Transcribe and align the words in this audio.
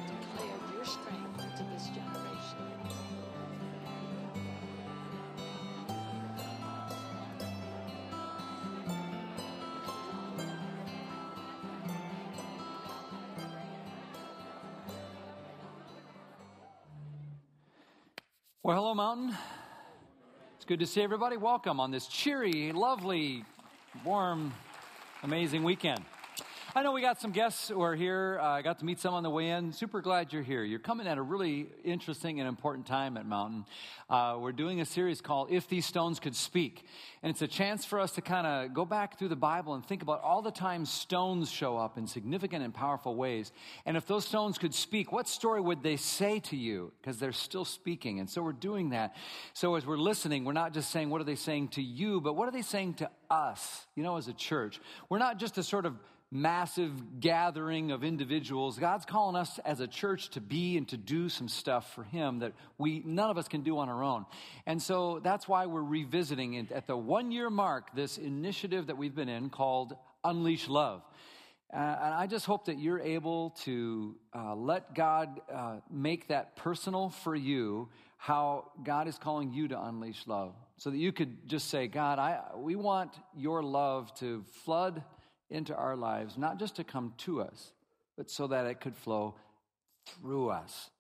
Well, 18.69 18.77
hello, 18.77 18.95
Mountain. 18.95 19.35
It's 20.57 20.67
good 20.67 20.81
to 20.81 20.87
see 20.87 21.01
everybody. 21.01 21.39
Welcome 21.39 21.81
on 21.81 21.91
this 21.91 22.07
cheery, 22.07 22.71
lovely, 22.73 23.43
warm, 24.05 24.53
amazing 25.23 25.65
weekend. 25.65 26.05
I 26.79 26.83
know 26.85 26.93
we 26.93 27.01
got 27.01 27.21
some 27.21 27.33
guests 27.33 27.71
who 27.71 27.81
are 27.81 27.97
here. 27.97 28.39
Uh, 28.41 28.51
I 28.51 28.63
got 28.63 28.79
to 28.79 28.85
meet 28.85 29.01
some 29.01 29.13
on 29.13 29.25
the 29.25 29.31
way 29.31 29.49
in. 29.49 29.73
Super 29.73 30.01
glad 30.01 30.33
you're 30.33 30.45
here. 30.45 30.63
You're 30.63 30.79
coming 30.79 31.09
at 31.09 31.19
a 31.19 31.23
really 31.23 31.67
interesting 31.83 32.39
and 32.39 32.49
important 32.49 32.87
time 32.87 33.17
at 33.17 33.27
Mountain. 33.27 33.65
Uh, 34.09 34.37
we're 34.39 34.53
doing 34.53 34.81
a 34.81 34.85
series 34.85 35.21
called 35.21 35.51
If 35.51 35.67
These 35.67 35.87
Stones 35.87 36.21
Could 36.21 36.37
Speak. 36.37 36.85
And 37.21 37.31
it's 37.31 37.43
a 37.43 37.49
chance 37.49 37.85
for 37.85 37.99
us 37.99 38.13
to 38.13 38.21
kind 38.21 38.47
of 38.47 38.75
go 38.75 38.85
back 38.85 39.19
through 39.19 39.31
the 39.31 39.35
Bible 39.35 39.75
and 39.75 39.85
think 39.85 40.03
about 40.03 40.23
all 40.23 40.41
the 40.41 40.53
times 40.53 40.89
stones 40.89 41.51
show 41.51 41.77
up 41.77 41.99
in 41.99 42.07
significant 42.07 42.63
and 42.63 42.73
powerful 42.73 43.17
ways. 43.17 43.51
And 43.85 43.97
if 43.97 44.07
those 44.07 44.25
stones 44.25 44.57
could 44.57 44.73
speak, 44.73 45.11
what 45.11 45.27
story 45.27 45.61
would 45.61 45.83
they 45.83 45.97
say 45.97 46.39
to 46.39 46.57
you? 46.57 46.93
Because 47.01 47.19
they're 47.19 47.33
still 47.33 47.65
speaking. 47.65 48.21
And 48.21 48.31
so 48.31 48.41
we're 48.41 48.53
doing 48.53 48.91
that. 48.91 49.17
So 49.53 49.75
as 49.75 49.85
we're 49.85 49.99
listening, 49.99 50.45
we're 50.45 50.53
not 50.53 50.75
just 50.75 50.93
saying, 50.93 51.11
what 51.11 51.21
are 51.21 51.25
they 51.25 51.35
saying 51.35 51.71
to 51.71 51.83
you, 51.83 52.21
but 52.21 52.37
what 52.37 52.47
are 52.47 52.53
they 52.53 52.63
saying 52.63 52.95
to 52.95 53.11
us, 53.29 53.89
you 53.97 54.05
know, 54.05 54.17
as 54.17 54.29
a 54.29 54.33
church? 54.33 54.81
We're 55.09 55.19
not 55.19 55.41
just 55.41 55.59
a 55.59 55.65
sort 55.65 55.85
of 55.85 55.97
massive 56.31 57.21
gathering 57.21 57.91
of 57.91 58.05
individuals. 58.05 58.79
God's 58.79 59.07
calling 59.07 59.35
us 59.35 59.59
as 59.65 59.81
a 59.81 59.87
church 59.87 60.29
to 60.31 60.41
be 60.41 60.77
and 60.77 60.87
to 60.89 60.97
do 60.97 61.29
some 61.29 61.49
stuff 61.49 61.95
for 61.95 62.05
Him 62.05 62.41
that 62.41 62.53
we 62.77 63.03
none 63.05 63.31
of 63.31 63.39
us 63.39 63.49
can 63.49 63.63
do 63.63 63.79
on 63.79 63.89
our 63.89 64.03
own. 64.03 64.27
And 64.67 64.83
so 64.83 65.21
that's 65.23 65.49
why 65.49 65.67
we're 65.67 65.83
revisiting 65.83 66.55
it 66.55 66.71
at 66.71 66.87
the 66.87 66.97
one 66.97 67.31
year 67.31 67.49
mark 67.49 67.95
this 67.95 68.19
initiative 68.19 68.89
that 68.89 68.99
we've 68.99 69.15
been 69.15 69.29
in 69.31 69.49
called 69.49 69.97
Unleash 70.25 70.69
Love. 70.69 71.03
Uh, 71.73 71.77
and 71.77 72.15
I 72.15 72.27
just 72.27 72.47
hope 72.47 72.65
that 72.67 72.79
you're 72.79 73.01
able 73.01 73.51
to 73.65 74.17
uh, 74.35 74.55
let 74.55 74.95
God 74.95 75.41
uh, 75.53 75.77
make 75.91 76.29
that 76.29 76.57
personal 76.57 77.11
for 77.11 77.37
you, 77.37 77.91
how 78.17 78.71
God 78.83 79.07
is 79.07 79.19
calling 79.19 79.53
you 79.53 79.69
to 79.69 79.83
unleash 79.83 80.27
love. 80.27 80.55
So 80.79 80.89
that 80.89 80.97
you 80.97 81.13
could 81.13 81.47
just 81.47 81.69
say, 81.69 81.87
God, 81.87 82.19
I, 82.19 82.41
we 82.57 82.75
want 82.75 83.13
your 83.37 83.63
love 83.63 84.15
to 84.15 84.45
flood 84.65 85.03
into 85.51 85.75
our 85.75 85.97
lives, 85.97 86.37
not 86.37 86.59
just 86.59 86.77
to 86.77 86.85
come 86.85 87.15
to 87.19 87.41
us, 87.43 87.73
but 88.17 88.31
so 88.31 88.47
that 88.49 88.67
it 88.67 88.81
could 88.81 88.97
flow 88.97 89.35
through 90.07 90.51
us. 90.51 90.91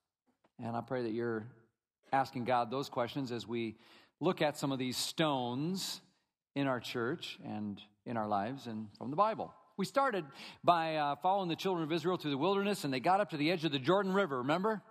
And 0.63 0.77
I 0.77 0.81
pray 0.81 1.03
that 1.03 1.13
you're 1.13 1.47
asking 2.13 2.45
God 2.45 2.71
those 2.71 2.89
questions 2.89 3.33
as 3.33 3.47
we 3.47 3.77
look 4.21 4.43
at 4.43 4.57
some 4.57 4.73
of 4.73 4.79
these 4.79 4.97
stones 4.97 6.01
in 6.55 6.67
our 6.67 6.81
church 6.81 7.39
and 7.45 7.81
in 8.07 8.17
our 8.17 8.27
lives 8.27 8.67
and 8.67 8.89
from 8.97 9.11
the 9.11 9.17
Bible. 9.17 9.53
We 9.77 9.85
started 9.85 10.25
by 10.65 10.97
uh, 10.97 11.17
following 11.17 11.49
the 11.49 11.57
children 11.57 11.85
of 11.85 11.93
Israel 11.93 12.17
through 12.17 12.33
the 12.33 12.39
wilderness, 12.39 12.83
and 12.83 12.93
they 12.93 13.01
got 13.01 13.21
up 13.21 13.31
to 13.31 13.37
the 13.37 13.51
edge 13.53 13.65
of 13.65 13.71
the 13.71 13.79
Jordan 13.79 14.13
River, 14.13 14.39
remember? 14.39 14.83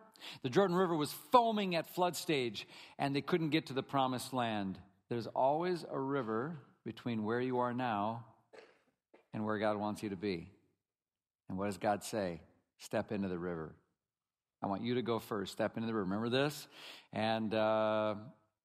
The 0.44 0.49
Jordan 0.49 0.77
River 0.77 0.95
was 0.95 1.11
foaming 1.31 1.75
at 1.75 1.94
flood 1.94 2.16
stage, 2.16 2.67
and 2.97 3.16
they 3.16 3.21
couldn't 3.21 3.49
get 3.49 3.66
to 3.67 3.73
the 3.73 3.83
promised 3.83 4.33
land. 4.33 4.77
There's 5.09 5.27
always 5.27 5.86
a 5.92 5.99
river 5.99 6.58
between 6.86 7.26
where 7.26 7.42
you 7.42 7.59
are 7.59 7.73
now 7.73 8.26
and 9.37 9.45
where 9.45 9.59
God 9.59 9.77
wants 9.77 10.02
you 10.02 10.09
to 10.09 10.15
be. 10.15 10.49
And 11.48 11.59
what 11.59 11.67
does 11.67 11.77
God 11.77 12.03
say? 12.03 12.42
Step 12.80 13.11
into 13.11 13.27
the 13.27 13.37
river. 13.37 13.75
I 14.64 14.67
want 14.67 14.81
you 14.81 14.95
to 14.95 15.03
go 15.03 15.20
first. 15.20 15.52
Step 15.52 15.77
into 15.77 15.86
the 15.86 15.93
river. 15.93 16.05
Remember 16.05 16.30
this? 16.30 16.67
And 17.14 17.53
uh, 17.53 18.15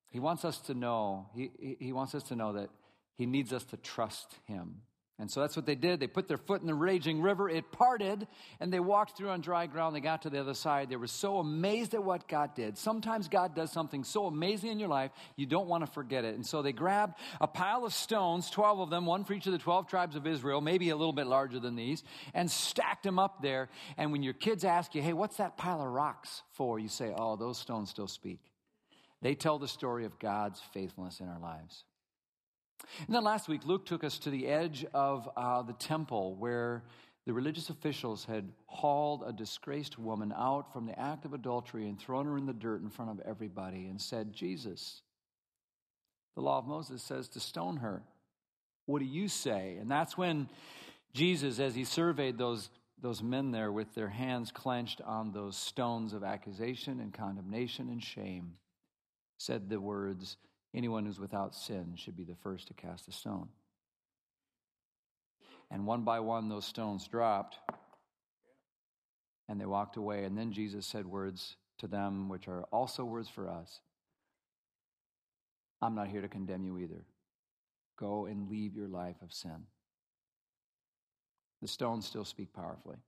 He 0.09 0.19
wants 0.19 0.47
us 0.47 0.59
to 0.61 0.75
know, 0.75 1.27
he, 1.35 1.77
he 1.79 1.93
wants 1.93 2.15
us 2.15 2.23
to 2.25 2.37
know 2.37 2.55
that 2.55 2.71
He 3.19 3.27
needs 3.27 3.53
us 3.53 3.65
to 3.65 3.77
trust 3.77 4.35
Him. 4.47 4.81
And 5.23 5.31
so 5.31 5.41
that's 5.41 5.55
what 5.55 5.67
they 5.67 5.77
did. 5.77 6.01
They 6.01 6.09
put 6.09 6.27
their 6.27 6.37
foot 6.37 6.63
in 6.63 6.67
the 6.67 6.75
raging 6.75 7.23
river. 7.23 7.49
It 7.49 7.71
parted, 7.71 8.27
and 8.59 8.73
they 8.73 8.81
walked 8.81 9.17
through 9.17 9.31
on 9.31 9.41
dry 9.41 9.67
ground. 9.69 9.95
They 9.95 10.01
got 10.01 10.23
to 10.23 10.31
the 10.31 10.41
other 10.41 10.53
side. 10.53 10.91
They 10.91 10.97
were 10.97 11.07
so 11.07 11.39
amazed 11.39 11.95
at 11.95 12.03
what 12.03 12.27
God 12.27 12.57
did. 12.57 12.77
Sometimes 12.77 13.29
God 13.29 13.55
does 13.55 13.71
something 13.71 14.03
so 14.03 14.27
amazing 14.27 14.73
in 14.73 14.81
your 14.81 14.89
life, 14.89 15.13
you 15.37 15.47
don't 15.47 15.69
want 15.69 15.87
to 15.87 15.93
forget 15.93 16.25
it. 16.25 16.35
And 16.35 16.45
so 16.45 16.61
they 16.61 16.73
grabbed 16.73 17.21
a 17.41 17.47
pile 17.47 17.85
of 17.85 17.95
stones, 17.95 18.51
12 18.51 18.81
of 18.81 18.91
them, 18.91 19.07
one 19.07 19.23
for 19.23 19.33
each 19.33 19.47
of 19.47 19.53
the 19.53 19.59
12 19.59 19.87
tribes 19.87 20.17
of 20.17 20.27
Israel, 20.27 20.61
maybe 20.61 20.91
a 20.91 20.97
little 20.97 21.13
bit 21.13 21.29
larger 21.29 21.61
than 21.61 21.77
these, 21.77 22.03
and 22.35 22.51
stacked 22.51 23.05
them 23.05 23.21
up 23.21 23.41
there. 23.41 23.69
And 23.97 24.11
when 24.11 24.25
your 24.25 24.35
kids 24.35 24.65
ask 24.65 24.93
you, 24.93 25.03
hey, 25.03 25.13
what's 25.13 25.37
that 25.37 25.57
pile 25.57 25.81
of 25.81 25.87
rocks 25.87 26.43
for? 26.51 26.81
You 26.81 26.89
say, 26.89 27.15
oh, 27.17 27.37
those 27.37 27.59
stones 27.59 27.91
still 27.91 28.09
speak. 28.09 28.41
They 29.21 29.37
tell 29.37 29.61
the 29.61 29.69
story 29.69 30.05
of 30.05 30.19
God's 30.19 30.61
faithfulness 30.75 31.21
in 31.21 31.29
our 31.29 31.39
lives. 31.39 31.85
And 33.07 33.15
then 33.15 33.25
last 33.25 33.49
week, 33.49 33.65
Luke 33.65 33.87
took 33.87 34.05
us 34.05 34.19
to 34.21 34.31
the 34.31 34.47
edge 34.47 34.85
of 34.95 35.29
uh, 35.37 35.63
the 35.63 35.73
temple 35.75 36.35
where 36.37 36.83
the 37.27 37.33
religious 37.33 37.71
officials 37.71 38.25
had 38.25 38.51
hauled 38.67 39.23
a 39.25 39.33
disgraced 39.33 39.99
woman 39.99 40.33
out 40.37 40.73
from 40.73 40.87
the 40.87 40.99
act 40.99 41.25
of 41.25 41.35
adultery 41.35 41.89
and 41.89 41.99
thrown 41.99 42.27
her 42.27 42.37
in 42.37 42.47
the 42.47 42.53
dirt 42.53 42.83
in 42.83 42.91
front 42.91 43.11
of 43.11 43.21
everybody 43.27 43.87
and 43.87 44.01
said, 44.01 44.33
Jesus, 44.33 45.03
the 46.35 46.43
law 46.43 46.59
of 46.59 46.67
Moses 46.67 47.03
says 47.03 47.29
to 47.29 47.41
stone 47.41 47.77
her. 47.77 48.03
What 48.87 48.99
do 48.99 49.05
you 49.05 49.29
say? 49.29 49.77
And 49.81 49.89
that's 49.89 50.19
when 50.19 50.49
Jesus, 51.15 51.61
as 51.61 51.75
he 51.75 51.85
surveyed 51.85 52.39
those, 52.39 52.71
those 53.01 53.23
men 53.23 53.53
there 53.53 53.71
with 53.71 53.95
their 53.95 54.09
hands 54.09 54.51
clenched 54.51 55.01
on 55.03 55.33
those 55.33 55.57
stones 55.57 56.13
of 56.13 56.25
accusation 56.25 56.99
and 56.99 57.15
condemnation 57.15 57.89
and 57.89 58.03
shame, 58.03 58.55
said 59.39 59.69
the 59.69 59.81
words, 59.81 60.37
Anyone 60.75 61.05
who's 61.05 61.21
without 61.21 61.55
sin 61.55 61.95
should 61.97 62.17
be 62.17 62.25
the 62.25 62.37
first 62.43 62.69
to 62.69 62.75
cast 62.75 63.09
a 63.09 63.13
stone. 63.13 63.49
And 65.71 65.87
one 65.87 66.03
by 66.03 66.21
one, 66.21 66.49
those 66.49 66.67
stones 66.67 67.07
dropped, 67.07 67.59
and 69.49 69.61
they 69.61 69.67
walked 69.67 69.97
away. 69.97 70.25
And 70.25 70.37
then 70.37 70.53
Jesus 70.53 70.87
said 70.87 71.07
words 71.07 71.57
to 71.79 71.87
them, 71.87 72.29
which 72.29 72.49
are 72.49 72.65
also 72.73 73.05
words 73.05 73.29
for 73.29 73.49
us 73.49 73.81
I'm 75.83 75.97
not 75.97 76.09
here 76.09 76.21
to 76.21 76.29
condemn 76.29 76.65
you 76.65 76.79
either. 76.79 77.05
Go 77.99 78.27
and 78.27 78.49
leave 78.49 78.75
your 78.75 78.87
life 78.87 79.17
of 79.21 79.33
sin. 79.33 79.67
The 81.61 81.69
stones 81.69 82.07
still 82.07 82.25
speak 82.25 82.53
powerfully. 82.53 82.99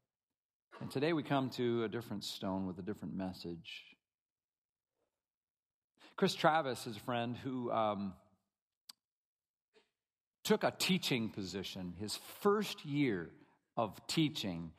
And 0.81 0.91
today 0.91 1.13
we 1.13 1.23
come 1.23 1.51
to 1.51 1.85
a 1.85 1.89
different 1.89 2.25
stone 2.25 2.67
with 2.67 2.79
a 2.79 2.83
different 2.83 3.15
message. 3.15 3.94
Chris 6.17 6.35
Travis 6.35 6.87
is 6.87 6.97
a 6.97 7.01
friend 7.01 7.37
who 7.37 7.73
um, 7.73 8.13
took 10.45 10.63
a 10.63 10.73
teaching 10.79 11.29
position. 11.29 11.95
His 11.99 12.17
first 12.41 12.85
year 12.85 13.31
of 13.77 13.95
teaching 14.07 14.71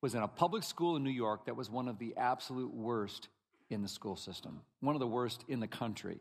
was 0.00 0.14
in 0.14 0.22
a 0.22 0.28
public 0.28 0.62
school 0.62 0.94
in 0.94 1.02
New 1.02 1.10
York 1.10 1.46
that 1.46 1.56
was 1.56 1.68
one 1.68 1.88
of 1.88 1.98
the 1.98 2.14
absolute 2.16 2.72
worst 2.72 3.28
in 3.70 3.82
the 3.82 3.88
school 3.88 4.14
system, 4.14 4.60
one 4.80 4.94
of 4.94 5.00
the 5.00 5.06
worst 5.06 5.44
in 5.48 5.58
the 5.58 5.66
country. 5.66 6.20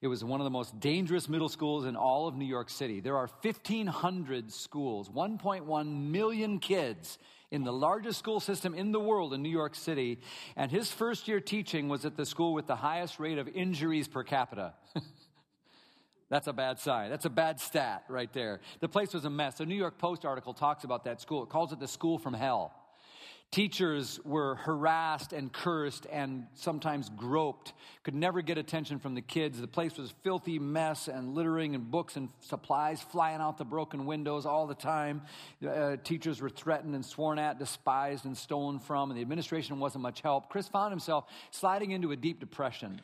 It 0.00 0.08
was 0.08 0.24
one 0.24 0.40
of 0.40 0.44
the 0.44 0.50
most 0.50 0.78
dangerous 0.80 1.28
middle 1.28 1.48
schools 1.48 1.84
in 1.84 1.96
all 1.96 2.28
of 2.28 2.36
New 2.36 2.46
York 2.46 2.70
City. 2.70 3.00
There 3.00 3.16
are 3.16 3.28
1,500 3.42 4.52
schools, 4.52 5.08
1.1 5.08 6.10
million 6.10 6.58
kids 6.58 7.18
in 7.50 7.64
the 7.64 7.72
largest 7.72 8.18
school 8.18 8.40
system 8.40 8.74
in 8.74 8.92
the 8.92 9.00
world 9.00 9.34
in 9.34 9.42
New 9.42 9.50
York 9.50 9.74
City. 9.74 10.18
And 10.56 10.70
his 10.70 10.90
first 10.90 11.28
year 11.28 11.40
teaching 11.40 11.88
was 11.88 12.04
at 12.04 12.16
the 12.16 12.26
school 12.26 12.54
with 12.54 12.66
the 12.66 12.76
highest 12.76 13.20
rate 13.20 13.38
of 13.38 13.46
injuries 13.48 14.08
per 14.08 14.24
capita. 14.24 14.74
That's 16.30 16.46
a 16.46 16.52
bad 16.54 16.78
sign. 16.78 17.10
That's 17.10 17.26
a 17.26 17.30
bad 17.30 17.60
stat 17.60 18.04
right 18.08 18.32
there. 18.32 18.60
The 18.80 18.88
place 18.88 19.12
was 19.12 19.26
a 19.26 19.30
mess. 19.30 19.56
The 19.56 19.66
New 19.66 19.74
York 19.74 19.98
Post 19.98 20.24
article 20.24 20.54
talks 20.54 20.82
about 20.82 21.04
that 21.04 21.20
school. 21.20 21.42
It 21.42 21.50
calls 21.50 21.72
it 21.72 21.78
the 21.78 21.86
school 21.86 22.18
from 22.18 22.32
hell. 22.32 22.72
Teachers 23.52 24.18
were 24.24 24.54
harassed 24.54 25.34
and 25.34 25.52
cursed 25.52 26.06
and 26.10 26.46
sometimes 26.54 27.10
groped, 27.10 27.74
could 28.02 28.14
never 28.14 28.40
get 28.40 28.56
attention 28.56 28.98
from 28.98 29.14
the 29.14 29.20
kids. 29.20 29.60
The 29.60 29.66
place 29.66 29.98
was 29.98 30.10
filthy 30.22 30.58
mess 30.58 31.06
and 31.06 31.34
littering 31.34 31.74
and 31.74 31.90
books 31.90 32.16
and 32.16 32.30
supplies 32.40 33.02
flying 33.02 33.42
out 33.42 33.58
the 33.58 33.66
broken 33.66 34.06
windows 34.06 34.46
all 34.46 34.66
the 34.66 34.74
time. 34.74 35.20
Uh, 35.62 35.96
teachers 36.02 36.40
were 36.40 36.48
threatened 36.48 36.94
and 36.94 37.04
sworn 37.04 37.38
at, 37.38 37.58
despised 37.58 38.24
and 38.24 38.34
stolen 38.34 38.78
from, 38.78 39.10
and 39.10 39.18
the 39.18 39.22
administration 39.22 39.78
wasn't 39.78 40.00
much 40.00 40.22
help. 40.22 40.48
Chris 40.48 40.66
found 40.66 40.90
himself 40.90 41.26
sliding 41.50 41.90
into 41.90 42.10
a 42.10 42.16
deep 42.16 42.40
depression. 42.40 43.02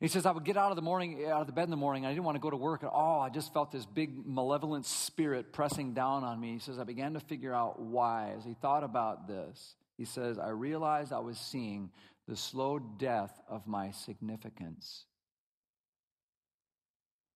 He 0.00 0.06
says, 0.06 0.26
I 0.26 0.30
would 0.30 0.44
get 0.44 0.56
out 0.56 0.70
of 0.70 0.76
the 0.76 0.82
morning, 0.82 1.26
out 1.26 1.40
of 1.40 1.46
the 1.48 1.52
bed 1.52 1.64
in 1.64 1.70
the 1.70 1.76
morning. 1.76 2.06
I 2.06 2.10
didn't 2.10 2.22
want 2.22 2.36
to 2.36 2.40
go 2.40 2.50
to 2.50 2.56
work 2.56 2.84
at 2.84 2.90
all. 2.90 3.20
I 3.20 3.30
just 3.30 3.52
felt 3.52 3.72
this 3.72 3.84
big 3.84 4.24
malevolent 4.26 4.86
spirit 4.86 5.52
pressing 5.52 5.92
down 5.92 6.22
on 6.22 6.40
me. 6.40 6.52
He 6.52 6.58
says, 6.60 6.78
I 6.78 6.84
began 6.84 7.14
to 7.14 7.20
figure 7.20 7.52
out 7.52 7.80
why. 7.80 8.34
As 8.36 8.44
he 8.44 8.54
thought 8.54 8.84
about 8.84 9.26
this, 9.26 9.74
he 9.96 10.04
says, 10.04 10.38
I 10.38 10.50
realized 10.50 11.12
I 11.12 11.18
was 11.18 11.36
seeing 11.36 11.90
the 12.28 12.36
slow 12.36 12.78
death 12.78 13.32
of 13.48 13.66
my 13.66 13.90
significance. 13.90 15.04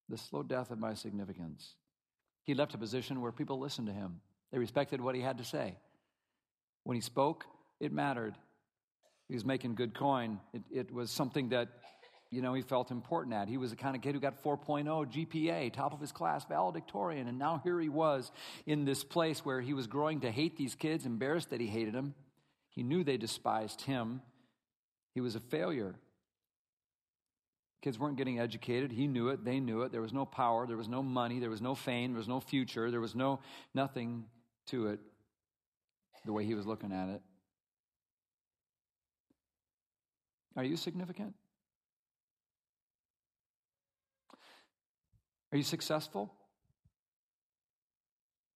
The 0.08 0.19
slow 0.19 0.44
death 0.44 0.70
of 0.70 0.79
my 0.79 0.94
significance. 0.94 1.75
He 2.44 2.55
left 2.55 2.75
a 2.75 2.79
position 2.79 3.20
where 3.20 3.32
people 3.32 3.58
listened 3.58 3.88
to 3.88 3.93
him, 3.93 4.20
they 4.53 4.58
respected 4.58 5.00
what 5.00 5.15
he 5.15 5.20
had 5.20 5.38
to 5.38 5.44
say. 5.44 5.76
When 6.85 6.94
he 6.94 7.00
spoke, 7.00 7.44
it 7.81 7.93
mattered. 7.93 8.35
He 9.29 9.35
was 9.35 9.44
making 9.44 9.75
good 9.76 9.94
coin. 9.94 10.41
It, 10.53 10.62
it 10.70 10.93
was 10.93 11.11
something 11.11 11.49
that 11.50 11.69
you 12.32 12.40
know, 12.40 12.55
he 12.55 12.62
felt 12.62 12.90
important 12.90 13.34
at. 13.34 13.46
He 13.46 13.58
was 13.58 13.70
the 13.70 13.76
kind 13.76 13.94
of 13.94 14.00
kid 14.00 14.14
who 14.14 14.20
got 14.20 14.43
4.0 14.43 14.87
GPA, 15.12 15.70
top 15.70 15.93
of 15.93 16.00
his 16.00 16.12
class, 16.12 16.46
valedictorian. 16.46 17.29
And 17.29 17.38
now 17.38 17.61
here 17.62 17.79
he 17.79 17.90
was 17.90 18.32
in 18.64 18.87
this 18.87 19.05
place 19.05 19.44
where 19.44 19.61
he 19.61 19.75
was 19.75 19.87
growing 19.87 20.20
to 20.20 20.31
hate 20.31 20.56
these 20.56 20.75
kids, 20.75 21.05
embarrassed 21.05 21.50
that 21.50 21.61
he 21.61 21.67
hated 21.67 21.93
them. 21.93 22.14
He 22.70 22.82
knew 22.82 23.05
they 23.05 23.19
despised 23.19 23.82
him. 23.82 24.23
He 25.14 25.20
was 25.20 25.34
a 25.34 25.40
failure. 25.40 25.94
Kids 27.82 27.99
weren't 27.99 28.17
getting 28.17 28.40
educated. 28.40 28.93
He 28.93 29.06
knew 29.06 29.29
it. 29.29 29.44
They 29.44 29.61
knew 29.61 29.82
it. 29.82 29.93
There 29.93 30.00
was 30.00 30.14
no 30.14 30.25
power. 30.25 30.67
There 30.67 30.79
was 30.79 30.88
no 30.88 31.02
money. 31.02 31.38
There 31.38 31.50
was 31.50 31.61
no 31.61 31.75
fame. 31.75 32.12
There 32.12 32.19
was 32.19 32.29
no 32.29 32.40
future. 32.40 32.90
There 32.90 33.00
was 33.00 33.14
no 33.14 33.40
nothing 33.75 34.25
to 34.69 34.87
it 34.87 35.00
the 36.25 36.32
way 36.32 36.46
he 36.46 36.55
was 36.55 36.64
looking 36.64 36.93
at 36.93 37.11
it. 37.11 37.20
Are 40.56 40.64
you 40.64 40.79
significant? 40.79 41.34
Are 45.53 45.59
you 45.59 45.63
successful? 45.63 46.33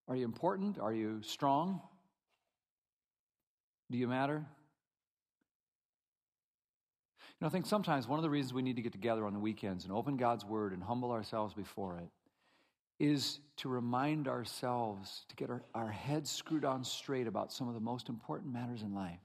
Are 0.08 0.16
you 0.16 0.24
important? 0.24 0.78
Are 0.78 0.94
you 0.94 1.20
strong? 1.22 1.82
Do 3.90 3.98
you 3.98 4.08
matter? 4.08 4.46
You 7.20 7.34
know, 7.42 7.48
I 7.48 7.50
think 7.50 7.66
sometimes 7.66 8.08
one 8.08 8.18
of 8.18 8.22
the 8.22 8.30
reasons 8.30 8.54
we 8.54 8.62
need 8.62 8.76
to 8.76 8.82
get 8.82 8.92
together 8.92 9.26
on 9.26 9.34
the 9.34 9.38
weekends 9.38 9.84
and 9.84 9.92
open 9.92 10.16
God's 10.16 10.44
Word 10.44 10.72
and 10.72 10.82
humble 10.82 11.10
ourselves 11.10 11.52
before 11.52 11.98
it 11.98 12.08
is 12.98 13.40
to 13.58 13.68
remind 13.68 14.26
ourselves 14.26 15.26
to 15.28 15.36
get 15.36 15.50
our, 15.50 15.62
our 15.74 15.90
heads 15.90 16.30
screwed 16.30 16.64
on 16.64 16.82
straight 16.82 17.26
about 17.26 17.52
some 17.52 17.68
of 17.68 17.74
the 17.74 17.80
most 17.80 18.08
important 18.08 18.54
matters 18.54 18.80
in 18.80 18.94
life, 18.94 19.20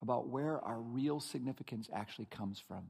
about 0.00 0.28
where 0.28 0.58
our 0.64 0.80
real 0.80 1.20
significance 1.20 1.90
actually 1.92 2.24
comes 2.26 2.58
from 2.58 2.84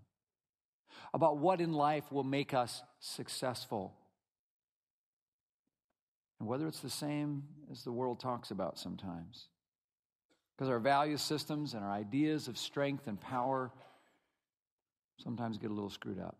about 1.14 1.38
what 1.38 1.60
in 1.60 1.72
life 1.72 2.10
will 2.10 2.24
make 2.24 2.54
us 2.54 2.82
successful. 3.00 3.94
And 6.38 6.48
whether 6.48 6.66
it's 6.66 6.80
the 6.80 6.90
same 6.90 7.44
as 7.70 7.82
the 7.82 7.92
world 7.92 8.20
talks 8.20 8.50
about 8.50 8.78
sometimes. 8.78 9.46
Because 10.56 10.70
our 10.70 10.78
value 10.78 11.16
systems 11.16 11.74
and 11.74 11.84
our 11.84 11.92
ideas 11.92 12.48
of 12.48 12.56
strength 12.56 13.06
and 13.06 13.20
power 13.20 13.70
sometimes 15.18 15.58
get 15.58 15.70
a 15.70 15.74
little 15.74 15.90
screwed 15.90 16.20
up. 16.20 16.36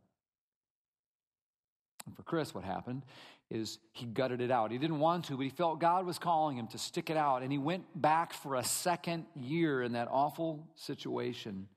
And 2.07 2.15
for 2.17 2.23
Chris, 2.23 2.55
what 2.55 2.65
happened 2.65 3.05
is 3.51 3.79
he 3.93 4.07
gutted 4.07 4.41
it 4.41 4.51
out. 4.51 4.71
He 4.71 4.79
didn't 4.79 4.99
want 4.99 5.27
to, 5.27 5.37
but 5.37 5.43
he 5.43 5.51
felt 5.51 5.81
God 5.81 6.05
was 6.05 6.19
calling 6.19 6.57
him 6.57 6.67
to 6.69 6.79
stick 6.79 7.11
it 7.11 7.17
out. 7.17 7.43
And 7.43 7.53
he 7.53 7.59
went 7.59 7.85
back 8.01 8.33
for 8.33 8.57
a 8.57 8.65
second 8.65 9.27
year 9.35 9.83
in 9.83 9.93
that 9.93 10.09
awful 10.11 10.67
situation. 10.75 11.69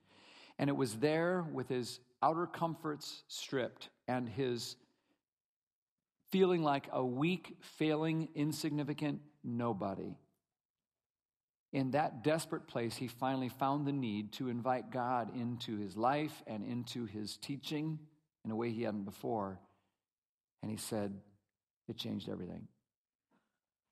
And 0.57 0.69
it 0.69 0.75
was 0.75 0.95
there 0.95 1.45
with 1.53 1.69
his 1.69 1.99
outer 2.21 2.45
comforts 2.45 3.23
stripped 3.27 3.89
and 4.07 4.27
his 4.27 4.75
feeling 6.31 6.63
like 6.63 6.87
a 6.91 7.03
weak, 7.03 7.57
failing, 7.61 8.29
insignificant 8.35 9.21
nobody. 9.43 10.15
In 11.71 11.91
that 11.91 12.23
desperate 12.23 12.67
place, 12.67 12.95
he 12.95 13.07
finally 13.07 13.49
found 13.49 13.85
the 13.85 13.91
need 13.91 14.33
to 14.33 14.49
invite 14.49 14.91
God 14.91 15.35
into 15.35 15.77
his 15.77 15.95
life 15.95 16.43
and 16.47 16.63
into 16.63 17.05
his 17.05 17.37
teaching 17.37 17.99
in 18.43 18.51
a 18.51 18.55
way 18.55 18.71
he 18.71 18.83
hadn't 18.83 19.05
before. 19.05 19.59
And 20.61 20.71
he 20.71 20.77
said, 20.77 21.13
it 21.87 21.97
changed 21.97 22.29
everything. 22.29 22.67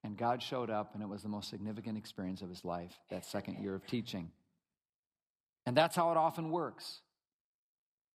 And 0.04 0.18
God 0.18 0.42
showed 0.42 0.70
up, 0.70 0.94
and 0.94 1.04
it 1.04 1.10
was 1.10 1.22
the 1.22 1.30
most 1.30 1.50
significant 1.50 1.98
experience 1.98 2.42
of 2.42 2.50
his 2.50 2.64
life, 2.64 2.98
that 3.10 3.26
second 3.26 3.62
year 3.62 3.76
of 3.76 3.86
teaching. 3.86 4.32
And 5.66 5.76
that's 5.76 5.96
how 5.96 6.12
it 6.12 6.18
often 6.18 6.50
works. 6.50 7.02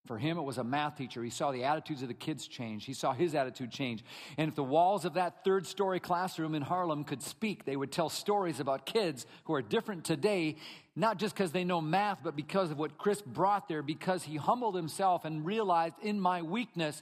For 0.06 0.18
him, 0.18 0.36
it 0.36 0.42
was 0.42 0.58
a 0.58 0.64
math 0.64 0.96
teacher. 0.96 1.22
He 1.22 1.30
saw 1.30 1.52
the 1.52 1.62
attitudes 1.62 2.02
of 2.02 2.08
the 2.08 2.14
kids 2.14 2.48
change. 2.48 2.84
He 2.84 2.92
saw 2.92 3.12
his 3.12 3.36
attitude 3.36 3.70
change. 3.70 4.04
And 4.36 4.48
if 4.48 4.56
the 4.56 4.64
walls 4.64 5.04
of 5.04 5.14
that 5.14 5.44
third 5.44 5.64
story 5.64 6.00
classroom 6.00 6.56
in 6.56 6.62
Harlem 6.62 7.04
could 7.04 7.22
speak, 7.22 7.64
they 7.64 7.76
would 7.76 7.92
tell 7.92 8.08
stories 8.08 8.58
about 8.58 8.84
kids 8.84 9.26
who 9.44 9.54
are 9.54 9.62
different 9.62 10.04
today, 10.04 10.56
not 10.96 11.18
just 11.18 11.36
because 11.36 11.52
they 11.52 11.62
know 11.62 11.80
math, 11.80 12.18
but 12.24 12.34
because 12.34 12.72
of 12.72 12.78
what 12.78 12.98
Chris 12.98 13.22
brought 13.22 13.68
there, 13.68 13.82
because 13.82 14.24
he 14.24 14.36
humbled 14.36 14.74
himself 14.74 15.24
and 15.24 15.46
realized 15.46 15.94
in 16.02 16.18
my 16.18 16.42
weakness, 16.42 17.00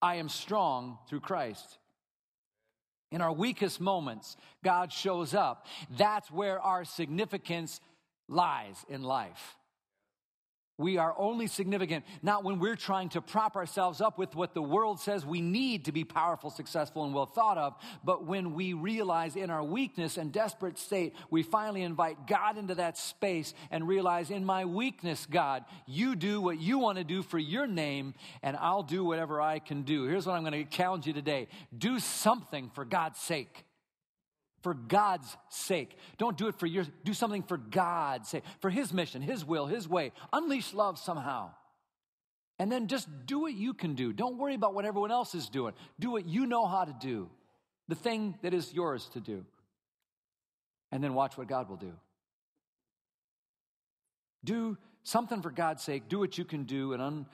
I 0.00 0.14
am 0.14 0.30
strong 0.30 0.98
through 1.08 1.20
Christ. 1.20 1.78
In 3.10 3.20
our 3.20 3.32
weakest 3.32 3.78
moments, 3.78 4.38
God 4.64 4.90
shows 4.90 5.34
up. 5.34 5.66
That's 5.98 6.30
where 6.30 6.58
our 6.58 6.86
significance 6.86 7.78
lies 8.26 8.86
in 8.88 9.02
life. 9.02 9.58
We 10.78 10.96
are 10.96 11.14
only 11.18 11.46
significant 11.48 12.04
not 12.22 12.44
when 12.44 12.58
we're 12.58 12.76
trying 12.76 13.10
to 13.10 13.20
prop 13.20 13.56
ourselves 13.56 14.00
up 14.00 14.18
with 14.18 14.34
what 14.34 14.54
the 14.54 14.62
world 14.62 14.98
says 15.00 15.24
we 15.24 15.40
need 15.40 15.84
to 15.84 15.92
be 15.92 16.02
powerful, 16.02 16.50
successful, 16.50 17.04
and 17.04 17.14
well 17.14 17.26
thought 17.26 17.58
of, 17.58 17.74
but 18.02 18.26
when 18.26 18.54
we 18.54 18.72
realize 18.72 19.36
in 19.36 19.50
our 19.50 19.62
weakness 19.62 20.16
and 20.16 20.32
desperate 20.32 20.78
state, 20.78 21.14
we 21.30 21.42
finally 21.42 21.82
invite 21.82 22.26
God 22.26 22.56
into 22.56 22.74
that 22.76 22.96
space 22.96 23.52
and 23.70 23.86
realize, 23.86 24.30
in 24.30 24.44
my 24.44 24.64
weakness, 24.64 25.26
God, 25.30 25.64
you 25.86 26.16
do 26.16 26.40
what 26.40 26.58
you 26.58 26.78
want 26.78 26.98
to 26.98 27.04
do 27.04 27.22
for 27.22 27.38
your 27.38 27.66
name, 27.66 28.14
and 28.42 28.56
I'll 28.56 28.82
do 28.82 29.04
whatever 29.04 29.40
I 29.40 29.58
can 29.58 29.82
do. 29.82 30.04
Here's 30.06 30.26
what 30.26 30.34
I'm 30.34 30.44
going 30.44 30.64
to 30.64 30.70
challenge 30.70 31.06
you 31.06 31.12
today 31.12 31.48
do 31.76 31.98
something 31.98 32.70
for 32.74 32.84
God's 32.84 33.18
sake 33.18 33.64
for 34.62 34.74
God's 34.74 35.36
sake. 35.48 35.96
Don't 36.18 36.36
do 36.36 36.48
it 36.48 36.58
for 36.58 36.66
your, 36.66 36.86
do 37.04 37.12
something 37.14 37.42
for 37.42 37.56
God's 37.56 38.28
sake, 38.28 38.44
for 38.60 38.70
His 38.70 38.92
mission, 38.92 39.22
His 39.22 39.44
will, 39.44 39.66
His 39.66 39.88
way. 39.88 40.12
Unleash 40.32 40.72
love 40.72 40.98
somehow. 40.98 41.50
And 42.58 42.70
then 42.70 42.86
just 42.86 43.08
do 43.26 43.40
what 43.40 43.54
you 43.54 43.74
can 43.74 43.94
do. 43.94 44.12
Don't 44.12 44.38
worry 44.38 44.54
about 44.54 44.74
what 44.74 44.84
everyone 44.84 45.10
else 45.10 45.34
is 45.34 45.48
doing. 45.48 45.74
Do 45.98 46.12
what 46.12 46.26
you 46.26 46.46
know 46.46 46.66
how 46.66 46.84
to 46.84 46.94
do, 47.00 47.28
the 47.88 47.94
thing 47.94 48.38
that 48.42 48.54
is 48.54 48.72
yours 48.72 49.08
to 49.14 49.20
do. 49.20 49.44
And 50.92 51.02
then 51.02 51.14
watch 51.14 51.36
what 51.36 51.48
God 51.48 51.68
will 51.68 51.76
do. 51.76 51.92
Do 54.44 54.76
something 55.02 55.42
for 55.42 55.50
God's 55.50 55.82
sake. 55.82 56.08
Do 56.08 56.18
what 56.18 56.36
you 56.38 56.44
can 56.44 56.64
do 56.64 56.92
and 56.92 57.02
un- 57.02 57.26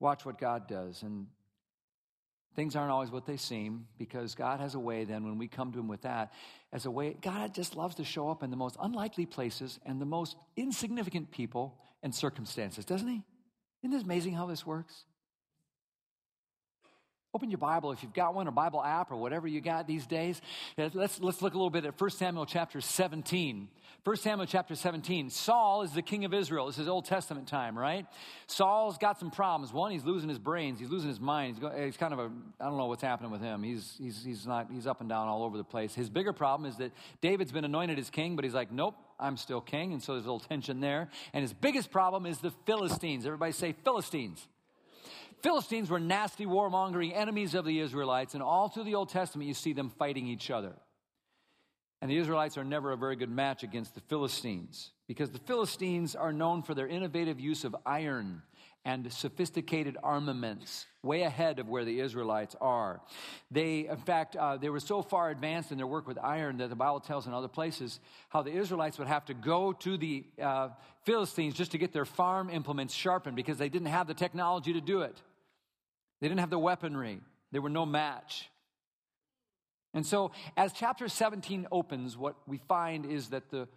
watch 0.00 0.24
what 0.24 0.38
God 0.38 0.66
does. 0.66 1.02
And 1.02 1.26
Things 2.54 2.76
aren't 2.76 2.92
always 2.92 3.10
what 3.10 3.26
they 3.26 3.36
seem 3.36 3.86
because 3.98 4.34
God 4.34 4.60
has 4.60 4.74
a 4.74 4.78
way 4.78 5.04
then 5.04 5.24
when 5.24 5.38
we 5.38 5.48
come 5.48 5.72
to 5.72 5.78
Him 5.78 5.88
with 5.88 6.02
that, 6.02 6.32
as 6.72 6.86
a 6.86 6.90
way, 6.90 7.16
God 7.20 7.52
just 7.52 7.76
loves 7.76 7.96
to 7.96 8.04
show 8.04 8.30
up 8.30 8.42
in 8.42 8.50
the 8.50 8.56
most 8.56 8.76
unlikely 8.80 9.26
places 9.26 9.80
and 9.84 10.00
the 10.00 10.06
most 10.06 10.36
insignificant 10.56 11.30
people 11.30 11.78
and 12.02 12.14
circumstances, 12.14 12.84
doesn't 12.84 13.08
He? 13.08 13.22
Isn't 13.82 13.98
it 13.98 14.04
amazing 14.04 14.34
how 14.34 14.46
this 14.46 14.64
works? 14.64 15.04
Open 17.34 17.50
your 17.50 17.58
Bible 17.58 17.90
if 17.90 18.00
you've 18.04 18.14
got 18.14 18.32
one, 18.32 18.46
or 18.46 18.52
Bible 18.52 18.80
app, 18.80 19.10
or 19.10 19.16
whatever 19.16 19.48
you 19.48 19.60
got 19.60 19.88
these 19.88 20.06
days. 20.06 20.40
Let's, 20.78 21.18
let's 21.20 21.42
look 21.42 21.54
a 21.54 21.56
little 21.56 21.68
bit 21.68 21.84
at 21.84 22.00
1 22.00 22.10
Samuel 22.10 22.46
chapter 22.46 22.80
17. 22.80 23.68
1 24.04 24.16
Samuel 24.16 24.46
chapter 24.46 24.76
17. 24.76 25.30
Saul 25.30 25.82
is 25.82 25.92
the 25.92 26.02
king 26.02 26.24
of 26.24 26.32
Israel. 26.32 26.66
This 26.68 26.78
is 26.78 26.86
Old 26.86 27.06
Testament 27.06 27.48
time, 27.48 27.76
right? 27.76 28.06
Saul's 28.46 28.98
got 28.98 29.18
some 29.18 29.32
problems. 29.32 29.72
One, 29.72 29.90
he's 29.90 30.04
losing 30.04 30.28
his 30.28 30.38
brains. 30.38 30.78
He's 30.78 30.90
losing 30.90 31.08
his 31.08 31.18
mind. 31.18 31.58
He's, 31.58 31.84
he's 31.86 31.96
kind 31.96 32.12
of 32.12 32.20
a, 32.20 32.30
I 32.60 32.66
don't 32.66 32.76
know 32.76 32.86
what's 32.86 33.02
happening 33.02 33.32
with 33.32 33.40
him. 33.40 33.64
He's, 33.64 33.96
he's, 33.98 34.22
he's 34.22 34.46
not, 34.46 34.68
he's 34.70 34.86
up 34.86 35.00
and 35.00 35.08
down 35.08 35.26
all 35.26 35.42
over 35.42 35.56
the 35.56 35.64
place. 35.64 35.92
His 35.92 36.08
bigger 36.08 36.32
problem 36.32 36.70
is 36.70 36.76
that 36.76 36.92
David's 37.20 37.50
been 37.50 37.64
anointed 37.64 37.98
as 37.98 38.10
king, 38.10 38.36
but 38.36 38.44
he's 38.44 38.54
like, 38.54 38.70
nope, 38.70 38.94
I'm 39.18 39.36
still 39.36 39.60
king. 39.60 39.92
And 39.92 40.00
so 40.00 40.12
there's 40.12 40.24
a 40.24 40.28
little 40.28 40.38
tension 40.38 40.78
there. 40.80 41.08
And 41.32 41.42
his 41.42 41.52
biggest 41.52 41.90
problem 41.90 42.26
is 42.26 42.38
the 42.38 42.52
Philistines. 42.64 43.26
Everybody 43.26 43.50
say 43.50 43.74
Philistines. 43.82 44.46
Philistines 45.44 45.90
were 45.90 46.00
nasty, 46.00 46.46
warmongering 46.46 47.14
enemies 47.14 47.54
of 47.54 47.66
the 47.66 47.78
Israelites, 47.78 48.32
and 48.32 48.42
all 48.42 48.70
through 48.70 48.84
the 48.84 48.94
Old 48.94 49.10
Testament, 49.10 49.46
you 49.46 49.52
see 49.52 49.74
them 49.74 49.90
fighting 49.90 50.26
each 50.26 50.50
other. 50.50 50.72
And 52.00 52.10
the 52.10 52.16
Israelites 52.16 52.56
are 52.56 52.64
never 52.64 52.92
a 52.92 52.96
very 52.96 53.14
good 53.14 53.28
match 53.28 53.62
against 53.62 53.94
the 53.94 54.00
Philistines 54.00 54.92
because 55.06 55.32
the 55.32 55.38
Philistines 55.38 56.16
are 56.16 56.32
known 56.32 56.62
for 56.62 56.72
their 56.72 56.86
innovative 56.86 57.38
use 57.38 57.64
of 57.64 57.76
iron 57.84 58.40
and 58.86 59.12
sophisticated 59.12 59.98
armaments, 60.02 60.86
way 61.02 61.22
ahead 61.24 61.58
of 61.58 61.68
where 61.68 61.84
the 61.84 62.00
Israelites 62.00 62.56
are. 62.58 63.02
They, 63.50 63.86
in 63.86 63.98
fact, 63.98 64.36
uh, 64.36 64.56
they 64.56 64.70
were 64.70 64.80
so 64.80 65.02
far 65.02 65.28
advanced 65.28 65.72
in 65.72 65.76
their 65.76 65.86
work 65.86 66.08
with 66.08 66.16
iron 66.22 66.56
that 66.58 66.70
the 66.70 66.74
Bible 66.74 67.00
tells 67.00 67.26
in 67.26 67.34
other 67.34 67.48
places 67.48 68.00
how 68.30 68.40
the 68.40 68.52
Israelites 68.52 68.98
would 68.98 69.08
have 69.08 69.26
to 69.26 69.34
go 69.34 69.74
to 69.74 69.98
the 69.98 70.24
uh, 70.42 70.70
Philistines 71.04 71.52
just 71.52 71.72
to 71.72 71.78
get 71.78 71.92
their 71.92 72.06
farm 72.06 72.48
implements 72.48 72.94
sharpened 72.94 73.36
because 73.36 73.58
they 73.58 73.68
didn't 73.68 73.88
have 73.88 74.06
the 74.06 74.14
technology 74.14 74.72
to 74.72 74.80
do 74.80 75.02
it. 75.02 75.20
They 76.20 76.28
didn't 76.28 76.40
have 76.40 76.50
the 76.50 76.58
weaponry. 76.58 77.20
They 77.52 77.58
were 77.58 77.70
no 77.70 77.86
match. 77.86 78.50
And 79.92 80.04
so, 80.04 80.32
as 80.56 80.72
chapter 80.72 81.08
17 81.08 81.68
opens, 81.70 82.16
what 82.16 82.36
we 82.46 82.58
find 82.58 83.06
is 83.06 83.28
that 83.28 83.50
the 83.50 83.68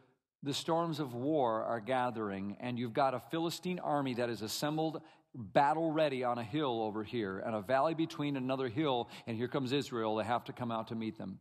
the 0.44 0.53
storms 0.53 1.00
of 1.00 1.13
war 1.13 1.63
are 1.63 1.79
gathering, 1.79 2.58
and 2.60 2.77
you've 2.77 2.94
got 2.94 3.13
a 3.13 3.20
Philistine 3.20 3.79
army 3.79 4.13
that 4.15 4.29
is 4.29 4.41
assembled 4.41 5.01
battle 5.34 5.91
ready 5.91 6.24
on 6.24 6.38
a 6.38 6.44
hill 6.44 6.82
over 6.82 7.03
here, 7.03 7.39
and 7.39 7.56
a 7.56 7.62
valley 7.62 7.94
between 7.94 8.38
another 8.38 8.70
hill, 8.70 9.10
and 9.27 9.38
here 9.38 9.48
comes 9.48 9.72
Israel. 9.72 10.15
They 10.15 10.24
have 10.24 10.46
to 10.46 10.53
come 10.53 10.72
out 10.72 10.88
to 10.88 10.96
meet 10.96 11.17
them. 11.17 11.39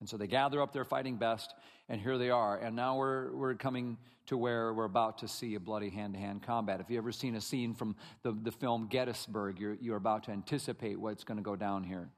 And 0.00 0.08
so 0.08 0.16
they 0.16 0.26
gather 0.26 0.60
up 0.60 0.72
their 0.72 0.84
fighting 0.84 1.16
best, 1.16 1.54
and 1.88 2.00
here 2.00 2.18
they 2.18 2.30
are. 2.30 2.58
And 2.58 2.76
now 2.76 2.96
we're, 2.96 3.32
we're 3.32 3.54
coming 3.54 3.96
to 4.26 4.36
where 4.36 4.72
we're 4.72 4.84
about 4.84 5.18
to 5.18 5.28
see 5.28 5.54
a 5.54 5.60
bloody 5.60 5.90
hand 5.90 6.14
to 6.14 6.20
hand 6.20 6.42
combat. 6.42 6.80
If 6.80 6.90
you've 6.90 6.98
ever 6.98 7.12
seen 7.12 7.36
a 7.36 7.40
scene 7.40 7.74
from 7.74 7.96
the, 8.22 8.32
the 8.32 8.50
film 8.50 8.88
Gettysburg, 8.88 9.58
you're, 9.58 9.76
you're 9.80 9.96
about 9.96 10.24
to 10.24 10.30
anticipate 10.32 10.98
what's 10.98 11.24
going 11.24 11.36
to 11.36 11.42
go 11.42 11.56
down 11.56 11.84
here. 11.84 12.08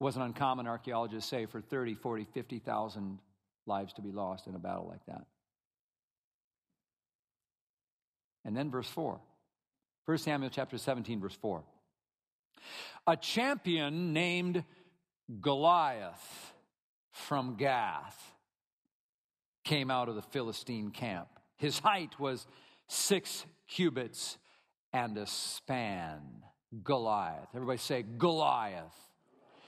It 0.00 0.04
wasn't 0.04 0.26
uncommon, 0.26 0.66
archaeologists 0.66 1.30
say, 1.30 1.46
for 1.46 1.60
30, 1.60 1.94
40, 1.94 2.26
50,000 2.32 3.18
lives 3.66 3.92
to 3.94 4.02
be 4.02 4.10
lost 4.10 4.46
in 4.46 4.54
a 4.54 4.58
battle 4.58 4.86
like 4.88 5.04
that. 5.06 5.26
And 8.44 8.56
then 8.56 8.70
verse 8.70 8.88
4. 8.88 9.20
1 10.06 10.18
Samuel 10.18 10.50
chapter 10.50 10.78
17, 10.78 11.20
verse 11.20 11.36
4. 11.40 11.62
A 13.06 13.16
champion 13.16 14.12
named 14.12 14.64
Goliath 15.40 16.54
from 17.26 17.56
Gath 17.56 18.32
came 19.64 19.90
out 19.90 20.08
of 20.08 20.14
the 20.14 20.22
Philistine 20.22 20.90
camp. 20.90 21.28
His 21.56 21.78
height 21.78 22.18
was 22.18 22.46
six 22.86 23.44
cubits 23.66 24.38
and 24.92 25.16
a 25.18 25.26
span. 25.26 26.20
Goliath. 26.82 27.48
Everybody 27.54 27.78
say 27.78 28.04
Goliath. 28.18 28.94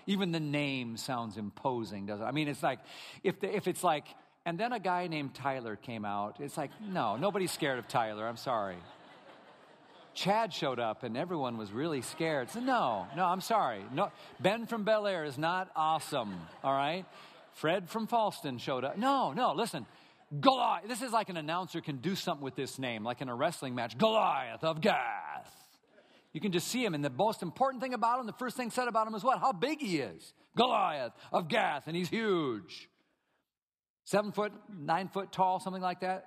Even 0.06 0.32
the 0.32 0.40
name 0.40 0.96
sounds 0.96 1.36
imposing, 1.36 2.06
doesn't 2.06 2.24
it? 2.24 2.28
I 2.28 2.32
mean, 2.32 2.48
it's 2.48 2.62
like, 2.62 2.78
if, 3.22 3.40
the, 3.40 3.54
if 3.54 3.68
it's 3.68 3.84
like, 3.84 4.04
and 4.46 4.58
then 4.58 4.72
a 4.72 4.80
guy 4.80 5.06
named 5.06 5.34
Tyler 5.34 5.76
came 5.76 6.04
out, 6.04 6.36
it's 6.40 6.56
like, 6.56 6.70
no, 6.80 7.16
nobody's 7.16 7.52
scared 7.52 7.78
of 7.78 7.88
Tyler. 7.88 8.26
I'm 8.26 8.36
sorry. 8.36 8.76
Chad 10.14 10.52
showed 10.52 10.80
up 10.80 11.02
and 11.02 11.16
everyone 11.16 11.56
was 11.56 11.70
really 11.70 12.02
scared. 12.02 12.50
So, 12.50 12.60
no, 12.60 13.06
no, 13.16 13.24
I'm 13.24 13.40
sorry. 13.40 13.84
No, 13.92 14.10
ben 14.40 14.66
from 14.66 14.84
Bel 14.84 15.06
Air 15.06 15.24
is 15.24 15.38
not 15.38 15.70
awesome, 15.76 16.34
all 16.64 16.72
right? 16.72 17.04
Fred 17.54 17.88
from 17.88 18.06
Fallston 18.06 18.60
showed 18.60 18.84
up. 18.84 18.96
No, 18.96 19.32
no, 19.32 19.52
listen. 19.52 19.86
Goliath. 20.38 20.86
This 20.86 21.02
is 21.02 21.12
like 21.12 21.28
an 21.28 21.36
announcer 21.36 21.80
can 21.80 21.96
do 21.96 22.14
something 22.14 22.44
with 22.44 22.54
this 22.54 22.78
name, 22.78 23.02
like 23.02 23.20
in 23.20 23.28
a 23.28 23.34
wrestling 23.34 23.74
match. 23.74 23.98
Goliath 23.98 24.62
of 24.62 24.80
Gath. 24.80 25.52
You 26.32 26.40
can 26.40 26.52
just 26.52 26.68
see 26.68 26.84
him. 26.84 26.94
And 26.94 27.04
the 27.04 27.10
most 27.10 27.42
important 27.42 27.82
thing 27.82 27.94
about 27.94 28.20
him, 28.20 28.26
the 28.26 28.32
first 28.34 28.56
thing 28.56 28.70
said 28.70 28.86
about 28.86 29.06
him 29.06 29.14
is 29.14 29.24
what? 29.24 29.40
How 29.40 29.52
big 29.52 29.80
he 29.80 29.98
is. 29.98 30.32
Goliath 30.56 31.12
of 31.32 31.48
Gath, 31.48 31.86
and 31.86 31.96
he's 31.96 32.08
huge. 32.08 32.88
Seven 34.04 34.32
foot, 34.32 34.52
nine 34.68 35.08
foot 35.08 35.32
tall, 35.32 35.60
something 35.60 35.82
like 35.82 36.00
that. 36.00 36.26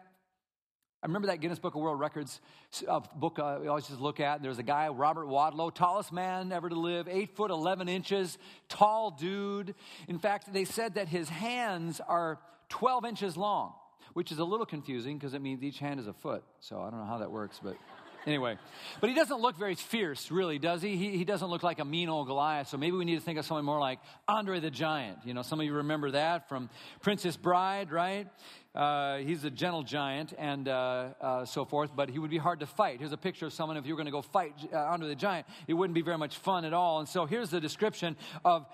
I 1.03 1.05
remember 1.05 1.27
that 1.27 1.41
Guinness 1.41 1.59
Book 1.59 1.75
of 1.75 1.81
World 1.81 1.99
Records 1.99 2.39
uh, 2.87 3.01
book 3.17 3.37
uh, 3.37 3.57
we 3.61 3.67
always 3.67 3.85
just 3.87 3.99
look 3.99 4.21
at. 4.21 4.41
There's 4.41 4.57
a 4.57 4.63
guy, 4.63 4.87
Robert 4.87 5.27
Wadlow, 5.27 5.73
tallest 5.73 6.13
man 6.13 6.53
ever 6.53 6.69
to 6.69 6.75
live, 6.75 7.09
eight 7.09 7.35
foot, 7.35 7.51
11 7.51 7.89
inches, 7.89 8.37
tall 8.69 9.11
dude. 9.11 9.75
In 10.07 10.17
fact, 10.17 10.53
they 10.53 10.63
said 10.63 10.95
that 10.95 11.09
his 11.09 11.27
hands 11.27 11.99
are 11.99 12.39
12 12.69 13.03
inches 13.03 13.35
long, 13.35 13.73
which 14.13 14.31
is 14.31 14.39
a 14.39 14.45
little 14.45 14.65
confusing 14.65 15.17
because 15.17 15.33
it 15.33 15.41
means 15.41 15.61
each 15.61 15.79
hand 15.79 15.99
is 15.99 16.07
a 16.07 16.13
foot. 16.13 16.45
So 16.61 16.79
I 16.79 16.89
don't 16.89 17.01
know 17.01 17.05
how 17.05 17.17
that 17.17 17.31
works, 17.31 17.59
but. 17.61 17.75
Anyway, 18.25 18.57
but 19.01 19.09
he 19.09 19.15
doesn't 19.15 19.41
look 19.41 19.57
very 19.57 19.75
fierce, 19.75 20.31
really, 20.31 20.57
does 20.57 20.81
he? 20.81 20.95
he? 20.95 21.17
He 21.17 21.25
doesn't 21.25 21.49
look 21.49 21.61
like 21.61 21.79
a 21.79 21.85
mean 21.85 22.07
old 22.07 22.27
Goliath. 22.27 22.69
So 22.69 22.77
maybe 22.77 22.95
we 22.95 23.03
need 23.03 23.15
to 23.15 23.21
think 23.21 23.37
of 23.37 23.45
someone 23.45 23.65
more 23.65 23.79
like 23.79 23.99
Andre 24.27 24.61
the 24.61 24.71
Giant. 24.71 25.19
You 25.25 25.33
know, 25.33 25.41
some 25.41 25.59
of 25.59 25.65
you 25.65 25.73
remember 25.73 26.11
that 26.11 26.47
from 26.47 26.69
Princess 27.01 27.35
Bride, 27.35 27.91
right? 27.91 28.27
Uh, 28.73 29.17
he's 29.17 29.43
a 29.43 29.51
gentle 29.51 29.83
giant 29.83 30.33
and 30.37 30.67
uh, 30.67 31.09
uh, 31.21 31.45
so 31.45 31.65
forth, 31.65 31.91
but 31.95 32.09
he 32.09 32.17
would 32.17 32.31
be 32.31 32.37
hard 32.37 32.61
to 32.61 32.65
fight. 32.65 32.99
Here's 32.99 33.11
a 33.11 33.17
picture 33.17 33.45
of 33.45 33.53
someone 33.53 33.77
if 33.77 33.85
you 33.85 33.93
were 33.93 33.97
going 33.97 34.05
to 34.05 34.11
go 34.11 34.21
fight 34.21 34.53
uh, 34.71 34.77
Andre 34.77 35.09
the 35.09 35.15
Giant, 35.15 35.45
it 35.67 35.73
wouldn't 35.73 35.93
be 35.93 36.01
very 36.01 36.17
much 36.17 36.37
fun 36.37 36.65
at 36.65 36.73
all. 36.73 36.99
And 36.99 37.07
so 37.07 37.25
here's 37.25 37.49
the 37.49 37.59
description 37.59 38.15
of 38.43 38.65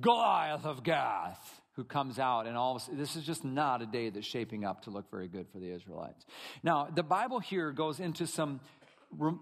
Goliath 0.00 0.66
of 0.66 0.84
Gath 0.84 1.57
who 1.78 1.84
comes 1.84 2.18
out 2.18 2.48
and 2.48 2.56
all 2.56 2.74
of 2.74 2.82
a 2.88 2.96
this 2.96 3.14
is 3.14 3.22
just 3.22 3.44
not 3.44 3.80
a 3.80 3.86
day 3.86 4.10
that's 4.10 4.26
shaping 4.26 4.64
up 4.64 4.82
to 4.82 4.90
look 4.90 5.08
very 5.12 5.28
good 5.28 5.46
for 5.52 5.60
the 5.60 5.70
Israelites. 5.70 6.26
Now, 6.64 6.88
the 6.92 7.04
Bible 7.04 7.38
here 7.38 7.70
goes 7.70 8.00
into 8.00 8.26
some 8.26 8.58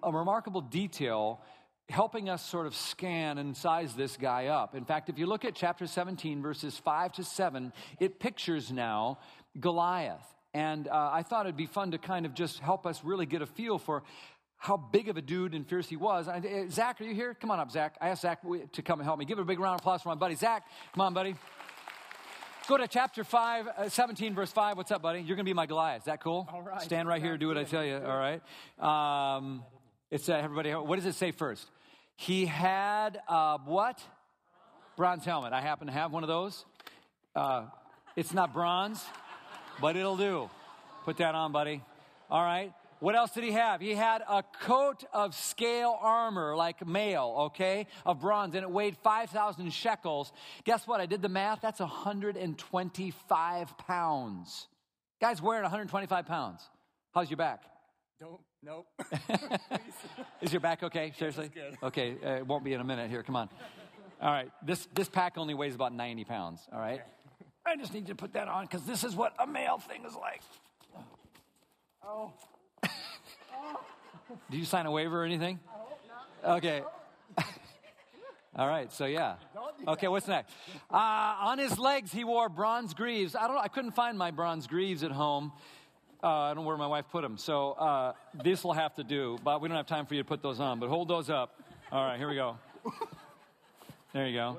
a 0.03 0.13
remarkable 0.13 0.61
detail 0.61 1.41
helping 1.89 2.29
us 2.29 2.45
sort 2.45 2.67
of 2.67 2.75
scan 2.75 3.39
and 3.39 3.57
size 3.57 3.95
this 3.95 4.19
guy 4.19 4.49
up. 4.49 4.75
In 4.75 4.85
fact, 4.85 5.09
if 5.09 5.19
you 5.19 5.25
look 5.25 5.47
at 5.47 5.55
chapter 5.55 5.87
17, 5.87 6.43
verses 6.43 6.77
5 6.77 7.13
to 7.13 7.25
7, 7.25 7.73
it 8.01 8.21
pictures 8.21 8.71
now 8.71 9.19
Goliath. 9.59 10.21
And 10.53 10.89
uh, 10.89 11.11
I 11.13 11.23
thought 11.23 11.47
it'd 11.47 11.57
be 11.57 11.65
fun 11.65 11.93
to 11.93 11.99
kind 11.99 12.27
of 12.27 12.35
just 12.35 12.59
help 12.59 12.87
us 12.87 13.03
really 13.03 13.25
get 13.25 13.41
a 13.41 13.47
feel 13.47 13.79
for 13.79 14.03
how 14.59 14.77
big 14.77 15.09
of 15.09 15.17
a 15.17 15.23
dude 15.23 15.55
and 15.55 15.67
fierce 15.67 15.89
he 15.89 15.97
was. 15.97 16.29
Uh, 16.29 16.67
Zach, 16.69 17.01
are 17.01 17.05
you 17.05 17.15
here? 17.15 17.33
Come 17.33 17.51
on 17.51 17.61
up, 17.61 17.71
Zach. 17.71 17.97
I 17.99 18.11
asked 18.11 18.23
Zach 18.23 18.41
to 18.73 18.83
come 18.83 19.01
and 19.01 19.07
help 19.07 19.19
me. 19.19 19.25
Give 19.25 19.39
it 19.39 19.43
a 19.43 19.47
big 19.47 19.59
round 19.59 19.77
of 19.77 19.81
applause 19.81 20.03
for 20.03 20.11
my 20.11 20.15
buddy 20.17 20.35
Zach. 20.35 20.65
Come 20.93 21.01
on, 21.01 21.15
buddy. 21.15 21.35
Go 22.69 22.77
to 22.77 22.89
chapter 22.89 23.23
5, 23.23 23.69
uh, 23.69 23.89
17, 23.89 24.35
verse 24.35 24.51
5. 24.51 24.77
What's 24.77 24.91
up, 24.91 25.01
buddy? 25.01 25.21
You're 25.21 25.37
going 25.37 25.45
to 25.47 25.51
be 25.51 25.53
my 25.53 25.67
Goliath. 25.67 26.01
Is 26.01 26.07
that 26.07 26.21
cool? 26.21 26.49
All 26.53 26.63
right. 26.63 26.83
Stand 26.83 27.07
right 27.07 27.23
here, 27.23 27.39
do 27.39 27.47
what 27.47 27.57
I 27.57 27.63
tell 27.63 27.85
you. 27.85 27.95
All 27.97 28.19
right. 28.19 28.43
Um, 29.37 29.63
it's 30.11 30.29
uh, 30.29 30.33
everybody. 30.35 30.73
What 30.73 30.97
does 30.97 31.07
it 31.07 31.15
say 31.15 31.31
first? 31.31 31.65
He 32.17 32.45
had 32.45 33.21
uh, 33.29 33.59
what? 33.65 34.03
Bronze 34.97 35.25
helmet. 35.25 35.53
I 35.53 35.61
happen 35.61 35.87
to 35.87 35.93
have 35.93 36.11
one 36.11 36.25
of 36.25 36.29
those. 36.29 36.65
Uh, 37.37 37.67
it's 38.17 38.35
not 38.35 38.53
bronze, 38.53 39.05
but 39.81 39.95
it'll 39.95 40.17
do. 40.17 40.51
Put 41.05 41.19
that 41.19 41.37
on, 41.37 41.53
buddy. 41.53 41.83
All 42.29 42.43
right. 42.43 42.73
What 43.01 43.15
else 43.15 43.33
did 43.33 43.45
he 43.45 43.53
have? 43.53 43.81
He 43.81 43.95
had 43.95 44.23
a 44.29 44.43
coat 44.63 45.05
of 45.13 45.35
scale 45.35 45.99
armor, 46.01 46.57
like 46.57 46.87
mail, 46.87 47.35
okay, 47.47 47.87
of 48.07 48.21
bronze, 48.21 48.55
and 48.55 48.63
it 48.63 48.71
weighed 48.71 48.97
5,000 49.03 49.73
shekels. 49.73 50.33
Guess 50.65 50.87
what? 50.87 51.01
I 51.01 51.07
did 51.07 51.21
the 51.21 51.29
math. 51.29 51.61
That's 51.61 51.81
125 51.81 53.79
pounds. 53.79 54.69
Guy's 55.21 55.43
wearing 55.43 55.63
125 55.63 56.27
pounds. 56.27 56.63
How's 57.15 57.31
your 57.31 57.37
back? 57.37 57.63
Don't, 58.19 58.41
nope. 58.63 58.87
Is 60.41 60.53
your 60.53 60.61
back 60.61 60.83
okay? 60.83 61.13
Seriously? 61.19 61.51
good. 61.53 61.77
Okay, 61.83 62.17
uh, 62.25 62.29
it 62.37 62.47
won't 62.47 62.65
be 62.65 62.73
in 62.73 62.81
a 62.81 62.85
minute. 62.85 63.11
Here, 63.11 63.23
come 63.23 63.37
on. 63.37 63.51
All 64.23 64.31
right, 64.31 64.51
this, 64.65 64.89
this 64.95 65.11
pack 65.11 65.37
only 65.37 65.53
weighs 65.53 65.75
about 65.75 65.93
90 65.93 66.25
pounds, 66.25 66.61
all 66.73 66.81
right? 66.81 67.03
I 67.67 67.77
just 67.77 67.93
need 67.93 68.07
to 68.07 68.15
put 68.15 68.33
that 68.35 68.49
on 68.49 68.65
because 68.65 68.87
this 68.87 69.05
is 69.05 69.15
what 69.15 69.35
a 69.39 69.47
mail 69.47 69.79
thing 69.79 70.05
is 70.07 70.15
like. 70.15 70.41
oh. 72.07 72.33
Did 74.51 74.59
you 74.59 74.65
sign 74.65 74.87
a 74.87 74.91
waiver 74.91 75.23
or 75.23 75.25
anything? 75.25 75.61
Okay. 76.45 76.83
All 78.57 78.67
right, 78.67 78.93
so 78.93 79.07
yeah. 79.07 79.37
Okay, 79.87 80.09
what's 80.09 80.29
next? 80.29 80.53
Uh, 80.91 80.97
on 80.97 81.59
his 81.59 81.79
legs, 81.79 82.13
he 82.13 82.25
wore 82.25 82.49
bronze 82.49 82.95
greaves. 82.95 83.35
I 83.35 83.47
don't 83.47 83.57
know, 83.57 83.63
I 83.63 83.69
couldn't 83.69 83.93
find 83.93 84.17
my 84.17 84.31
bronze 84.31 84.67
greaves 84.67 85.03
at 85.03 85.11
home. 85.11 85.53
Uh, 86.23 86.29
I 86.29 86.55
don't 86.55 86.65
know 86.65 86.69
where 86.69 86.77
my 86.77 86.87
wife 86.87 87.05
put 87.13 87.23
them. 87.23 87.37
So 87.37 87.73
uh, 87.73 88.13
this 88.43 88.65
will 88.65 88.73
have 88.73 88.95
to 88.95 89.05
do, 89.05 89.39
but 89.45 89.61
we 89.61 89.69
don't 89.69 89.77
have 89.77 89.87
time 89.87 90.07
for 90.07 90.15
you 90.15 90.23
to 90.23 90.29
put 90.29 90.43
those 90.43 90.61
on. 90.61 90.81
But 90.81 90.89
hold 90.89 91.09
those 91.09 91.29
up. 91.29 91.61
All 91.93 92.05
right, 92.05 92.19
here 92.19 92.29
we 92.29 92.35
go. 92.37 92.57
There 94.13 94.27
you 94.27 94.35
go. 94.35 94.57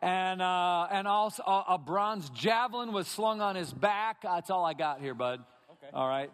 And, 0.00 0.40
uh, 0.40 0.86
and 0.92 1.08
also 1.08 1.42
a, 1.42 1.64
a 1.70 1.78
bronze 1.78 2.30
javelin 2.30 2.92
was 2.92 3.08
slung 3.08 3.40
on 3.40 3.56
his 3.56 3.72
back. 3.72 4.22
That's 4.22 4.48
all 4.48 4.64
I 4.64 4.74
got 4.74 5.00
here, 5.00 5.12
bud. 5.12 5.40
Okay. 5.70 5.90
All 5.92 6.08
right. 6.08 6.30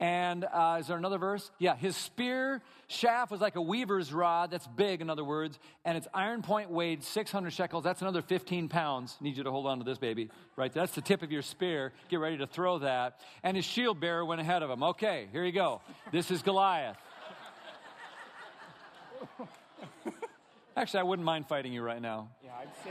And 0.00 0.44
uh, 0.44 0.78
is 0.80 0.88
there 0.88 0.96
another 0.96 1.18
verse? 1.18 1.50
Yeah, 1.58 1.76
his 1.76 1.96
spear 1.96 2.60
shaft 2.88 3.30
was 3.30 3.40
like 3.40 3.54
a 3.54 3.62
weaver's 3.62 4.12
rod. 4.12 4.50
That's 4.50 4.66
big, 4.66 5.00
in 5.00 5.08
other 5.08 5.22
words. 5.24 5.58
And 5.84 5.96
its 5.96 6.08
iron 6.12 6.42
point 6.42 6.70
weighed 6.70 7.04
600 7.04 7.52
shekels. 7.52 7.84
That's 7.84 8.02
another 8.02 8.20
15 8.20 8.68
pounds. 8.68 9.16
Need 9.20 9.36
you 9.36 9.44
to 9.44 9.52
hold 9.52 9.66
on 9.66 9.78
to 9.78 9.84
this, 9.84 9.98
baby. 9.98 10.30
Right, 10.56 10.72
that's 10.72 10.94
the 10.94 11.00
tip 11.00 11.22
of 11.22 11.30
your 11.30 11.42
spear. 11.42 11.92
Get 12.08 12.18
ready 12.18 12.38
to 12.38 12.46
throw 12.46 12.80
that. 12.80 13.20
And 13.44 13.56
his 13.56 13.64
shield 13.64 14.00
bearer 14.00 14.24
went 14.24 14.40
ahead 14.40 14.64
of 14.64 14.70
him. 14.70 14.82
Okay, 14.82 15.28
here 15.30 15.44
you 15.44 15.52
go. 15.52 15.80
This 16.10 16.32
is 16.32 16.42
Goliath. 16.42 16.96
Actually, 20.76 21.00
I 21.00 21.04
wouldn't 21.04 21.24
mind 21.24 21.46
fighting 21.46 21.72
you 21.72 21.82
right 21.82 22.02
now. 22.02 22.30
Yeah, 22.42 22.50
I'd 22.60 22.74
say. 22.82 22.90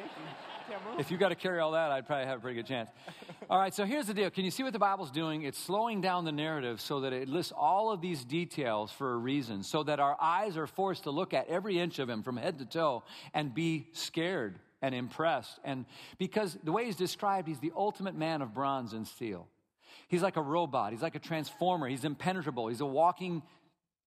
If 0.98 1.12
you 1.12 1.18
got 1.18 1.30
to 1.30 1.36
carry 1.36 1.60
all 1.60 1.72
that, 1.72 1.92
I'd 1.92 2.06
probably 2.06 2.26
have 2.26 2.40
a 2.40 2.42
pretty 2.42 2.56
good 2.56 2.68
chance. 2.68 2.90
All 3.50 3.60
right, 3.60 3.74
so 3.74 3.86
here's 3.86 4.08
the 4.08 4.14
deal. 4.14 4.30
Can 4.30 4.46
you 4.46 4.52
see 4.52 4.64
what 4.64 4.74
the 4.74 4.80
Bible's 4.80 5.12
doing? 5.12 5.44
It's 5.44 5.58
slowing 5.58 6.02
down 6.02 6.26
the 6.26 6.32
narrative 6.32 6.80
so 6.80 7.02
that 7.02 7.14
it 7.14 7.28
lists 7.28 7.52
all 7.56 7.92
of 7.92 8.00
these 8.00 8.24
details 8.24 8.92
for 8.92 9.14
a 9.14 9.18
reason, 9.18 9.64
so 9.64 9.84
that 9.84 10.00
our 10.00 10.16
eyes 10.22 10.56
are 10.56 10.66
forced 10.66 11.04
to 11.04 11.12
look 11.12 11.34
at 11.34 11.48
every 11.48 11.78
inch 11.78 12.00
of 12.00 12.10
him 12.10 12.24
from 12.24 12.38
head 12.38 12.60
to 12.60 12.66
toe 12.66 13.04
and 13.34 13.54
be 13.54 13.88
scared 13.92 14.60
and 14.82 14.96
impressed. 14.96 15.60
And 15.64 15.86
because 16.18 16.58
the 16.64 16.72
way 16.72 16.86
he's 16.86 16.96
described, 16.96 17.48
he's 17.48 17.60
the 17.60 17.74
ultimate 17.76 18.16
man 18.16 18.42
of 18.42 18.54
bronze 18.54 18.94
and 18.94 19.08
steel. 19.08 19.48
He's 20.08 20.22
like 20.22 20.38
a 20.38 20.42
robot, 20.42 20.92
he's 20.92 21.02
like 21.02 21.16
a 21.16 21.20
transformer, 21.20 21.88
he's 21.88 22.06
impenetrable, 22.06 22.68
he's 22.68 22.82
a 22.82 22.86
walking 22.86 23.42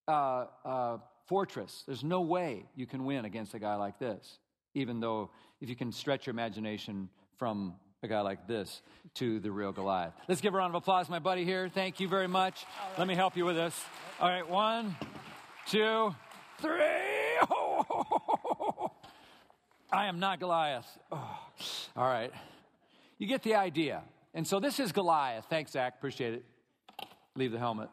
uh, 0.07 0.47
uh, 0.65 0.99
fortress. 1.27 1.83
There's 1.87 2.05
no 2.05 2.21
way 2.21 2.65
you 2.75 2.87
can 2.87 3.05
win 3.05 3.25
against 3.25 3.55
a 3.55 3.59
guy 3.59 3.75
like 3.77 3.99
this, 3.99 4.39
even 4.75 5.01
though 5.01 5.31
if 5.61 5.69
you 5.69 5.77
can 5.77 5.93
stretch 5.93 6.27
your 6.27 6.33
imagination 6.33 7.09
from 7.39 7.75
a 8.03 8.09
guy 8.09 8.21
like 8.21 8.47
this 8.47 8.83
to 9.15 9.41
the 9.41 9.51
real 9.51 9.73
Goliath. 9.73 10.15
Let's 10.29 10.41
give 10.41 10.55
a 10.55 10.57
round 10.57 10.75
of 10.75 10.83
applause, 10.83 11.09
my 11.09 11.19
buddy 11.19 11.45
here. 11.45 11.69
Thank 11.69 12.01
you 12.01 12.09
very 12.09 12.29
much. 12.29 12.65
Let 12.99 13.07
me 13.07 13.15
help 13.15 13.37
you 13.37 13.45
with 13.45 13.57
this. 13.57 13.79
All 14.21 14.29
right, 14.29 14.49
one, 14.49 14.97
two, 15.67 16.15
three. 16.61 16.81
I 19.93 20.07
am 20.07 20.19
not 20.19 20.41
Goliath. 20.41 20.87
Oh. 21.11 21.39
All 21.97 22.07
right. 22.07 22.33
You 23.19 23.27
get 23.27 23.43
the 23.43 23.55
idea. 23.55 24.03
And 24.35 24.47
so 24.47 24.61
this 24.61 24.79
is 24.79 24.93
Goliath. 24.93 25.47
Thanks, 25.49 25.73
Zach. 25.73 25.95
Appreciate 25.97 26.35
it. 26.35 26.45
Leave 27.35 27.53
the 27.53 27.59
helmet. 27.59 27.89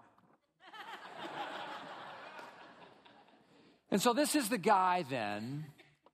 and 3.90 4.02
so 4.02 4.14
this 4.14 4.36
is 4.36 4.50
the 4.50 4.58
guy 4.58 5.06
then 5.10 5.66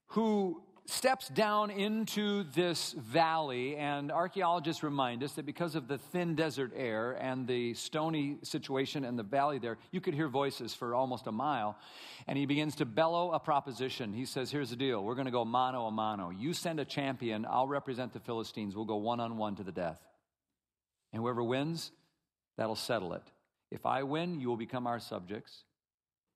who 0.07 0.61
steps 0.89 1.29
down 1.29 1.69
into 1.69 2.43
this 2.55 2.93
valley, 2.93 3.77
and 3.77 4.11
archaeologists 4.11 4.83
remind 4.83 5.23
us 5.23 5.33
that 5.33 5.45
because 5.45 5.75
of 5.75 5.87
the 5.87 5.97
thin 5.97 6.35
desert 6.35 6.71
air 6.75 7.11
and 7.11 7.47
the 7.47 7.73
stony 7.75 8.37
situation 8.43 9.05
in 9.05 9.15
the 9.15 9.23
valley 9.23 9.59
there, 9.59 9.77
you 9.91 10.01
could 10.01 10.13
hear 10.13 10.27
voices 10.27 10.73
for 10.73 10.95
almost 10.95 11.27
a 11.27 11.31
mile. 11.31 11.77
And 12.27 12.37
he 12.37 12.45
begins 12.45 12.75
to 12.75 12.85
bellow 12.85 13.31
a 13.31 13.39
proposition. 13.39 14.13
He 14.13 14.25
says, 14.25 14.51
Here's 14.51 14.69
the 14.69 14.75
deal 14.75 15.03
we're 15.03 15.15
going 15.15 15.25
to 15.25 15.31
go 15.31 15.45
mano 15.45 15.85
a 15.85 15.91
mano. 15.91 16.31
You 16.31 16.53
send 16.53 16.79
a 16.79 16.85
champion, 16.85 17.45
I'll 17.49 17.67
represent 17.67 18.13
the 18.13 18.19
Philistines. 18.19 18.75
We'll 18.75 18.85
go 18.85 18.97
one 18.97 19.19
on 19.19 19.37
one 19.37 19.55
to 19.55 19.63
the 19.63 19.71
death. 19.71 20.01
And 21.13 21.21
whoever 21.21 21.43
wins, 21.43 21.91
that'll 22.57 22.75
settle 22.75 23.13
it. 23.13 23.23
If 23.71 23.85
I 23.85 24.03
win, 24.03 24.39
you 24.39 24.47
will 24.47 24.57
become 24.57 24.87
our 24.87 24.99
subjects. 24.99 25.63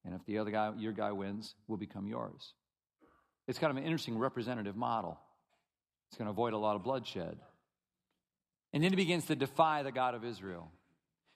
And 0.05 0.13
if 0.13 0.25
the 0.25 0.37
other 0.37 0.51
guy, 0.51 0.71
your 0.77 0.91
guy 0.91 1.11
wins, 1.11 1.55
we'll 1.67 1.77
become 1.77 2.07
yours. 2.07 2.53
It's 3.47 3.59
kind 3.59 3.71
of 3.71 3.77
an 3.77 3.83
interesting 3.83 4.17
representative 4.17 4.75
model. 4.75 5.19
It's 6.09 6.17
going 6.17 6.27
to 6.27 6.31
avoid 6.31 6.53
a 6.53 6.57
lot 6.57 6.75
of 6.75 6.83
bloodshed. 6.83 7.37
And 8.71 8.83
then 8.83 8.91
he 8.91 8.95
begins 8.95 9.25
to 9.25 9.35
defy 9.35 9.83
the 9.83 9.91
God 9.91 10.15
of 10.15 10.23
Israel. 10.23 10.71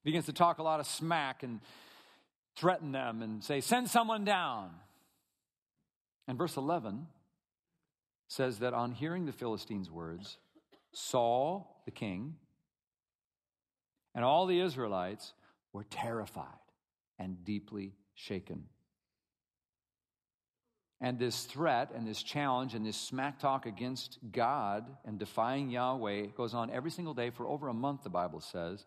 He 0.03 0.09
begins 0.09 0.25
to 0.25 0.33
talk 0.33 0.59
a 0.59 0.63
lot 0.63 0.79
of 0.79 0.87
smack 0.87 1.43
and 1.43 1.59
threaten 2.55 2.91
them 2.91 3.21
and 3.21 3.43
say, 3.43 3.61
Send 3.61 3.89
someone 3.89 4.23
down. 4.23 4.71
And 6.27 6.37
verse 6.37 6.57
11 6.57 7.07
says 8.27 8.59
that 8.59 8.73
on 8.73 8.91
hearing 8.91 9.25
the 9.25 9.31
Philistines' 9.31 9.89
words, 9.89 10.37
Saul, 10.93 11.81
the 11.85 11.91
king, 11.91 12.35
and 14.13 14.25
all 14.25 14.45
the 14.45 14.59
Israelites 14.59 15.33
were 15.73 15.83
terrified 15.83 16.45
and 17.19 17.43
deeply 17.45 17.93
shaken. 18.15 18.65
And 20.99 21.19
this 21.19 21.43
threat 21.43 21.91
and 21.95 22.07
this 22.07 22.23
challenge 22.23 22.73
and 22.73 22.83
this 22.83 22.97
smack 22.97 23.39
talk 23.39 23.67
against 23.67 24.17
God 24.31 24.85
and 25.05 25.19
defying 25.19 25.69
Yahweh 25.69 26.27
goes 26.35 26.55
on 26.55 26.71
every 26.71 26.89
single 26.89 27.13
day 27.13 27.29
for 27.29 27.47
over 27.47 27.67
a 27.67 27.73
month, 27.73 28.01
the 28.01 28.09
Bible 28.09 28.41
says. 28.41 28.83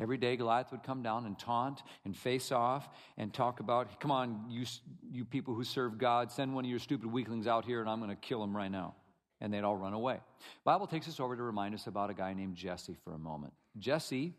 Every 0.00 0.16
day, 0.16 0.36
Goliath 0.36 0.72
would 0.72 0.82
come 0.82 1.02
down 1.02 1.24
and 1.24 1.38
taunt 1.38 1.84
and 2.04 2.16
face 2.16 2.50
off 2.50 2.88
and 3.16 3.32
talk 3.32 3.60
about, 3.60 4.00
come 4.00 4.10
on, 4.10 4.46
you, 4.50 4.66
you 5.12 5.24
people 5.24 5.54
who 5.54 5.62
serve 5.62 5.98
God, 5.98 6.32
send 6.32 6.52
one 6.52 6.64
of 6.64 6.70
your 6.70 6.80
stupid 6.80 7.10
weaklings 7.10 7.46
out 7.46 7.64
here 7.64 7.80
and 7.80 7.88
I'm 7.88 8.00
going 8.00 8.10
to 8.10 8.16
kill 8.16 8.42
him 8.42 8.56
right 8.56 8.70
now. 8.70 8.96
And 9.40 9.54
they'd 9.54 9.62
all 9.62 9.76
run 9.76 9.92
away. 9.92 10.18
Bible 10.64 10.88
takes 10.88 11.06
us 11.06 11.20
over 11.20 11.36
to 11.36 11.42
remind 11.42 11.74
us 11.74 11.86
about 11.86 12.10
a 12.10 12.14
guy 12.14 12.34
named 12.34 12.56
Jesse 12.56 12.96
for 13.04 13.14
a 13.14 13.18
moment. 13.18 13.52
Jesse 13.78 14.34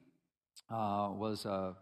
uh, 0.70 1.10
was 1.14 1.46
a, 1.46 1.76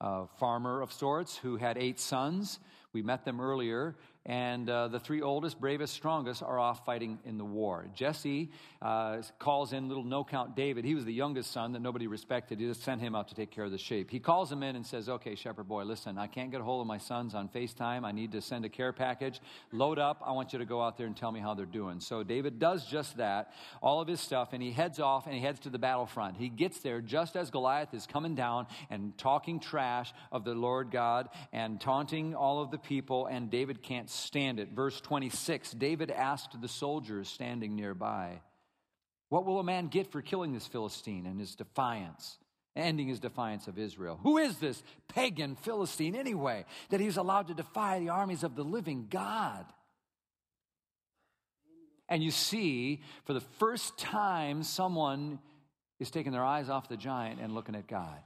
a 0.00 0.26
farmer 0.38 0.80
of 0.80 0.90
sorts 0.90 1.36
who 1.36 1.56
had 1.56 1.76
eight 1.76 2.00
sons. 2.00 2.58
We 2.92 3.02
met 3.02 3.24
them 3.24 3.40
earlier 3.40 3.96
and 4.26 4.70
uh, 4.70 4.88
the 4.88 4.98
three 4.98 5.20
oldest, 5.20 5.60
bravest, 5.60 5.92
strongest 5.92 6.42
are 6.42 6.58
off 6.58 6.86
fighting 6.86 7.18
in 7.26 7.36
the 7.36 7.44
war. 7.44 7.86
Jesse 7.94 8.50
uh, 8.80 9.20
calls 9.38 9.74
in 9.74 9.88
little 9.88 10.04
no 10.04 10.24
count 10.24 10.56
David. 10.56 10.84
He 10.84 10.94
was 10.94 11.04
the 11.04 11.12
youngest 11.12 11.50
son 11.50 11.72
that 11.72 11.82
nobody 11.82 12.06
respected. 12.06 12.58
He 12.58 12.66
just 12.66 12.82
sent 12.82 13.02
him 13.02 13.14
out 13.14 13.28
to 13.28 13.34
take 13.34 13.50
care 13.50 13.64
of 13.64 13.70
the 13.70 13.78
sheep. 13.78 14.10
He 14.10 14.20
calls 14.20 14.50
him 14.50 14.62
in 14.62 14.76
and 14.76 14.86
says, 14.86 15.10
Okay, 15.10 15.34
shepherd 15.34 15.68
boy, 15.68 15.84
listen, 15.84 16.16
I 16.16 16.26
can't 16.26 16.50
get 16.50 16.62
a 16.62 16.64
hold 16.64 16.80
of 16.80 16.86
my 16.86 16.96
sons 16.96 17.34
on 17.34 17.48
FaceTime. 17.48 18.04
I 18.04 18.12
need 18.12 18.32
to 18.32 18.40
send 18.40 18.64
a 18.64 18.70
care 18.70 18.94
package. 18.94 19.40
Load 19.72 19.98
up. 19.98 20.22
I 20.24 20.32
want 20.32 20.54
you 20.54 20.58
to 20.58 20.64
go 20.64 20.82
out 20.82 20.96
there 20.96 21.06
and 21.06 21.16
tell 21.16 21.30
me 21.30 21.40
how 21.40 21.52
they're 21.52 21.66
doing. 21.66 22.00
So 22.00 22.22
David 22.22 22.58
does 22.58 22.86
just 22.86 23.18
that, 23.18 23.52
all 23.82 24.00
of 24.00 24.08
his 24.08 24.20
stuff, 24.20 24.54
and 24.54 24.62
he 24.62 24.72
heads 24.72 25.00
off 25.00 25.26
and 25.26 25.34
he 25.34 25.40
heads 25.40 25.60
to 25.60 25.70
the 25.70 25.78
battlefront. 25.78 26.38
He 26.38 26.48
gets 26.48 26.78
there 26.80 27.02
just 27.02 27.36
as 27.36 27.50
Goliath 27.50 27.92
is 27.92 28.06
coming 28.06 28.34
down 28.34 28.68
and 28.88 29.16
talking 29.18 29.60
trash 29.60 30.14
of 30.32 30.44
the 30.44 30.54
Lord 30.54 30.90
God 30.90 31.28
and 31.52 31.78
taunting 31.78 32.34
all 32.34 32.62
of 32.62 32.70
the 32.70 32.78
people, 32.78 33.26
and 33.26 33.50
David 33.50 33.82
can't 33.82 34.08
stand 34.14 34.60
it. 34.60 34.70
Verse 34.70 35.00
26 35.00 35.72
David 35.72 36.10
asked 36.10 36.60
the 36.60 36.68
soldiers 36.68 37.28
standing 37.28 37.76
nearby, 37.76 38.40
What 39.28 39.44
will 39.44 39.60
a 39.60 39.64
man 39.64 39.88
get 39.88 40.10
for 40.10 40.22
killing 40.22 40.52
this 40.52 40.66
Philistine 40.66 41.26
and 41.26 41.40
his 41.40 41.54
defiance? 41.54 42.38
Ending 42.76 43.06
his 43.06 43.20
defiance 43.20 43.68
of 43.68 43.78
Israel. 43.78 44.18
Who 44.24 44.38
is 44.38 44.58
this 44.58 44.82
pagan 45.06 45.54
Philistine 45.54 46.16
anyway, 46.16 46.64
that 46.90 47.00
he's 47.00 47.16
allowed 47.16 47.46
to 47.46 47.54
defy 47.54 48.00
the 48.00 48.08
armies 48.08 48.42
of 48.42 48.56
the 48.56 48.64
living 48.64 49.06
God? 49.08 49.64
And 52.08 52.22
you 52.22 52.32
see, 52.32 53.00
for 53.24 53.32
the 53.32 53.40
first 53.40 53.96
time, 53.96 54.62
someone 54.64 55.38
is 56.00 56.10
taking 56.10 56.32
their 56.32 56.44
eyes 56.44 56.68
off 56.68 56.88
the 56.88 56.96
giant 56.96 57.40
and 57.40 57.54
looking 57.54 57.76
at 57.76 57.86
God. 57.86 58.18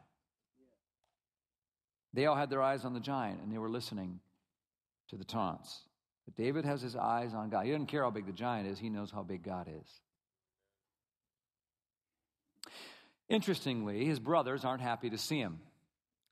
They 2.15 2.27
all 2.27 2.37
had 2.37 2.51
their 2.51 2.63
eyes 2.63 2.85
on 2.85 2.95
the 2.95 3.01
giant 3.01 3.43
and 3.43 3.53
they 3.53 3.59
were 3.59 3.69
listening 3.69 4.21
to 5.09 5.17
the 5.17 5.25
taunts. 5.25 5.83
But 6.25 6.37
David 6.37 6.65
has 6.65 6.83
his 6.83 6.97
eyes 6.97 7.35
on 7.35 7.51
God. 7.51 7.65
He 7.65 7.73
doesn't 7.73 7.87
care 7.87 8.03
how 8.03 8.11
big 8.11 8.27
the 8.27 8.33
giant 8.33 8.69
is, 8.69 8.79
he 8.79 8.91
knows 8.91 9.11
how 9.11 9.23
big 9.23 9.43
God 9.43 9.69
is. 9.69 9.89
Interestingly, 13.29 14.05
his 14.05 14.19
brothers 14.19 14.65
aren't 14.65 14.81
happy 14.81 15.11
to 15.11 15.19
see 15.19 15.39
him. 15.39 15.61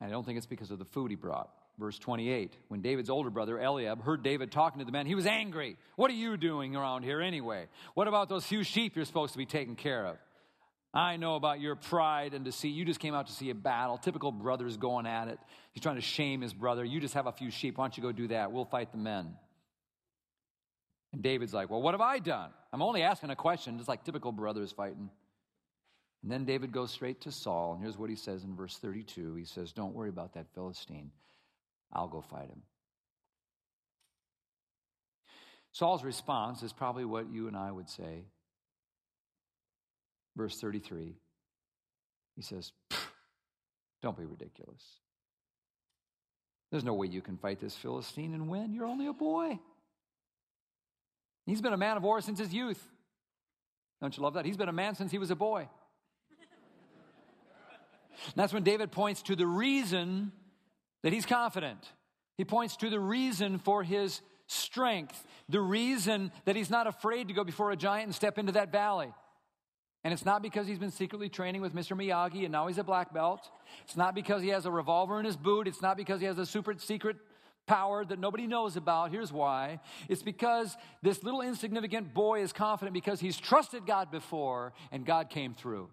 I 0.01 0.09
don't 0.09 0.25
think 0.25 0.39
it's 0.39 0.47
because 0.47 0.71
of 0.71 0.79
the 0.79 0.85
food 0.85 1.11
he 1.11 1.17
brought. 1.17 1.51
Verse 1.79 1.99
28 1.99 2.57
When 2.69 2.81
David's 2.81 3.11
older 3.11 3.31
brother, 3.31 3.61
Eliab, 3.61 4.03
heard 4.03 4.23
David 4.23 4.51
talking 4.51 4.79
to 4.79 4.85
the 4.85 4.93
men, 4.93 5.07
he 5.07 5.15
was 5.15 5.27
angry. 5.27 5.77
What 5.97 6.11
are 6.11 6.15
you 6.15 6.37
doing 6.37 6.75
around 6.75 7.03
here 7.03 7.21
anyway? 7.21 7.67
What 7.95 8.09
about 8.09 8.29
those 8.29 8.47
few 8.47 8.63
sheep 8.63 8.97
you're 8.97 9.05
supposed 9.05 9.33
to 9.33 9.39
be 9.39 9.47
taking 9.47 9.77
care 9.77 10.07
of? 10.07 10.17
I 10.97 11.19
know 11.19 11.37
about 11.37 11.61
your 11.61 11.77
pride 11.77 12.33
and 12.33 12.43
deceit. 12.43 12.75
You 12.75 12.87
just 12.87 13.01
came 13.01 13.13
out 13.13 13.27
to 13.27 13.33
see 13.35 13.51
a 13.51 13.55
battle. 13.55 13.99
Typical 13.99 14.33
brothers 14.33 14.79
going 14.79 15.07
at 15.07 15.29
it. 15.29 15.39
He's 15.73 15.83
trying 15.83 15.97
to 15.97 16.01
shame 16.01 16.41
his 16.41 16.55
brother. 16.55 16.87
You 16.87 17.01
just 17.01 17.13
have 17.13 17.27
a 17.27 17.33
few 17.33 17.51
sheep. 17.51 17.77
Why 17.77 17.85
don't 17.85 17.97
you 17.99 18.03
go 18.03 18.13
do 18.13 18.29
that? 18.29 18.51
We'll 18.51 18.65
fight 18.65 18.93
the 18.93 18.99
men. 18.99 19.35
And 21.13 21.23
David's 21.23 21.53
like, 21.53 21.69
Well, 21.69 21.83
what 21.83 21.93
have 21.93 22.01
I 22.01 22.19
done? 22.19 22.49
I'm 22.73 22.81
only 22.81 23.03
asking 23.03 23.29
a 23.29 23.37
question, 23.37 23.77
just 23.77 23.91
like 23.91 24.05
typical 24.05 24.33
brothers 24.33 24.73
fighting. 24.73 25.11
And 26.23 26.33
then 26.33 26.47
David 26.47 26.73
goes 26.73 26.93
straight 26.93 27.21
to 27.21 27.31
Saul, 27.31 27.75
and 27.75 27.83
here's 27.83 27.99
what 27.99 28.09
he 28.09 28.17
says 28.17 28.43
in 28.43 28.57
verse 28.57 28.79
32. 28.79 29.35
He 29.35 29.45
says, 29.45 29.73
Don't 29.73 29.95
worry 29.95 30.09
about 30.09 30.33
that 30.33 30.47
Philistine. 30.55 31.11
I'll 31.93 32.09
go 32.09 32.23
fight 32.23 32.49
him. 32.49 32.63
Saul's 35.73 36.03
response 36.03 36.63
is 36.63 36.73
probably 36.73 37.05
what 37.05 37.31
you 37.31 37.49
and 37.49 37.57
I 37.57 37.71
would 37.71 37.91
say. 37.91 38.25
Verse 40.37 40.61
33. 40.61 41.17
He 42.37 42.43
says, 42.43 42.73
Don't 44.03 44.17
be 44.17 44.25
ridiculous. 44.25 44.83
There's 46.71 46.85
no 46.85 46.95
way 46.95 47.07
you 47.07 47.23
can 47.23 47.39
fight 47.39 47.61
this 47.61 47.75
Philistine 47.75 48.35
and 48.35 48.49
win. 48.49 48.75
You're 48.75 48.87
only 48.87 49.07
a 49.07 49.13
boy. 49.13 49.59
He's 51.47 51.61
been 51.61 51.73
a 51.73 51.79
man 51.79 51.97
of 51.97 52.03
war 52.03 52.21
since 52.21 52.39
his 52.39 52.53
youth. 52.53 52.83
Don't 54.01 54.17
you 54.17 54.23
love 54.23 54.35
that? 54.35 54.45
He's 54.45 54.57
been 54.57 54.69
a 54.69 54.73
man 54.73 54.95
since 54.95 55.11
he 55.11 55.19
was 55.19 55.31
a 55.31 55.37
boy. 55.37 55.69
And 56.31 56.39
that's 58.37 58.53
when 58.53 58.65
David 58.65 58.93
points 58.93 59.23
to 59.23 59.37
the 59.37 59.47
reason 59.47 60.33
that 61.03 61.13
he's 61.13 61.25
confident. 61.25 61.79
He 62.37 62.45
points 62.45 62.77
to 62.79 62.91
the 62.91 63.01
reason 63.01 63.59
for 63.59 63.83
his 63.83 64.21
strength, 64.49 65.25
the 65.49 65.61
reason 65.61 66.33
that 66.45 66.57
he's 66.57 66.69
not 66.69 66.87
afraid 66.87 67.29
to 67.29 67.35
go 67.35 67.45
before 67.45 67.71
a 67.71 67.77
giant 67.77 68.07
and 68.07 68.15
step 68.15 68.39
into 68.39 68.53
that 68.53 68.71
valley. 68.71 69.13
And 70.07 70.13
it's 70.13 70.25
not 70.25 70.41
because 70.41 70.69
he's 70.69 70.79
been 70.79 70.93
secretly 70.93 71.29
training 71.29 71.63
with 71.63 71.75
Mr. 71.75 71.97
Miyagi 71.97 72.45
and 72.45 72.53
now 72.53 72.69
he's 72.69 72.79
a 72.79 72.85
black 72.85 73.13
belt. 73.13 73.51
It's 73.83 73.97
not 73.97 74.15
because 74.15 74.41
he 74.41 74.51
has 74.51 74.65
a 74.65 74.71
revolver 74.71 75.19
in 75.19 75.25
his 75.25 75.37
boot. 75.37 75.67
It's 75.67 75.83
not 75.83 75.97
because 75.97 76.21
he 76.21 76.27
has 76.27 76.39
a 76.39 76.47
super 76.47 76.75
secret 76.79 77.17
power 77.67 78.05
that 78.05 78.21
nobody 78.21 78.47
knows 78.47 78.77
about. 78.77 79.11
Here's 79.11 79.33
why 79.33 79.81
it's 80.09 80.23
because 80.23 80.77
this 81.03 81.25
little 81.25 81.41
insignificant 81.41 82.15
boy 82.15 82.43
is 82.43 82.53
confident 82.53 82.95
because 82.95 83.19
he's 83.19 83.37
trusted 83.37 83.85
God 83.85 84.13
before 84.13 84.75
and 84.93 85.05
God 85.05 85.29
came 85.29 85.55
through. 85.55 85.89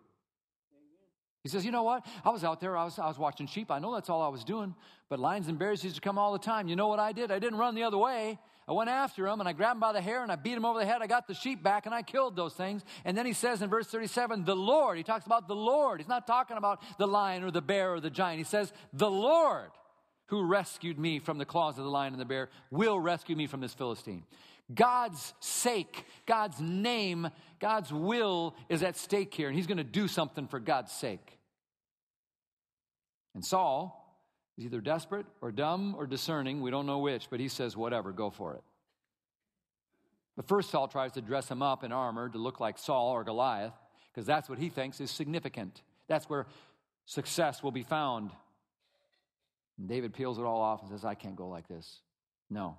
He 1.42 1.50
says, 1.50 1.66
You 1.66 1.72
know 1.72 1.82
what? 1.82 2.06
I 2.24 2.30
was 2.30 2.44
out 2.44 2.62
there, 2.62 2.78
I 2.78 2.84
was, 2.84 3.00
I 3.00 3.08
was 3.08 3.18
watching 3.18 3.48
sheep. 3.48 3.72
I 3.72 3.80
know 3.80 3.96
that's 3.96 4.12
all 4.12 4.22
I 4.22 4.28
was 4.28 4.44
doing, 4.44 4.76
but 5.10 5.18
lions 5.18 5.48
and 5.48 5.58
bears 5.58 5.84
used 5.84 5.96
to 5.96 6.02
come 6.02 6.20
all 6.20 6.34
the 6.34 6.38
time. 6.38 6.68
You 6.68 6.76
know 6.76 6.88
what 6.88 7.00
I 7.00 7.14
did? 7.14 7.32
I 7.32 7.40
didn't 7.40 7.58
run 7.58 7.74
the 7.74 7.82
other 7.82 7.98
way. 7.98 8.38
I 8.68 8.72
went 8.72 8.90
after 8.90 9.28
him 9.28 9.40
and 9.40 9.50
I 9.50 9.54
grabbed 9.54 9.76
him 9.76 9.82
by 9.82 9.94
the 9.94 10.02
hair 10.02 10.24
and 10.24 10.32
I 10.32 10.36
beat 10.36 10.54
him 10.54 10.66
over 10.66 10.80
the 10.80 10.86
head. 10.86 11.02
I 11.02 11.08
got 11.08 11.28
the 11.28 11.34
sheep 11.34 11.62
back 11.62 11.86
and 11.86 11.94
I 11.94 12.02
killed 12.02 12.36
those 12.36 12.54
things. 12.54 12.84
And 13.04 13.18
then 13.18 13.26
he 13.26 13.34
says 13.34 13.62
in 13.62 13.70
verse 13.70 13.88
37, 13.88 14.46
the 14.46 14.56
Lord. 14.56 14.98
He 14.98 15.04
talks 15.04 15.26
about 15.26 15.48
the 15.48 15.56
Lord. 15.56 16.00
He's 16.00 16.08
not 16.08 16.26
talking 16.26 16.58
about 16.58 16.82
the 16.98 17.08
lion 17.08 17.44
or 17.44 17.52
the 17.52 17.62
bear 17.62 17.94
or 17.94 18.00
the 18.00 18.10
giant. 18.10 18.38
He 18.38 18.46
says, 18.46 18.72
the 18.94 19.12
Lord 19.12 19.72
who 20.28 20.46
rescued 20.46 20.98
me 20.98 21.20
from 21.20 21.38
the 21.38 21.46
claws 21.46 21.78
of 21.78 21.84
the 21.84 21.90
lion 21.90 22.14
and 22.14 22.22
the 22.22 22.26
bear 22.26 22.50
will 22.72 23.00
rescue 23.00 23.36
me 23.36 23.48
from 23.48 23.60
this 23.60 23.74
Philistine. 23.74 24.24
God's 24.74 25.34
sake, 25.40 26.06
God's 26.26 26.60
name, 26.62 27.30
God's 27.60 27.92
will 27.92 28.56
is 28.70 28.82
at 28.82 28.96
stake 28.96 29.34
here, 29.34 29.48
and 29.48 29.56
he's 29.56 29.68
going 29.68 29.78
to 29.78 29.84
do 29.84 30.08
something 30.08 30.48
for 30.48 30.60
God's 30.60 30.92
sake. 30.92 31.38
And 33.36 33.44
Saul 33.44 34.03
is 34.58 34.66
either 34.66 34.82
desperate 34.82 35.26
or 35.42 35.52
dumb 35.52 35.96
or 35.98 36.06
discerning. 36.06 36.62
We 36.62 36.72
don't 36.72 36.86
know 36.86 37.00
which, 37.00 37.28
but 37.30 37.40
he 37.40 37.48
says, 37.48 37.76
whatever, 37.76 38.12
go 38.12 38.30
for 38.30 38.54
it. 38.56 38.64
But 40.36 40.48
first, 40.48 40.72
Saul 40.72 40.88
tries 40.88 41.14
to 41.14 41.22
dress 41.22 41.50
him 41.50 41.62
up 41.62 41.84
in 41.84 41.92
armor 41.92 42.30
to 42.30 42.38
look 42.38 42.60
like 42.60 42.78
Saul 42.78 43.12
or 43.12 43.24
Goliath, 43.24 43.74
because 44.12 44.26
that's 44.26 44.50
what 44.50 44.60
he 44.60 44.70
thinks 44.70 45.00
is 45.00 45.12
significant. 45.12 45.82
That's 46.08 46.30
where 46.30 46.48
success 47.06 47.62
will 47.62 47.72
be 47.72 47.84
found. 47.84 48.32
And 49.78 49.88
David 49.88 50.14
peels 50.14 50.38
it 50.38 50.44
all 50.44 50.62
off 50.62 50.82
and 50.82 50.90
says, 50.90 51.06
I 51.06 51.16
can't 51.16 51.36
go 51.36 51.48
like 51.48 51.68
this. 51.68 52.00
No, 52.50 52.78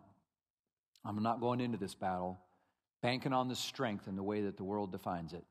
I'm 1.05 1.23
not 1.23 1.41
going 1.41 1.61
into 1.61 1.79
this 1.79 1.95
battle 1.95 2.39
banking 3.03 3.35
on 3.35 3.49
the 3.49 3.57
strength 3.57 4.07
and 4.07 4.17
the 4.17 4.23
way 4.23 4.41
that 4.43 4.57
the 4.57 4.65
world 4.65 4.91
defines 4.91 5.35
it. 5.35 5.45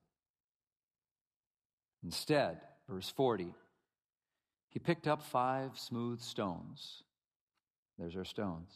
Instead, 2.04 2.60
verse 2.90 3.08
40, 3.16 3.54
he 4.74 4.80
picked 4.80 5.08
up 5.08 5.22
five 5.22 5.78
smooth 5.78 6.20
stones. 6.20 7.04
There's 8.00 8.16
our 8.16 8.26
stones. 8.26 8.72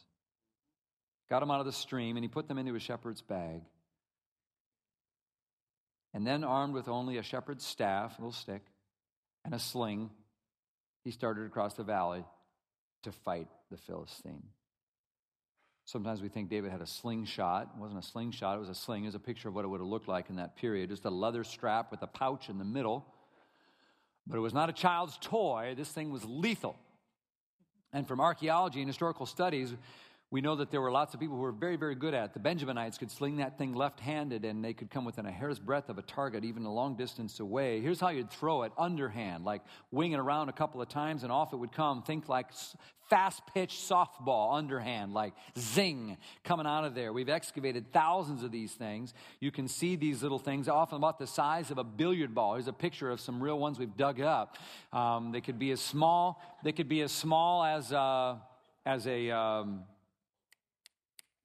Got 1.28 1.40
them 1.40 1.50
out 1.50 1.58
of 1.58 1.66
the 1.66 1.72
stream, 1.72 2.16
and 2.16 2.22
he 2.22 2.28
put 2.28 2.46
them 2.46 2.56
into 2.56 2.76
a 2.76 2.80
shepherd's 2.80 3.20
bag. 3.20 3.62
And 6.14 6.24
then, 6.24 6.44
armed 6.44 6.72
with 6.72 6.88
only 6.88 7.18
a 7.18 7.22
shepherd's 7.22 7.66
staff, 7.66 8.16
a 8.16 8.22
little 8.22 8.32
stick, 8.32 8.62
and 9.44 9.52
a 9.52 9.58
sling, 9.58 10.10
he 11.02 11.10
started 11.10 11.46
across 11.46 11.74
the 11.74 11.82
valley 11.82 12.24
to 13.02 13.10
fight 13.10 13.48
the 13.70 13.76
Philistine. 13.76 14.44
Sometimes 15.84 16.22
we 16.22 16.28
think 16.28 16.48
David 16.48 16.70
had 16.70 16.80
a 16.80 16.86
slingshot. 16.86 17.70
It 17.74 17.80
wasn't 17.80 18.04
a 18.04 18.06
slingshot, 18.06 18.56
it 18.56 18.60
was 18.60 18.68
a 18.68 18.74
sling. 18.74 19.02
It 19.02 19.08
was 19.08 19.14
a 19.16 19.20
picture 19.20 19.48
of 19.48 19.54
what 19.54 19.64
it 19.64 19.68
would 19.68 19.80
have 19.80 19.88
looked 19.88 20.08
like 20.08 20.30
in 20.30 20.36
that 20.36 20.56
period. 20.56 20.90
Just 20.90 21.06
a 21.06 21.10
leather 21.10 21.42
strap 21.42 21.90
with 21.90 22.02
a 22.02 22.06
pouch 22.06 22.48
in 22.48 22.58
the 22.58 22.64
middle 22.64 23.06
but 24.28 24.36
it 24.36 24.40
was 24.40 24.54
not 24.54 24.68
a 24.68 24.72
child's 24.72 25.18
toy. 25.20 25.74
This 25.76 25.88
thing 25.88 26.10
was 26.10 26.24
lethal. 26.24 26.76
And 27.92 28.06
from 28.06 28.20
archaeology 28.20 28.80
and 28.80 28.88
historical 28.88 29.24
studies, 29.24 29.74
we 30.30 30.42
know 30.42 30.56
that 30.56 30.70
there 30.70 30.82
were 30.82 30.90
lots 30.90 31.14
of 31.14 31.20
people 31.20 31.36
who 31.36 31.42
were 31.42 31.52
very, 31.52 31.76
very 31.76 31.94
good 31.94 32.12
at 32.12 32.26
it. 32.26 32.34
The 32.34 32.40
Benjaminites 32.40 32.98
could 32.98 33.10
sling 33.10 33.38
that 33.38 33.56
thing 33.56 33.74
left 33.74 33.98
handed 33.98 34.44
and 34.44 34.62
they 34.62 34.74
could 34.74 34.90
come 34.90 35.06
within 35.06 35.24
a 35.24 35.32
hair's 35.32 35.58
breadth 35.58 35.88
of 35.88 35.96
a 35.96 36.02
target, 36.02 36.44
even 36.44 36.66
a 36.66 36.72
long 36.72 36.96
distance 36.96 37.40
away. 37.40 37.80
Here's 37.80 37.98
how 37.98 38.10
you'd 38.10 38.30
throw 38.30 38.64
it 38.64 38.72
underhand, 38.76 39.46
like 39.46 39.62
wing 39.90 40.12
it 40.12 40.18
around 40.18 40.50
a 40.50 40.52
couple 40.52 40.82
of 40.82 40.88
times 40.88 41.22
and 41.22 41.32
off 41.32 41.54
it 41.54 41.56
would 41.56 41.72
come. 41.72 42.02
Think 42.02 42.28
like 42.28 42.48
fast 43.08 43.40
pitch 43.54 43.70
softball 43.70 44.54
underhand, 44.54 45.14
like 45.14 45.32
zing 45.58 46.18
coming 46.44 46.66
out 46.66 46.84
of 46.84 46.94
there. 46.94 47.10
We've 47.10 47.30
excavated 47.30 47.90
thousands 47.90 48.42
of 48.42 48.52
these 48.52 48.72
things. 48.72 49.14
You 49.40 49.50
can 49.50 49.66
see 49.66 49.96
these 49.96 50.22
little 50.22 50.38
things, 50.38 50.68
often 50.68 50.98
about 50.98 51.18
the 51.18 51.26
size 51.26 51.70
of 51.70 51.78
a 51.78 51.84
billiard 51.84 52.34
ball. 52.34 52.52
Here's 52.52 52.68
a 52.68 52.72
picture 52.74 53.10
of 53.10 53.18
some 53.18 53.42
real 53.42 53.58
ones 53.58 53.78
we've 53.78 53.96
dug 53.96 54.20
up. 54.20 54.58
Um, 54.92 55.32
they 55.32 55.40
could 55.40 55.58
be 55.58 55.70
as 55.70 55.80
small, 55.80 56.42
they 56.64 56.72
could 56.72 56.88
be 56.88 57.00
as 57.00 57.12
small 57.12 57.64
as, 57.64 57.90
uh, 57.94 58.36
as 58.84 59.06
a. 59.06 59.30
Um, 59.30 59.84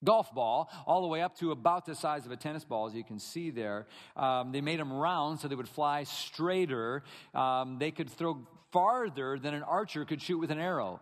golf 0.03 0.33
ball, 0.33 0.69
all 0.85 1.01
the 1.01 1.07
way 1.07 1.21
up 1.21 1.37
to 1.39 1.51
about 1.51 1.85
the 1.85 1.95
size 1.95 2.25
of 2.25 2.31
a 2.31 2.37
tennis 2.37 2.63
ball, 2.63 2.87
as 2.87 2.93
you 2.93 3.03
can 3.03 3.19
see 3.19 3.49
there. 3.49 3.87
Um, 4.15 4.51
they 4.51 4.61
made 4.61 4.79
them 4.79 4.91
round 4.91 5.39
so 5.39 5.47
they 5.47 5.55
would 5.55 5.69
fly 5.69 6.03
straighter. 6.03 7.03
Um, 7.33 7.77
they 7.79 7.91
could 7.91 8.09
throw 8.09 8.47
farther 8.71 9.37
than 9.37 9.53
an 9.53 9.63
archer 9.63 10.03
could 10.03 10.21
shoot 10.21 10.39
with 10.39 10.51
an 10.51 10.59
arrow. 10.59 10.99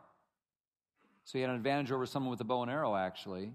So 1.23 1.37
he 1.37 1.41
had 1.41 1.49
an 1.49 1.55
advantage 1.55 1.91
over 1.91 2.05
someone 2.05 2.31
with 2.31 2.41
a 2.41 2.43
bow 2.43 2.61
and 2.61 2.71
arrow, 2.71 2.95
actually, 2.95 3.53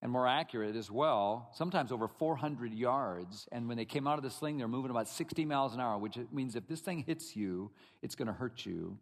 and 0.00 0.10
more 0.10 0.26
accurate 0.26 0.74
as 0.74 0.90
well, 0.90 1.50
sometimes 1.54 1.92
over 1.92 2.08
400 2.08 2.72
yards. 2.72 3.46
And 3.52 3.68
when 3.68 3.76
they 3.76 3.84
came 3.84 4.08
out 4.08 4.18
of 4.18 4.24
the 4.24 4.30
sling, 4.30 4.58
they're 4.58 4.66
moving 4.66 4.90
about 4.90 5.08
60 5.08 5.44
miles 5.44 5.74
an 5.74 5.80
hour, 5.80 5.98
which 5.98 6.18
means 6.32 6.56
if 6.56 6.66
this 6.66 6.80
thing 6.80 7.04
hits 7.06 7.36
you, 7.36 7.70
it's 8.02 8.14
going 8.14 8.26
to 8.26 8.32
hurt 8.32 8.66
you. 8.66 8.98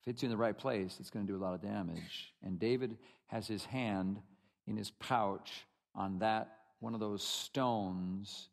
If 0.00 0.06
it 0.06 0.10
hits 0.10 0.22
you 0.22 0.26
in 0.26 0.30
the 0.30 0.38
right 0.38 0.56
place, 0.56 0.96
it's 0.98 1.10
going 1.10 1.26
to 1.26 1.32
do 1.32 1.38
a 1.38 1.42
lot 1.42 1.52
of 1.52 1.60
damage. 1.60 2.32
And 2.42 2.58
David 2.58 2.96
has 3.26 3.46
his 3.46 3.64
hand 3.64 4.20
in 4.70 4.76
his 4.76 4.92
pouch 4.92 5.66
on 5.94 6.20
that 6.20 6.58
one 6.78 6.94
of 6.94 7.00
those 7.00 7.22
stones 7.22 8.48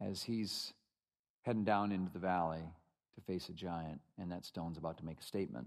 as 0.00 0.22
he's 0.22 0.74
heading 1.42 1.64
down 1.64 1.90
into 1.90 2.12
the 2.12 2.18
valley 2.18 2.62
to 3.14 3.20
face 3.22 3.48
a 3.48 3.52
giant, 3.52 4.00
and 4.18 4.30
that 4.30 4.44
stone's 4.44 4.76
about 4.76 4.98
to 4.98 5.04
make 5.04 5.18
a 5.20 5.24
statement. 5.24 5.66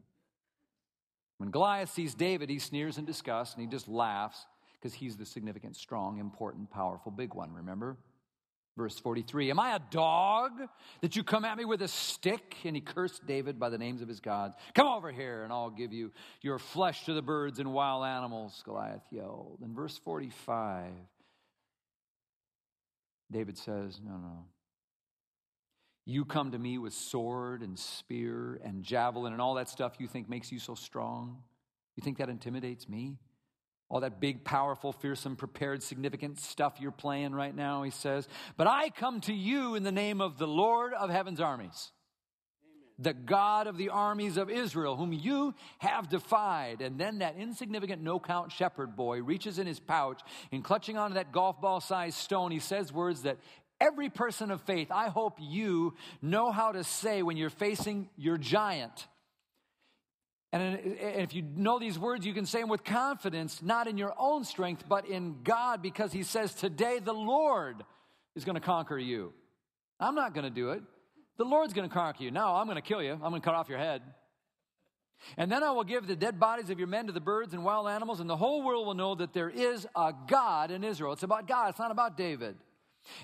When 1.37 1.49
Goliath 1.49 1.91
sees 1.91 2.13
David, 2.13 2.49
he 2.49 2.59
sneers 2.59 2.97
in 2.97 3.05
disgust 3.05 3.55
and 3.55 3.61
he 3.61 3.67
just 3.67 3.87
laughs 3.87 4.45
because 4.73 4.93
he's 4.93 5.17
the 5.17 5.25
significant, 5.25 5.75
strong, 5.75 6.19
important, 6.19 6.69
powerful, 6.69 7.11
big 7.11 7.33
one, 7.33 7.51
remember? 7.51 7.97
Verse 8.77 8.99
43 8.99 9.49
Am 9.49 9.59
I 9.59 9.75
a 9.75 9.79
dog 9.89 10.51
that 11.01 11.15
you 11.15 11.23
come 11.23 11.43
at 11.43 11.57
me 11.57 11.65
with 11.65 11.81
a 11.81 11.87
stick? 11.87 12.57
And 12.63 12.75
he 12.75 12.81
cursed 12.81 13.25
David 13.25 13.59
by 13.59 13.69
the 13.69 13.77
names 13.79 14.03
of 14.03 14.07
his 14.07 14.19
gods. 14.19 14.55
Come 14.75 14.87
over 14.87 15.11
here 15.11 15.43
and 15.43 15.51
I'll 15.51 15.71
give 15.71 15.91
you 15.91 16.11
your 16.41 16.59
flesh 16.59 17.05
to 17.05 17.13
the 17.13 17.23
birds 17.23 17.57
and 17.59 17.73
wild 17.73 18.05
animals, 18.05 18.61
Goliath 18.63 19.01
yelled. 19.11 19.59
In 19.63 19.73
verse 19.73 19.97
45, 19.97 20.91
David 23.31 23.57
says, 23.57 23.99
No, 24.01 24.17
no. 24.17 24.45
You 26.05 26.23
come 26.23 26.51
to 26.51 26.59
me 26.59 26.77
with 26.77 26.93
sword 26.93 27.63
and 27.63 27.77
spear 27.77 28.61
and 28.63 28.83
javelin 28.83 29.33
and 29.33 29.41
all 29.41 29.55
that 29.55 29.67
stuff 29.67 29.95
you 29.99 30.07
think 30.07 30.29
makes 30.29 30.51
you 30.51 30.59
so 30.59 30.75
strong. 30.75 31.41
You 31.97 32.03
think 32.03 32.19
that 32.19 32.29
intimidates 32.29 32.87
me? 32.87 33.17
All 33.89 34.01
that 34.01 34.19
big, 34.19 34.43
powerful, 34.43 34.91
fearsome, 34.91 35.37
prepared, 35.37 35.81
significant 35.81 36.39
stuff 36.39 36.77
you're 36.79 36.91
playing 36.91 37.33
right 37.33 37.55
now, 37.55 37.83
he 37.83 37.91
says. 37.91 38.27
But 38.57 38.67
I 38.67 38.89
come 38.89 39.21
to 39.21 39.33
you 39.33 39.75
in 39.75 39.83
the 39.83 39.93
name 39.93 40.19
of 40.19 40.37
the 40.37 40.47
Lord 40.47 40.93
of 40.93 41.09
heaven's 41.09 41.39
armies, 41.39 41.91
Amen. 42.61 42.89
the 42.99 43.13
God 43.13 43.65
of 43.67 43.77
the 43.77 43.89
armies 43.89 44.35
of 44.35 44.49
Israel, 44.49 44.97
whom 44.97 45.13
you 45.13 45.55
have 45.77 46.09
defied. 46.09 46.81
And 46.81 46.99
then 46.99 47.19
that 47.19 47.37
insignificant, 47.37 48.01
no 48.01 48.19
count 48.19 48.51
shepherd 48.51 48.97
boy 48.97 49.21
reaches 49.21 49.57
in 49.57 49.67
his 49.67 49.79
pouch 49.79 50.21
and 50.51 50.65
clutching 50.65 50.97
onto 50.97 51.13
that 51.13 51.31
golf 51.31 51.61
ball 51.61 51.79
sized 51.79 52.17
stone, 52.17 52.51
he 52.51 52.59
says 52.59 52.91
words 52.91 53.21
that 53.21 53.37
every 53.79 54.09
person 54.09 54.51
of 54.51 54.61
faith, 54.63 54.91
I 54.91 55.07
hope 55.07 55.37
you 55.39 55.93
know 56.21 56.51
how 56.51 56.73
to 56.73 56.83
say 56.83 57.21
when 57.21 57.37
you're 57.37 57.49
facing 57.49 58.09
your 58.17 58.37
giant. 58.37 59.07
And 60.53 60.79
if 60.99 61.33
you 61.33 61.41
know 61.41 61.77
these 61.77 61.99
words, 61.99 62.25
you 62.25 62.33
can 62.33 62.45
say 62.45 62.61
them 62.61 62.69
with 62.69 62.83
confidence, 62.83 63.61
not 63.61 63.87
in 63.87 63.97
your 63.97 64.13
own 64.17 64.45
strength, 64.45 64.85
but 64.87 65.05
in 65.05 65.43
God, 65.43 65.81
because 65.81 66.13
He 66.13 66.23
says, 66.23 66.53
Today 66.53 66.99
the 66.99 67.13
Lord 67.13 67.83
is 68.35 68.45
going 68.45 68.55
to 68.55 68.61
conquer 68.61 68.97
you. 68.97 69.33
I'm 69.99 70.15
not 70.15 70.33
going 70.33 70.45
to 70.45 70.49
do 70.49 70.71
it. 70.71 70.83
The 71.37 71.43
Lord's 71.43 71.73
going 71.73 71.87
to 71.87 71.93
conquer 71.93 72.23
you. 72.23 72.31
No, 72.31 72.47
I'm 72.47 72.65
going 72.65 72.77
to 72.77 72.81
kill 72.81 73.03
you. 73.03 73.11
I'm 73.11 73.19
going 73.19 73.41
to 73.41 73.45
cut 73.45 73.55
off 73.55 73.67
your 73.67 73.77
head. 73.77 74.01
And 75.35 75.51
then 75.51 75.63
I 75.63 75.71
will 75.71 75.83
give 75.83 76.07
the 76.07 76.15
dead 76.15 76.39
bodies 76.39 76.69
of 76.69 76.77
your 76.77 76.87
men 76.87 77.07
to 77.07 77.11
the 77.11 77.19
birds 77.19 77.53
and 77.53 77.63
wild 77.63 77.87
animals, 77.87 78.19
and 78.19 78.29
the 78.29 78.37
whole 78.37 78.63
world 78.63 78.85
will 78.85 78.93
know 78.93 79.15
that 79.15 79.33
there 79.33 79.49
is 79.49 79.87
a 79.95 80.13
God 80.27 80.71
in 80.71 80.83
Israel. 80.83 81.13
It's 81.13 81.23
about 81.23 81.47
God, 81.47 81.71
it's 81.71 81.79
not 81.79 81.91
about 81.91 82.15
David. 82.15 82.55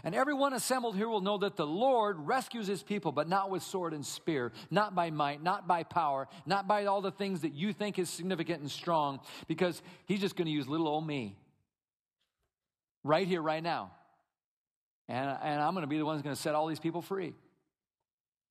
And 0.04 0.16
everyone 0.16 0.54
assembled 0.54 0.96
here 0.96 1.08
will 1.08 1.22
know 1.22 1.38
that 1.40 1.56
the 1.56 1.68
Lord 1.68 2.18
rescues 2.20 2.68
his 2.68 2.84
people, 2.84 3.12
but 3.12 3.28
not 3.28 3.50
with 3.50 3.64
sword 3.64 3.94
and 3.94 4.06
spear, 4.06 4.52
not 4.70 4.96
by 4.96 5.10
might, 5.12 5.42
not 5.42 5.68
by 5.68 5.84
power, 5.84 6.28
not 6.46 6.68
by 6.68 6.86
all 6.86 7.02
the 7.02 7.12
things 7.12 7.42
that 7.42 7.54
you 7.54 7.74
think 7.74 8.00
is 8.00 8.10
significant 8.10 8.62
and 8.62 8.72
strong, 8.72 9.20
because 9.48 9.82
he's 10.06 10.20
just 10.20 10.36
going 10.36 10.46
to 10.46 10.52
use 10.52 10.68
little 10.68 10.88
old 10.88 11.06
me 11.06 11.38
right 13.04 13.28
here, 13.28 13.42
right 13.42 13.64
now. 13.64 13.92
And, 15.08 15.38
and 15.44 15.62
I'm 15.62 15.74
going 15.74 15.84
to 15.84 15.88
be 15.88 15.98
the 15.98 16.06
one 16.06 16.16
who's 16.16 16.24
going 16.24 16.36
to 16.36 16.42
set 16.42 16.56
all 16.56 16.68
these 16.68 16.80
people 16.80 17.02
free. 17.02 17.34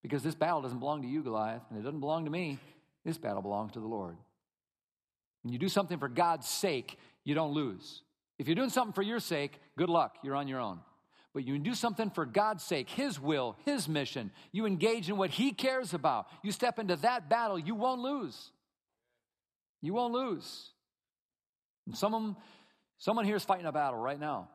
Because 0.02 0.22
this 0.22 0.34
battle 0.34 0.62
doesn't 0.62 0.80
belong 0.80 1.02
to 1.02 1.08
you, 1.08 1.22
Goliath, 1.22 1.62
and 1.70 1.78
it 1.78 1.82
doesn't 1.82 2.00
belong 2.00 2.24
to 2.24 2.30
me. 2.30 2.58
This 3.04 3.18
battle 3.18 3.40
belongs 3.40 3.72
to 3.72 3.80
the 3.80 3.86
Lord. 3.86 4.16
When 5.42 5.52
you 5.52 5.58
do 5.58 5.68
something 5.68 5.98
for 5.98 6.08
God's 6.08 6.48
sake, 6.48 6.98
you 7.24 7.34
don't 7.34 7.52
lose. 7.52 8.02
If 8.38 8.48
you're 8.48 8.56
doing 8.56 8.70
something 8.70 8.92
for 8.92 9.02
your 9.02 9.20
sake, 9.20 9.60
good 9.76 9.88
luck. 9.88 10.18
You're 10.22 10.36
on 10.36 10.48
your 10.48 10.60
own 10.60 10.80
but 11.34 11.46
you 11.46 11.58
do 11.58 11.74
something 11.74 12.10
for 12.10 12.26
God's 12.26 12.62
sake, 12.62 12.90
His 12.90 13.18
will, 13.18 13.56
His 13.64 13.88
mission. 13.88 14.30
You 14.52 14.66
engage 14.66 15.08
in 15.08 15.16
what 15.16 15.30
He 15.30 15.52
cares 15.52 15.94
about. 15.94 16.26
You 16.42 16.52
step 16.52 16.78
into 16.78 16.96
that 16.96 17.28
battle, 17.28 17.58
you 17.58 17.74
won't 17.74 18.00
lose. 18.00 18.50
You 19.80 19.94
won't 19.94 20.12
lose. 20.12 20.70
And 21.86 21.96
someone, 21.96 22.36
someone 22.98 23.24
here 23.24 23.36
is 23.36 23.44
fighting 23.44 23.66
a 23.66 23.72
battle 23.72 23.98
right 23.98 24.20
now. 24.20 24.48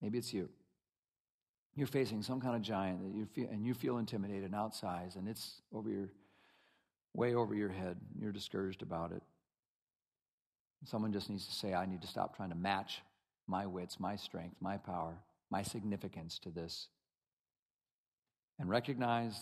Maybe 0.00 0.18
it's 0.18 0.32
you. 0.32 0.48
You're 1.74 1.86
facing 1.86 2.22
some 2.22 2.40
kind 2.40 2.56
of 2.56 2.62
giant 2.62 3.02
that 3.02 3.14
you 3.14 3.26
feel, 3.26 3.48
and 3.50 3.66
you 3.66 3.74
feel 3.74 3.98
intimidated 3.98 4.44
and 4.44 4.54
outsized, 4.54 5.16
and 5.16 5.28
it's 5.28 5.60
over 5.74 5.90
your, 5.90 6.08
way 7.12 7.34
over 7.34 7.54
your 7.54 7.68
head. 7.68 7.98
You're 8.18 8.32
discouraged 8.32 8.82
about 8.82 9.12
it. 9.12 9.22
Someone 10.84 11.12
just 11.12 11.28
needs 11.28 11.46
to 11.46 11.52
say, 11.52 11.74
I 11.74 11.84
need 11.86 12.02
to 12.02 12.06
stop 12.06 12.36
trying 12.36 12.50
to 12.50 12.54
match 12.54 13.02
my 13.46 13.66
wits, 13.66 14.00
my 14.00 14.16
strength, 14.16 14.56
my 14.60 14.76
power, 14.76 15.18
my 15.50 15.62
significance 15.62 16.38
to 16.40 16.50
this. 16.50 16.88
And 18.58 18.68
recognize 18.68 19.38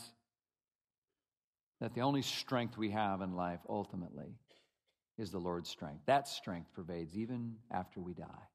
that 1.81 1.95
the 1.95 2.01
only 2.01 2.23
strength 2.23 2.77
we 2.77 2.91
have 2.91 3.21
in 3.21 3.37
life 3.37 3.61
ultimately 3.69 4.39
is 5.19 5.31
the 5.31 5.39
Lord's 5.39 5.69
strength. 5.69 6.03
That 6.07 6.27
strength 6.27 6.73
pervades 6.75 7.17
even 7.17 7.57
after 7.71 8.01
we 8.01 8.15
die. 8.15 8.49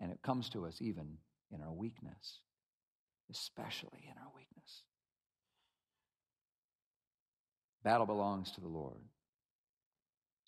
And 0.00 0.10
it 0.12 0.22
comes 0.22 0.48
to 0.50 0.66
us 0.66 0.78
even 0.80 1.18
in 1.52 1.60
our 1.60 1.72
weakness, 1.72 2.40
especially 3.30 4.04
in 4.04 4.16
our 4.18 4.30
weakness. 4.34 4.82
Battle 7.82 8.06
belongs 8.06 8.52
to 8.52 8.60
the 8.60 8.68
Lord. 8.68 9.00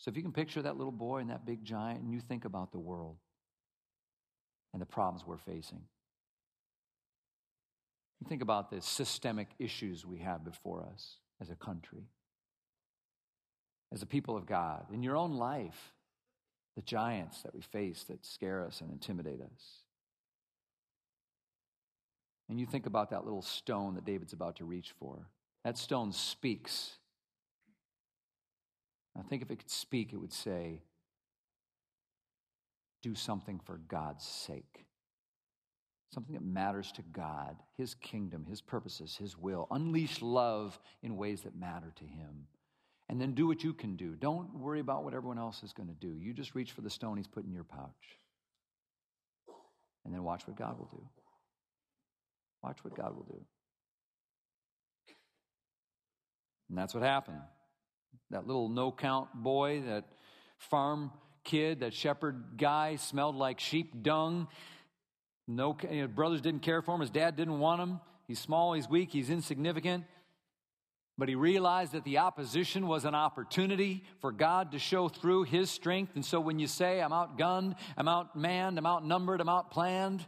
So 0.01 0.11
if 0.11 0.17
you 0.17 0.23
can 0.23 0.33
picture 0.33 0.63
that 0.63 0.79
little 0.79 0.93
boy 0.93 1.19
and 1.19 1.29
that 1.29 1.45
big 1.45 1.63
giant, 1.63 2.01
and 2.01 2.11
you 2.11 2.21
think 2.21 2.47
about 2.47 2.73
the 2.73 2.79
world 2.79 3.17
and 4.73 4.81
the 4.81 4.87
problems 4.87 5.27
we're 5.27 5.37
facing, 5.37 5.83
you 8.19 8.27
think 8.27 8.41
about 8.41 8.71
the 8.71 8.81
systemic 8.81 9.49
issues 9.59 10.07
we 10.07 10.19
have 10.19 10.43
before 10.43 10.87
us 10.91 11.17
as 11.39 11.51
a 11.51 11.55
country, 11.55 12.09
as 13.93 14.01
a 14.01 14.07
people 14.07 14.39
of 14.39 14.47
God, 14.47 14.87
in 14.91 15.03
your 15.03 15.17
own 15.17 15.35
life, 15.35 15.93
the 16.77 16.83
giants 16.83 17.43
that 17.43 17.55
we 17.55 17.61
face 17.61 18.05
that 18.05 18.25
scare 18.25 18.65
us 18.65 18.81
and 18.81 18.91
intimidate 18.91 19.43
us. 19.43 19.83
And 22.49 22.59
you 22.59 22.65
think 22.65 22.87
about 22.87 23.11
that 23.11 23.25
little 23.25 23.43
stone 23.43 23.97
that 23.97 24.07
David's 24.07 24.33
about 24.33 24.57
to 24.57 24.65
reach 24.65 24.95
for. 24.99 25.29
That 25.63 25.77
stone 25.77 26.11
speaks 26.13 26.97
I 29.19 29.23
think 29.23 29.43
if 29.43 29.51
it 29.51 29.57
could 29.57 29.71
speak, 29.71 30.13
it 30.13 30.17
would 30.17 30.33
say, 30.33 30.83
do 33.03 33.15
something 33.15 33.61
for 33.65 33.79
God's 33.89 34.27
sake. 34.27 34.87
Something 36.13 36.35
that 36.35 36.45
matters 36.45 36.91
to 36.93 37.03
God, 37.03 37.57
His 37.77 37.95
kingdom, 37.95 38.45
His 38.45 38.61
purposes, 38.61 39.17
His 39.17 39.39
will. 39.39 39.69
Unleash 39.71 40.21
love 40.21 40.79
in 41.03 41.17
ways 41.17 41.43
that 41.43 41.57
matter 41.57 41.93
to 41.97 42.05
Him. 42.05 42.47
And 43.09 43.21
then 43.21 43.35
do 43.35 43.47
what 43.47 43.65
you 43.65 43.73
can 43.73 43.97
do. 43.97 44.15
Don't 44.17 44.55
worry 44.55 44.81
about 44.81 45.05
what 45.05 45.15
everyone 45.15 45.39
else 45.39 45.63
is 45.63 45.73
going 45.73 45.89
to 45.89 45.95
do. 45.95 46.17
You 46.19 46.33
just 46.33 46.55
reach 46.55 46.73
for 46.73 46.81
the 46.81 46.91
stone 46.91 47.17
He's 47.17 47.27
put 47.27 47.45
in 47.45 47.53
your 47.53 47.65
pouch. 47.65 48.19
And 50.05 50.15
then 50.15 50.25
watch 50.25 50.47
what 50.47 50.57
God 50.57 50.79
will 50.79 50.89
do. 50.93 51.03
Watch 52.63 52.79
what 52.83 52.95
God 52.97 53.15
will 53.15 53.25
do. 53.25 53.41
And 56.69 56.79
that's 56.79 56.95
what 56.95 57.03
happened. 57.03 57.41
That 58.31 58.47
little 58.47 58.69
no 58.69 58.93
count 58.93 59.29
boy, 59.35 59.83
that 59.87 60.05
farm 60.59 61.11
kid, 61.45 61.81
that 61.81 61.95
shepherd 61.95 62.45
guy 62.57 62.97
smelled 62.97 63.37
like 63.37 63.61
sheep 63.61 64.03
dung. 64.03 64.49
No, 65.49 65.77
know, 65.91 66.07
brothers 66.07 66.41
didn't 66.41 66.63
care 66.63 66.83
for 66.83 66.95
him. 66.95 67.01
His 67.01 67.11
dad 67.11 67.37
didn't 67.37 67.59
want 67.59 67.81
him. 67.81 68.01
He's 68.29 68.39
small, 68.39 68.75
he's 68.75 68.89
weak, 68.89 69.11
he's 69.11 69.31
insignificant. 69.31 70.05
But 71.19 71.29
he 71.29 71.35
realized 71.35 71.93
that 71.93 72.05
the 72.05 72.19
opposition 72.19 72.87
was 72.87 73.05
an 73.05 73.15
opportunity 73.15 74.05
for 74.21 74.33
God 74.33 74.73
to 74.73 74.79
show 74.79 75.09
through 75.09 75.43
his 75.43 75.71
strength. 75.71 76.13
And 76.15 76.25
so 76.25 76.41
when 76.41 76.59
you 76.59 76.67
say, 76.67 77.03
I'm 77.03 77.11
outgunned, 77.11 77.75
I'm 77.97 78.07
outmanned, 78.07 78.79
I'm 78.79 78.87
outnumbered, 78.87 79.41
I'm 79.41 79.49
outplanned, 79.49 80.25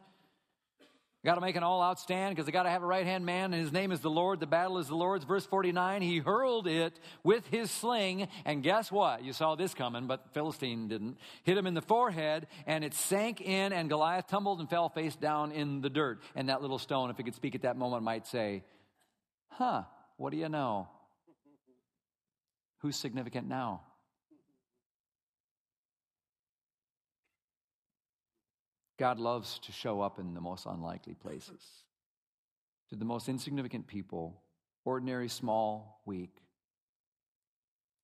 got 1.24 1.36
to 1.36 1.40
make 1.40 1.54
an 1.54 1.62
all 1.62 1.80
out 1.80 2.00
stand 2.00 2.34
because 2.34 2.48
I 2.48 2.50
got 2.50 2.64
to 2.64 2.70
have 2.70 2.82
a 2.82 2.86
right 2.86 3.06
hand 3.06 3.24
man, 3.24 3.52
and 3.52 3.62
his 3.62 3.72
name 3.72 3.92
is 3.92 4.00
the 4.00 4.10
Lord. 4.10 4.40
The 4.40 4.46
battle 4.46 4.78
is 4.78 4.88
the 4.88 4.96
Lord's. 4.96 5.24
Verse 5.24 5.46
49 5.46 6.02
He 6.02 6.18
hurled 6.18 6.66
it 6.66 6.98
with 7.22 7.46
his 7.46 7.70
sling, 7.70 8.28
and 8.44 8.62
guess 8.62 8.90
what? 8.90 9.22
You 9.22 9.32
saw 9.32 9.54
this 9.54 9.72
coming, 9.72 10.06
but 10.06 10.32
Philistine 10.34 10.88
didn't. 10.88 11.18
Hit 11.44 11.56
him 11.56 11.66
in 11.66 11.74
the 11.74 11.82
forehead, 11.82 12.48
and 12.66 12.84
it 12.84 12.94
sank 12.94 13.40
in, 13.40 13.72
and 13.72 13.88
Goliath 13.88 14.26
tumbled 14.26 14.60
and 14.60 14.68
fell 14.68 14.88
face 14.88 15.14
down 15.14 15.52
in 15.52 15.80
the 15.80 15.90
dirt. 15.90 16.20
And 16.34 16.48
that 16.48 16.60
little 16.60 16.78
stone, 16.78 17.10
if 17.10 17.20
it 17.20 17.22
could 17.22 17.34
speak 17.34 17.54
at 17.54 17.62
that 17.62 17.76
moment, 17.76 18.02
might 18.02 18.26
say, 18.26 18.64
Huh, 19.48 19.84
what 20.16 20.30
do 20.30 20.38
you 20.38 20.48
know? 20.48 20.88
Who's 22.78 22.96
significant 22.96 23.46
now? 23.46 23.82
God 29.02 29.18
loves 29.18 29.58
to 29.64 29.72
show 29.72 30.00
up 30.00 30.20
in 30.20 30.32
the 30.32 30.40
most 30.40 30.64
unlikely 30.64 31.14
places, 31.14 31.60
to 32.88 32.94
the 32.94 33.04
most 33.04 33.28
insignificant 33.28 33.88
people, 33.88 34.40
ordinary, 34.84 35.28
small, 35.28 36.00
weak, 36.06 36.30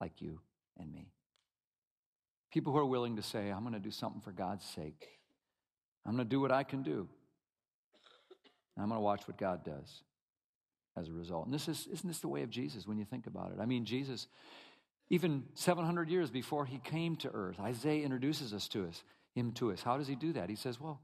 like 0.00 0.20
you 0.20 0.40
and 0.76 0.92
me. 0.92 1.12
People 2.52 2.72
who 2.72 2.80
are 2.80 2.84
willing 2.84 3.14
to 3.14 3.22
say, 3.22 3.48
I'm 3.50 3.60
going 3.60 3.74
to 3.74 3.78
do 3.78 3.92
something 3.92 4.20
for 4.20 4.32
God's 4.32 4.64
sake. 4.64 5.06
I'm 6.04 6.16
going 6.16 6.26
to 6.26 6.28
do 6.28 6.40
what 6.40 6.50
I 6.50 6.64
can 6.64 6.82
do. 6.82 7.06
And 8.74 8.82
I'm 8.82 8.88
going 8.88 8.98
to 8.98 9.04
watch 9.04 9.22
what 9.28 9.38
God 9.38 9.64
does 9.64 10.02
as 10.96 11.06
a 11.06 11.12
result. 11.12 11.44
And 11.44 11.54
this 11.54 11.68
is, 11.68 11.86
isn't 11.92 12.08
this 12.08 12.18
the 12.18 12.26
way 12.26 12.42
of 12.42 12.50
Jesus 12.50 12.88
when 12.88 12.98
you 12.98 13.04
think 13.04 13.28
about 13.28 13.52
it? 13.52 13.60
I 13.60 13.66
mean, 13.66 13.84
Jesus, 13.84 14.26
even 15.10 15.44
700 15.54 16.08
years 16.08 16.28
before 16.28 16.66
he 16.66 16.78
came 16.78 17.14
to 17.18 17.30
earth, 17.30 17.60
Isaiah 17.60 18.02
introduces 18.04 18.52
us 18.52 18.66
to 18.70 18.88
us 18.88 19.04
him 19.38 19.52
to 19.52 19.72
us. 19.72 19.82
How 19.82 19.96
does 19.96 20.08
he 20.08 20.14
do 20.14 20.32
that? 20.34 20.48
He 20.48 20.56
says, 20.56 20.80
well, 20.80 21.00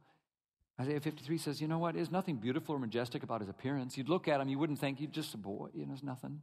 Isaiah 0.81 1.01
53 1.01 1.39
says, 1.39 1.61
you 1.61 1.69
know 1.69 1.79
what? 1.79 1.95
There's 1.95 2.11
nothing 2.11 2.37
beautiful 2.37 2.75
or 2.75 2.79
majestic 2.79 3.23
about 3.23 3.41
his 3.41 3.49
appearance. 3.49 3.97
You'd 3.97 4.09
look 4.09 4.27
at 4.27 4.41
him, 4.41 4.49
you 4.49 4.59
wouldn't 4.59 4.81
think 4.81 4.99
he's 4.99 5.11
just 5.11 5.35
a 5.35 5.39
boy. 5.39 5.69
You 5.73 5.83
know, 5.83 5.89
there's 5.89 6.03
nothing. 6.03 6.43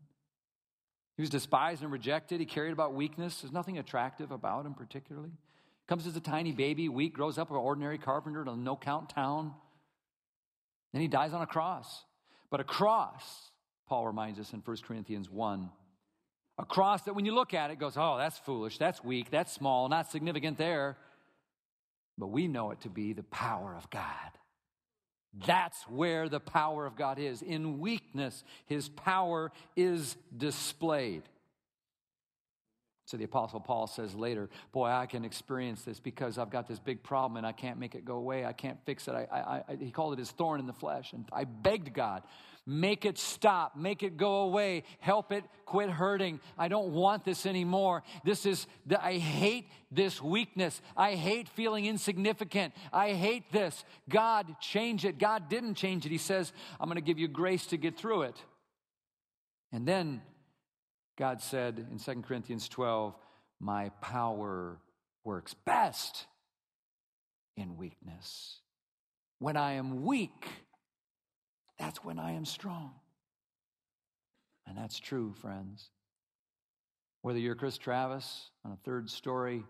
He 1.18 1.22
was 1.22 1.30
despised 1.30 1.84
and 1.84 1.92
rejected. 1.92 2.40
He 2.40 2.46
carried 2.46 2.72
about 2.72 2.94
weakness. 2.94 3.42
There's 3.42 3.54
nothing 3.54 3.78
attractive 3.78 4.32
about 4.32 4.66
him 4.66 4.74
particularly. 4.74 5.32
Comes 5.88 6.08
as 6.08 6.16
a 6.16 6.22
tiny 6.22 6.54
baby, 6.54 6.88
weak, 6.88 7.14
grows 7.14 7.38
up 7.38 7.50
an 7.52 7.58
ordinary 7.58 7.98
carpenter 7.98 8.42
in 8.42 8.48
a 8.48 8.56
no 8.56 8.78
count 8.78 9.10
town. 9.10 9.54
Then 10.94 11.02
he 11.02 11.10
dies 11.10 11.34
on 11.34 11.42
a 11.42 11.48
cross. 11.48 12.06
But 12.50 12.62
a 12.62 12.64
cross, 12.64 13.52
Paul 13.88 14.08
reminds 14.08 14.40
us 14.40 14.54
in 14.54 14.60
1 14.60 14.78
Corinthians 14.88 15.30
1, 15.30 15.70
a 16.58 16.66
cross 16.66 17.04
that 17.04 17.14
when 17.14 17.26
you 17.26 17.34
look 17.34 17.54
at 17.54 17.72
it 17.72 17.80
goes, 17.80 17.94
oh, 17.98 18.18
that's 18.18 18.38
foolish, 18.38 18.78
that's 18.78 19.04
weak, 19.04 19.32
that's 19.32 19.52
small, 19.52 19.90
not 19.90 20.12
significant 20.12 20.58
there 20.58 20.98
but 22.22 22.28
we 22.28 22.48
know 22.48 22.70
it 22.70 22.80
to 22.82 22.90
be 22.90 23.14
the 23.14 23.24
power 23.24 23.76
of 23.76 23.90
God. 23.90 24.06
That's 25.48 25.82
where 25.90 26.30
the 26.30 26.40
power 26.40 26.86
of 26.86 26.96
God 26.96 27.18
is. 27.18 27.42
In 27.42 27.80
weakness, 27.80 28.44
his 28.68 28.90
power 28.90 29.52
is 29.76 30.16
displayed. 30.38 31.24
So 33.12 33.18
the 33.18 33.26
Apostle 33.26 33.60
Paul 33.60 33.88
says 33.88 34.16
later, 34.16 34.50
Boy, 34.72 34.88
I 34.88 35.06
can 35.06 35.26
experience 35.26 35.82
this 35.82 36.00
because 36.00 36.38
I've 36.38 36.50
got 36.50 36.66
this 36.66 36.80
big 36.80 37.04
problem 37.04 37.36
and 37.36 37.46
I 37.46 37.52
can't 37.52 37.78
make 37.78 37.94
it 37.94 38.06
go 38.06 38.16
away. 38.16 38.46
I 38.46 38.54
can't 38.54 38.78
fix 38.86 39.10
it. 39.10 39.12
I, 39.12 39.28
I, 39.30 39.74
I, 39.74 39.76
he 39.76 39.92
called 39.92 40.14
it 40.14 40.20
his 40.20 40.32
thorn 40.32 40.62
in 40.62 40.66
the 40.66 40.72
flesh. 40.72 41.12
And 41.12 41.26
I 41.34 41.44
begged 41.44 41.94
God, 41.94 42.24
Make 42.66 43.04
it 43.04 43.18
stop. 43.18 43.76
Make 43.76 44.02
it 44.02 44.16
go 44.16 44.44
away. 44.44 44.84
Help 45.00 45.34
it 45.34 45.44
quit 45.66 45.90
hurting. 45.90 46.40
I 46.58 46.70
don't 46.70 46.94
want 46.94 47.26
this 47.26 47.46
anymore. 47.46 48.04
This 48.24 48.46
is, 48.46 48.66
the, 48.86 49.04
I 49.04 49.18
hate 49.18 49.68
this 49.92 50.22
weakness. 50.22 50.80
I 50.96 51.16
hate 51.16 51.50
feeling 51.50 51.86
insignificant. 51.86 52.74
I 52.94 53.12
hate 53.14 53.52
this. 53.52 53.84
God, 54.08 54.56
change 54.62 55.06
it. 55.06 55.18
God 55.18 55.50
didn't 55.50 55.74
change 55.74 56.06
it. 56.06 56.12
He 56.12 56.18
says, 56.18 56.54
I'm 56.80 56.88
going 56.88 56.96
to 56.96 57.02
give 57.02 57.18
you 57.18 57.28
grace 57.28 57.66
to 57.68 57.78
get 57.78 57.98
through 57.98 58.24
it. 58.24 58.36
And 59.72 59.88
then 59.88 60.22
God 61.22 61.40
said 61.40 61.86
in 61.92 62.00
2 62.00 62.24
Corinthians 62.24 62.68
12, 62.68 63.14
My 63.60 63.90
power 64.02 64.80
works 65.24 65.54
best 65.54 66.26
in 67.56 67.78
weakness. 67.78 68.58
When 69.38 69.56
I 69.56 69.74
am 69.74 70.04
weak, 70.04 70.48
that's 71.78 72.04
when 72.04 72.18
I 72.18 72.32
am 72.32 72.44
strong. 72.44 72.94
And 74.66 74.76
that's 74.76 75.00
true, 75.00 75.36
friends. 75.40 75.92
Whether 77.22 77.38
you're 77.38 77.54
Chris 77.54 77.78
Travis 77.78 78.50
on 78.66 78.72
a 78.72 78.78
third 78.78 79.08
story 79.08 79.64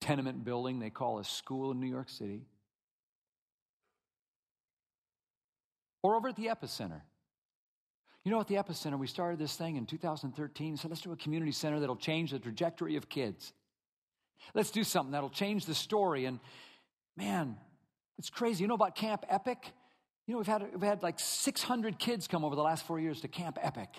tenement 0.00 0.46
building 0.46 0.78
they 0.78 0.88
call 0.88 1.18
a 1.18 1.24
school 1.24 1.72
in 1.72 1.80
New 1.80 1.90
York 1.90 2.08
City, 2.08 2.46
or 6.02 6.16
over 6.16 6.28
at 6.28 6.36
the 6.36 6.46
epicenter. 6.46 7.02
You 8.26 8.32
know, 8.32 8.40
at 8.40 8.48
the 8.48 8.56
epicenter, 8.56 8.98
we 8.98 9.06
started 9.06 9.38
this 9.38 9.54
thing 9.54 9.76
in 9.76 9.86
2013. 9.86 10.78
So 10.78 10.88
let's 10.88 11.00
do 11.00 11.12
a 11.12 11.16
community 11.16 11.52
center 11.52 11.78
that'll 11.78 11.94
change 11.94 12.32
the 12.32 12.40
trajectory 12.40 12.96
of 12.96 13.08
kids. 13.08 13.52
Let's 14.52 14.72
do 14.72 14.82
something 14.82 15.12
that'll 15.12 15.30
change 15.30 15.64
the 15.64 15.76
story. 15.76 16.24
And 16.24 16.40
man, 17.16 17.56
it's 18.18 18.28
crazy. 18.28 18.64
You 18.64 18.68
know 18.68 18.74
about 18.74 18.96
Camp 18.96 19.24
Epic? 19.28 19.70
You 20.26 20.32
know, 20.32 20.38
we've 20.38 20.48
had, 20.48 20.66
we've 20.72 20.82
had 20.82 21.04
like 21.04 21.20
600 21.20 22.00
kids 22.00 22.26
come 22.26 22.44
over 22.44 22.56
the 22.56 22.64
last 22.64 22.84
four 22.84 22.98
years 22.98 23.20
to 23.20 23.28
Camp 23.28 23.58
Epic. 23.62 23.90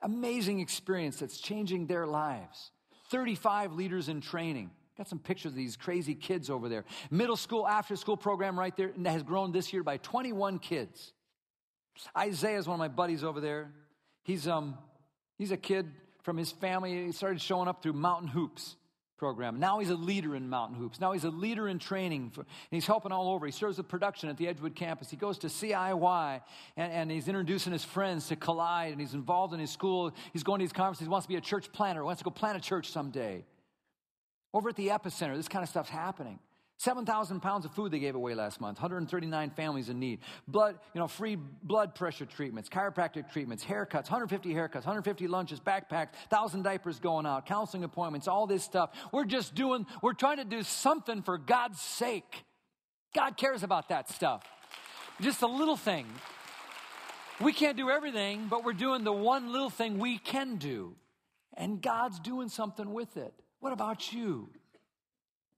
Amazing 0.00 0.60
experience 0.60 1.18
that's 1.18 1.38
changing 1.38 1.86
their 1.86 2.06
lives. 2.06 2.70
35 3.10 3.74
leaders 3.74 4.08
in 4.08 4.22
training. 4.22 4.70
Got 4.96 5.10
some 5.10 5.18
pictures 5.18 5.52
of 5.52 5.56
these 5.56 5.76
crazy 5.76 6.14
kids 6.14 6.48
over 6.48 6.70
there. 6.70 6.86
Middle 7.10 7.36
school, 7.36 7.68
after 7.68 7.96
school 7.96 8.16
program 8.16 8.58
right 8.58 8.74
there 8.78 8.92
has 9.04 9.22
grown 9.22 9.52
this 9.52 9.74
year 9.74 9.82
by 9.82 9.98
21 9.98 10.58
kids. 10.58 11.12
Isaiah 12.16 12.58
is 12.58 12.66
one 12.66 12.74
of 12.74 12.78
my 12.78 12.88
buddies 12.88 13.24
over 13.24 13.40
there. 13.40 13.70
He's, 14.24 14.46
um, 14.48 14.78
he's 15.38 15.50
a 15.50 15.56
kid 15.56 15.90
from 16.22 16.36
his 16.36 16.52
family. 16.52 17.06
He 17.06 17.12
started 17.12 17.40
showing 17.40 17.68
up 17.68 17.82
through 17.82 17.94
Mountain 17.94 18.28
Hoops 18.28 18.76
program. 19.22 19.60
Now 19.60 19.78
he's 19.78 19.90
a 19.90 19.94
leader 19.94 20.34
in 20.34 20.48
Mountain 20.48 20.76
Hoops. 20.78 21.00
Now 21.00 21.12
he's 21.12 21.22
a 21.22 21.30
leader 21.30 21.68
in 21.68 21.78
training. 21.78 22.30
For, 22.30 22.40
and 22.40 22.48
he's 22.70 22.86
helping 22.86 23.12
all 23.12 23.28
over. 23.28 23.46
He 23.46 23.52
serves 23.52 23.78
with 23.78 23.86
production 23.86 24.28
at 24.28 24.36
the 24.36 24.48
Edgewood 24.48 24.74
campus. 24.74 25.10
He 25.10 25.16
goes 25.16 25.38
to 25.38 25.46
CIY 25.46 26.40
and, 26.76 26.92
and, 26.92 27.08
he's 27.08 27.28
introducing 27.28 27.72
his 27.72 27.84
friends 27.84 28.26
to 28.28 28.36
Collide 28.36 28.90
and 28.90 29.00
he's 29.00 29.14
involved 29.14 29.54
in 29.54 29.60
his 29.60 29.70
school. 29.70 30.12
He's 30.32 30.42
going 30.42 30.58
to 30.58 30.64
these 30.64 30.72
conferences. 30.72 31.06
He 31.06 31.08
wants 31.08 31.26
to 31.26 31.28
be 31.28 31.36
a 31.36 31.40
church 31.40 31.70
planter. 31.72 32.00
He 32.00 32.04
wants 32.04 32.18
to 32.18 32.24
go 32.24 32.30
plant 32.30 32.58
a 32.58 32.60
church 32.60 32.90
someday. 32.90 33.44
Over 34.52 34.70
at 34.70 34.76
the 34.76 34.88
epicenter, 34.88 35.36
this 35.36 35.46
kind 35.46 35.62
of 35.62 35.68
stuff's 35.68 35.88
happening. 35.88 36.40
7,000 36.82 37.38
pounds 37.38 37.64
of 37.64 37.70
food 37.70 37.92
they 37.92 38.00
gave 38.00 38.16
away 38.16 38.34
last 38.34 38.60
month, 38.60 38.78
139 38.78 39.50
families 39.50 39.88
in 39.88 40.00
need. 40.00 40.18
Blood, 40.48 40.80
you 40.94 41.00
know, 41.00 41.06
free 41.06 41.36
blood 41.36 41.94
pressure 41.94 42.26
treatments, 42.26 42.68
chiropractic 42.68 43.32
treatments, 43.32 43.64
haircuts, 43.64 44.10
150 44.10 44.52
haircuts, 44.52 44.84
150 44.84 45.28
lunches, 45.28 45.60
backpacks, 45.60 46.14
1,000 46.28 46.62
diapers 46.62 46.98
going 46.98 47.24
out, 47.24 47.46
counseling 47.46 47.84
appointments, 47.84 48.26
all 48.26 48.48
this 48.48 48.64
stuff. 48.64 48.90
We're 49.12 49.26
just 49.26 49.54
doing, 49.54 49.86
we're 50.02 50.12
trying 50.12 50.38
to 50.38 50.44
do 50.44 50.64
something 50.64 51.22
for 51.22 51.38
God's 51.38 51.80
sake. 51.80 52.44
God 53.14 53.36
cares 53.36 53.62
about 53.62 53.90
that 53.90 54.10
stuff. 54.10 54.42
Just 55.20 55.42
a 55.42 55.46
little 55.46 55.76
thing. 55.76 56.06
We 57.40 57.52
can't 57.52 57.76
do 57.76 57.90
everything, 57.90 58.48
but 58.50 58.64
we're 58.64 58.72
doing 58.72 59.04
the 59.04 59.12
one 59.12 59.52
little 59.52 59.70
thing 59.70 59.98
we 59.98 60.18
can 60.18 60.56
do. 60.56 60.96
And 61.56 61.80
God's 61.80 62.18
doing 62.18 62.48
something 62.48 62.92
with 62.92 63.16
it. 63.16 63.32
What 63.60 63.72
about 63.72 64.12
you? 64.12 64.50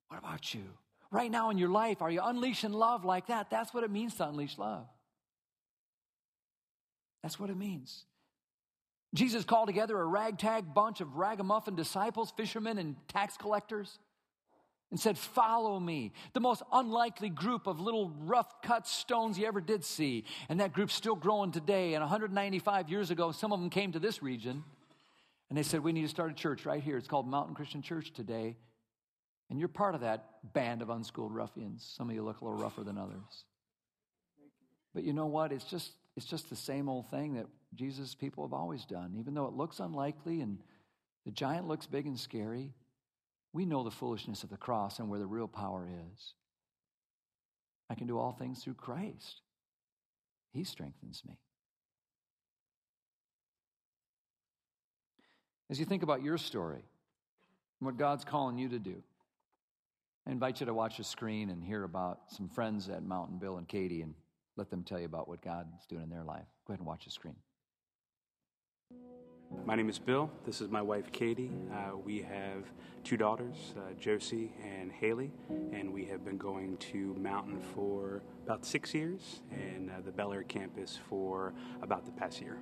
What 0.09 0.19
about 0.19 0.53
you? 0.53 0.65
Right 1.15 1.31
now 1.31 1.51
in 1.51 1.59
your 1.59 1.69
life, 1.69 2.03
are 2.03 2.11
you 2.11 2.21
unleashing 2.21 2.73
love 2.73 3.05
like 3.05 3.29
that? 3.29 3.49
That's 3.49 3.73
what 3.73 3.85
it 3.85 3.91
means 3.91 4.17
to 4.17 4.27
unleash 4.27 4.59
love. 4.59 4.89
That's 7.23 7.39
what 7.39 7.51
it 7.51 7.57
means. 7.57 8.05
Jesus 9.15 9.45
called 9.45 9.69
together 9.69 9.97
a 9.97 10.05
ragtag 10.05 10.75
bunch 10.75 11.01
of 11.01 11.15
ragamuffin 11.15 11.77
disciples, 11.77 12.33
fishermen, 12.37 12.79
and 12.79 12.97
tax 13.07 13.37
collectors, 13.37 14.01
and 14.91 14.99
said, 14.99 15.17
Follow 15.17 15.79
me. 15.79 16.11
The 16.33 16.41
most 16.41 16.65
unlikely 16.73 17.29
group 17.29 17.69
of 17.69 17.79
little 17.79 18.11
rough 18.25 18.53
cut 18.65 18.89
stones 18.89 19.39
you 19.39 19.47
ever 19.47 19.61
did 19.61 19.85
see. 19.85 20.25
And 20.49 20.59
that 20.59 20.73
group's 20.73 20.95
still 20.95 21.15
growing 21.15 21.53
today. 21.53 21.95
And 21.95 22.03
195 22.03 22.91
years 22.91 23.13
ago, 23.13 23.31
some 23.31 23.53
of 23.53 23.61
them 23.61 23.71
came 23.71 23.93
to 23.93 24.01
this 24.01 24.21
region 24.21 24.65
and 25.49 25.57
they 25.57 25.63
said, 25.63 25.85
We 25.85 25.93
need 25.93 26.03
to 26.03 26.09
start 26.09 26.33
a 26.33 26.35
church 26.35 26.67
right 26.67 26.83
here. 26.83 26.97
It's 26.97 27.07
called 27.07 27.29
Mountain 27.29 27.55
Christian 27.55 27.83
Church 27.83 28.13
today. 28.13 28.57
And 29.51 29.59
you're 29.59 29.69
part 29.69 29.95
of 29.95 30.01
that 30.01 30.53
band 30.53 30.83
of 30.83 30.91
unschooled 30.91 31.35
ruffians. 31.35 31.93
Some 31.97 32.09
of 32.09 32.15
you 32.15 32.23
look 32.23 32.41
a 32.41 32.45
little 32.45 32.59
rougher 32.59 32.83
than 32.83 32.99
others. 32.99 33.45
But 34.95 35.05
you 35.05 35.13
know 35.13 35.27
what? 35.27 35.53
It's 35.53 35.65
just, 35.65 35.93
it's 36.17 36.27
just 36.27 36.49
the 36.49 36.57
same 36.57 36.89
old 36.89 37.11
thing 37.11 37.35
that 37.35 37.47
Jesus' 37.75 38.15
people 38.15 38.45
have 38.45 38.53
always 38.53 38.85
done. 38.85 39.15
Even 39.19 39.35
though 39.35 39.47
it 39.47 39.55
looks 39.55 39.81
unlikely 39.81 40.41
and 40.41 40.59
the 41.25 41.33
giant 41.33 41.69
looks 41.69 41.87
big 41.87 42.07
and 42.07 42.19
scary, 42.19 42.73
we 43.53 43.67
know 43.67 43.83
the 43.83 43.91
foolishness 43.91 44.43
of 44.43 44.51
the 44.51 44.57
cross 44.57 44.99
and 44.99 45.09
where 45.09 45.19
the 45.19 45.27
real 45.27 45.49
power 45.49 45.89
is. 45.89 46.35
I 47.91 47.95
can 47.95 48.07
do 48.07 48.19
all 48.19 48.33
things 48.33 48.63
through 48.63 48.75
Christ. 48.75 49.41
He 50.53 50.65
strengthens 50.65 51.23
me. 51.27 51.39
As 55.71 55.81
you 55.81 55.87
think 55.87 56.03
about 56.03 56.23
your 56.23 56.39
story 56.39 56.85
and 57.81 57.87
what 57.87 57.97
God's 57.97 58.25
calling 58.25 58.59
you 58.59 58.69
to 58.69 58.79
do, 58.79 59.03
I 60.27 60.31
invite 60.31 60.61
you 60.61 60.67
to 60.67 60.75
watch 60.75 60.97
the 60.97 61.05
screen 61.05 61.51
and 61.51 61.63
hear 61.63 61.85
about 61.85 62.21
some 62.29 62.49
friends 62.49 62.89
at 62.89 63.03
Mountain 63.03 63.39
Bill 63.39 63.59
and 63.59 63.69
Katie 63.69 64.01
and 64.01 64.15
let 64.57 64.71
them 64.71 64.83
tell 64.83 64.99
you 64.99 65.05
about 65.05 65.29
what 65.29 65.43
God's 65.43 65.87
doing 65.87 66.03
in 66.03 66.09
their 66.09 66.25
life. 66.25 66.47
Go 66.67 66.73
ahead 66.73 66.81
and 66.81 66.87
watch 66.87 67.05
the 67.05 67.11
screen. 67.11 67.37
My 69.67 69.75
name 69.75 69.91
is 69.91 69.99
Bill. 69.99 70.31
This 70.47 70.63
is 70.63 70.71
my 70.71 70.81
wife, 70.81 71.13
Katie. 71.13 71.51
Uh, 71.71 71.97
we 71.99 72.23
have 72.23 72.65
two 73.05 73.19
daughters, 73.19 73.75
uh, 73.77 73.93
Josie 74.01 74.53
and 74.63 74.91
Haley, 74.91 75.31
and 75.73 75.93
we 75.93 76.07
have 76.07 76.25
been 76.25 76.39
going 76.39 76.79
to 76.79 77.15
Mountain 77.21 77.61
for 77.75 78.23
about 78.45 78.65
six 78.65 78.95
years 78.95 79.43
and 79.53 79.91
uh, 79.91 79.95
the 80.05 80.11
Bel 80.11 80.33
Air 80.33 80.43
campus 80.43 80.99
for 81.09 81.53
about 81.83 82.07
the 82.07 82.13
past 82.13 82.41
year. 82.41 82.59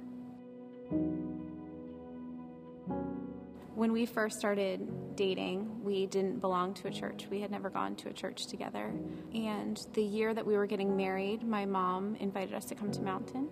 When 3.74 3.92
we 3.92 4.04
first 4.04 4.38
started 4.38 5.16
dating, 5.16 5.82
we 5.82 6.04
didn't 6.04 6.40
belong 6.40 6.74
to 6.74 6.88
a 6.88 6.90
church. 6.90 7.26
We 7.30 7.40
had 7.40 7.50
never 7.50 7.70
gone 7.70 7.96
to 7.96 8.10
a 8.10 8.12
church 8.12 8.46
together. 8.46 8.92
And 9.34 9.80
the 9.94 10.02
year 10.02 10.34
that 10.34 10.44
we 10.44 10.58
were 10.58 10.66
getting 10.66 10.94
married, 10.94 11.42
my 11.42 11.64
mom 11.64 12.16
invited 12.16 12.54
us 12.54 12.66
to 12.66 12.74
come 12.74 12.92
to 12.92 13.00
Mountain. 13.00 13.48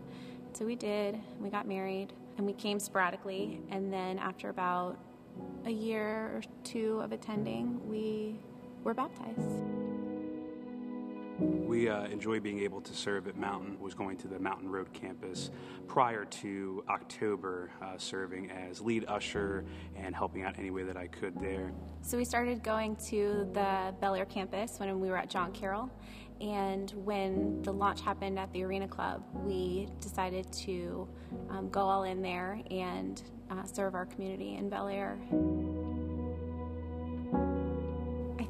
So 0.52 0.66
we 0.66 0.76
did. 0.76 1.18
We 1.40 1.48
got 1.48 1.66
married 1.66 2.12
and 2.37 2.46
we 2.46 2.52
came 2.52 2.78
sporadically. 2.78 3.62
And 3.70 3.90
then 3.90 4.18
after 4.18 4.50
about 4.50 4.98
a 5.64 5.70
year 5.70 6.26
or 6.35 6.42
two 6.64 7.00
of 7.00 7.12
attending, 7.12 7.80
we 7.88 8.38
were 8.85 8.92
baptized. 8.92 9.80
We 11.40 11.88
uh, 11.88 12.05
enjoy 12.05 12.40
being 12.40 12.61
able 12.61 12.83
to 12.83 12.92
serve 12.92 13.26
at 13.26 13.37
Mountain. 13.37 13.79
Was 13.81 13.94
going 13.94 14.18
to 14.18 14.29
the 14.29 14.38
Mountain 14.38 14.70
Road 14.70 14.92
campus 14.92 15.50
prior 15.88 16.26
to 16.26 16.85
October, 16.88 17.70
uh, 17.81 17.96
serving 17.96 18.50
as 18.50 18.81
lead 18.81 19.07
usher 19.09 19.64
and 19.96 20.14
helping 20.14 20.42
out 20.42 20.59
any 20.59 20.70
way 20.70 20.83
that 20.83 20.96
I 20.98 21.07
could 21.07 21.40
there. 21.40 21.72
So 22.03 22.18
we 22.18 22.24
started 22.24 22.62
going 22.62 22.96
to 23.09 23.48
the 23.55 23.94
Bel 24.00 24.14
Air 24.14 24.26
campus 24.26 24.79
when 24.79 25.00
we 25.00 25.09
were 25.09 25.16
at 25.16 25.31
John 25.31 25.53
Carroll, 25.53 25.90
and 26.40 26.90
when 27.05 27.62
the 27.62 27.72
launch 27.72 28.03
happened 28.03 28.38
at 28.38 28.53
the 28.53 28.62
Arena 28.62 28.88
Club, 28.88 29.22
we 29.35 29.88
decided 30.00 30.50
to 30.53 31.09
um, 31.48 31.70
go 31.70 31.81
all 31.81 32.05
in 32.05 32.20
there 32.20 32.61
and 32.70 33.22
uh, 33.50 33.64
serve 33.64 33.94
our 33.94 34.07
community 34.07 34.57
in 34.57 34.68
Bel 34.68 34.88
Air 34.88 35.18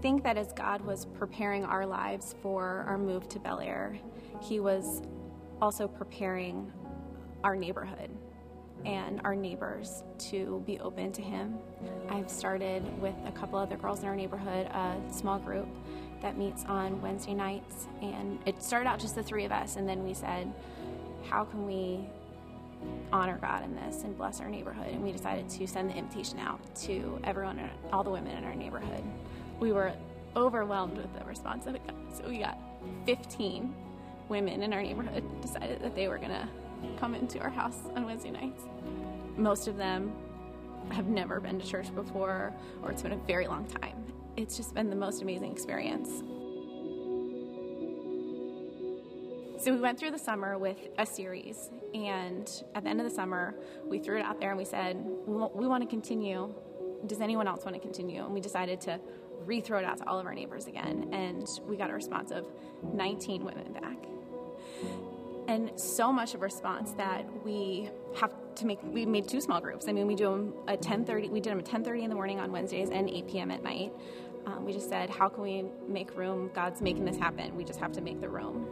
think 0.01 0.23
that 0.25 0.37
as 0.39 0.53
God 0.53 0.81
was 0.81 1.07
preparing 1.19 1.65
our 1.65 1.85
lives 1.85 2.35
for 2.43 2.85
our 2.89 2.97
move 2.97 3.29
to 3.31 3.39
Bel 3.39 3.61
Air, 3.61 3.99
He 4.41 4.61
was 4.61 5.03
also 5.61 5.87
preparing 5.87 6.73
our 7.45 7.55
neighborhood 7.55 8.11
and 8.87 9.21
our 9.25 9.35
neighbors 9.35 10.03
to 10.19 10.63
be 10.67 10.79
open 10.81 11.13
to 11.13 11.23
Him. 11.23 11.59
I've 12.09 12.31
started 12.31 12.83
with 13.01 13.15
a 13.27 13.33
couple 13.33 13.59
other 13.59 13.77
girls 13.77 14.01
in 14.01 14.07
our 14.07 14.17
neighborhood 14.17 14.67
a 14.69 14.97
small 15.13 15.39
group 15.39 15.69
that 16.23 16.39
meets 16.39 16.65
on 16.65 17.01
Wednesday 17.03 17.35
nights, 17.35 17.87
and 18.01 18.39
it 18.47 18.63
started 18.63 18.89
out 18.89 18.99
just 19.01 19.15
the 19.15 19.23
three 19.23 19.45
of 19.45 19.53
us, 19.53 19.77
and 19.77 19.89
then 19.89 20.03
we 20.03 20.15
said, 20.15 20.51
How 21.29 21.45
can 21.45 21.67
we 21.67 22.07
honor 23.13 23.39
God 23.43 23.65
in 23.65 23.75
this 23.75 24.03
and 24.03 24.17
bless 24.17 24.41
our 24.41 24.49
neighborhood? 24.49 24.89
And 24.89 25.03
we 25.03 25.13
decided 25.13 25.49
to 25.51 25.67
send 25.67 25.91
the 25.91 25.95
invitation 25.95 26.39
out 26.39 26.61
to 26.87 27.21
everyone, 27.25 27.69
all 27.93 28.03
the 28.03 28.11
women 28.11 28.35
in 28.37 28.45
our 28.45 28.55
neighborhood 28.55 29.05
we 29.61 29.73
were 29.73 29.93
overwhelmed 30.35 30.97
with 30.97 31.13
the 31.17 31.25
response 31.25 31.67
that 31.67 31.75
we 31.75 31.79
got. 31.81 31.95
So 32.17 32.29
we 32.29 32.39
got 32.39 32.59
15 33.07 33.75
women 34.29 34.63
in 34.63 34.73
our 34.73 34.83
neighborhood 34.83 35.25
decided 35.43 35.83
that 35.83 35.95
they 35.95 36.09
were 36.09 36.19
going 36.19 36.31
to 36.31 36.49
come 36.99 37.15
into 37.15 37.39
our 37.41 37.51
house 37.51 37.79
on 37.95 38.07
Wednesday 38.07 38.31
nights. 38.31 38.63
Most 39.37 39.69
of 39.69 39.77
them 39.77 40.13
have 40.91 41.07
never 41.07 41.41
been 41.41 41.61
to 41.61 41.67
church 41.67 41.95
before, 41.95 42.53
or 42.83 42.91
it's 42.91 43.03
been 43.03 43.13
a 43.13 43.17
very 43.27 43.47
long 43.47 43.67
time. 43.67 44.03
It's 44.37 44.57
just 44.57 44.75
been 44.75 44.89
the 44.89 44.97
most 44.97 45.23
amazing 45.23 45.53
experience. 45.53 46.09
So 49.63 49.75
we 49.75 49.81
went 49.81 49.99
through 49.99 50.13
the 50.13 50.19
summer 50.19 50.57
with 50.57 50.79
a 50.99 51.05
series, 51.05 51.71
and 51.93 52.51
at 52.75 52.85
the 52.85 52.89
end 52.89 53.01
of 53.01 53.09
the 53.09 53.15
summer, 53.15 53.55
we 53.85 53.99
threw 53.99 54.19
it 54.19 54.25
out 54.25 54.41
there 54.41 54.49
and 54.49 54.59
we 54.59 54.65
said, 54.65 54.97
We 55.27 55.67
want 55.67 55.83
to 55.83 55.89
continue. 55.89 56.55
Does 57.07 57.21
anyone 57.21 57.47
else 57.47 57.65
want 57.65 57.75
to 57.75 57.81
continue? 57.81 58.25
And 58.25 58.33
we 58.33 58.41
decided 58.41 58.81
to 58.83 58.99
re-throw 59.47 59.79
it 59.79 59.85
out 59.85 59.99
to 59.99 60.09
all 60.09 60.19
of 60.19 60.27
our 60.27 60.35
neighbors 60.35 60.67
again, 60.67 61.09
and 61.13 61.47
we 61.67 61.77
got 61.77 61.91
a 61.91 61.95
response 61.95 62.31
of 62.31 62.47
19 62.93 63.45
women 63.45 63.73
back. 63.73 63.97
And 65.49 65.73
so 65.81 66.13
much 66.13 66.35
of 66.35 66.43
response 66.43 66.93
that 66.93 67.25
we 67.45 67.91
have 68.17 68.33
to 68.57 68.67
make. 68.67 68.79
We 68.85 69.05
made 69.05 69.27
two 69.27 69.41
small 69.41 69.61
groups. 69.61 69.89
I 69.89 69.93
mean, 69.93 70.07
we 70.07 70.15
do 70.15 70.25
them 70.25 70.55
at 70.69 70.81
10:30. 70.81 71.29
We 71.29 71.41
did 71.41 71.51
them 71.51 71.59
at 71.59 71.65
10:30 71.65 72.05
in 72.05 72.09
the 72.09 72.15
morning 72.15 72.39
on 72.39 72.53
Wednesdays 72.53 72.91
and 72.91 73.11
8 73.11 73.27
p.m. 73.27 73.51
at 73.51 73.63
night. 73.65 73.93
Um, 74.47 74.65
we 74.65 74.73
just 74.73 74.89
said, 74.89 75.11
how 75.11 75.29
can 75.29 75.43
we 75.43 75.65
make 75.87 76.17
room? 76.17 76.51
God's 76.55 76.81
making 76.81 77.05
this 77.05 77.17
happen. 77.17 77.55
We 77.57 77.65
just 77.65 77.79
have 77.79 77.93
to 77.93 78.01
make 78.01 78.21
the 78.21 78.29
room. 78.29 78.65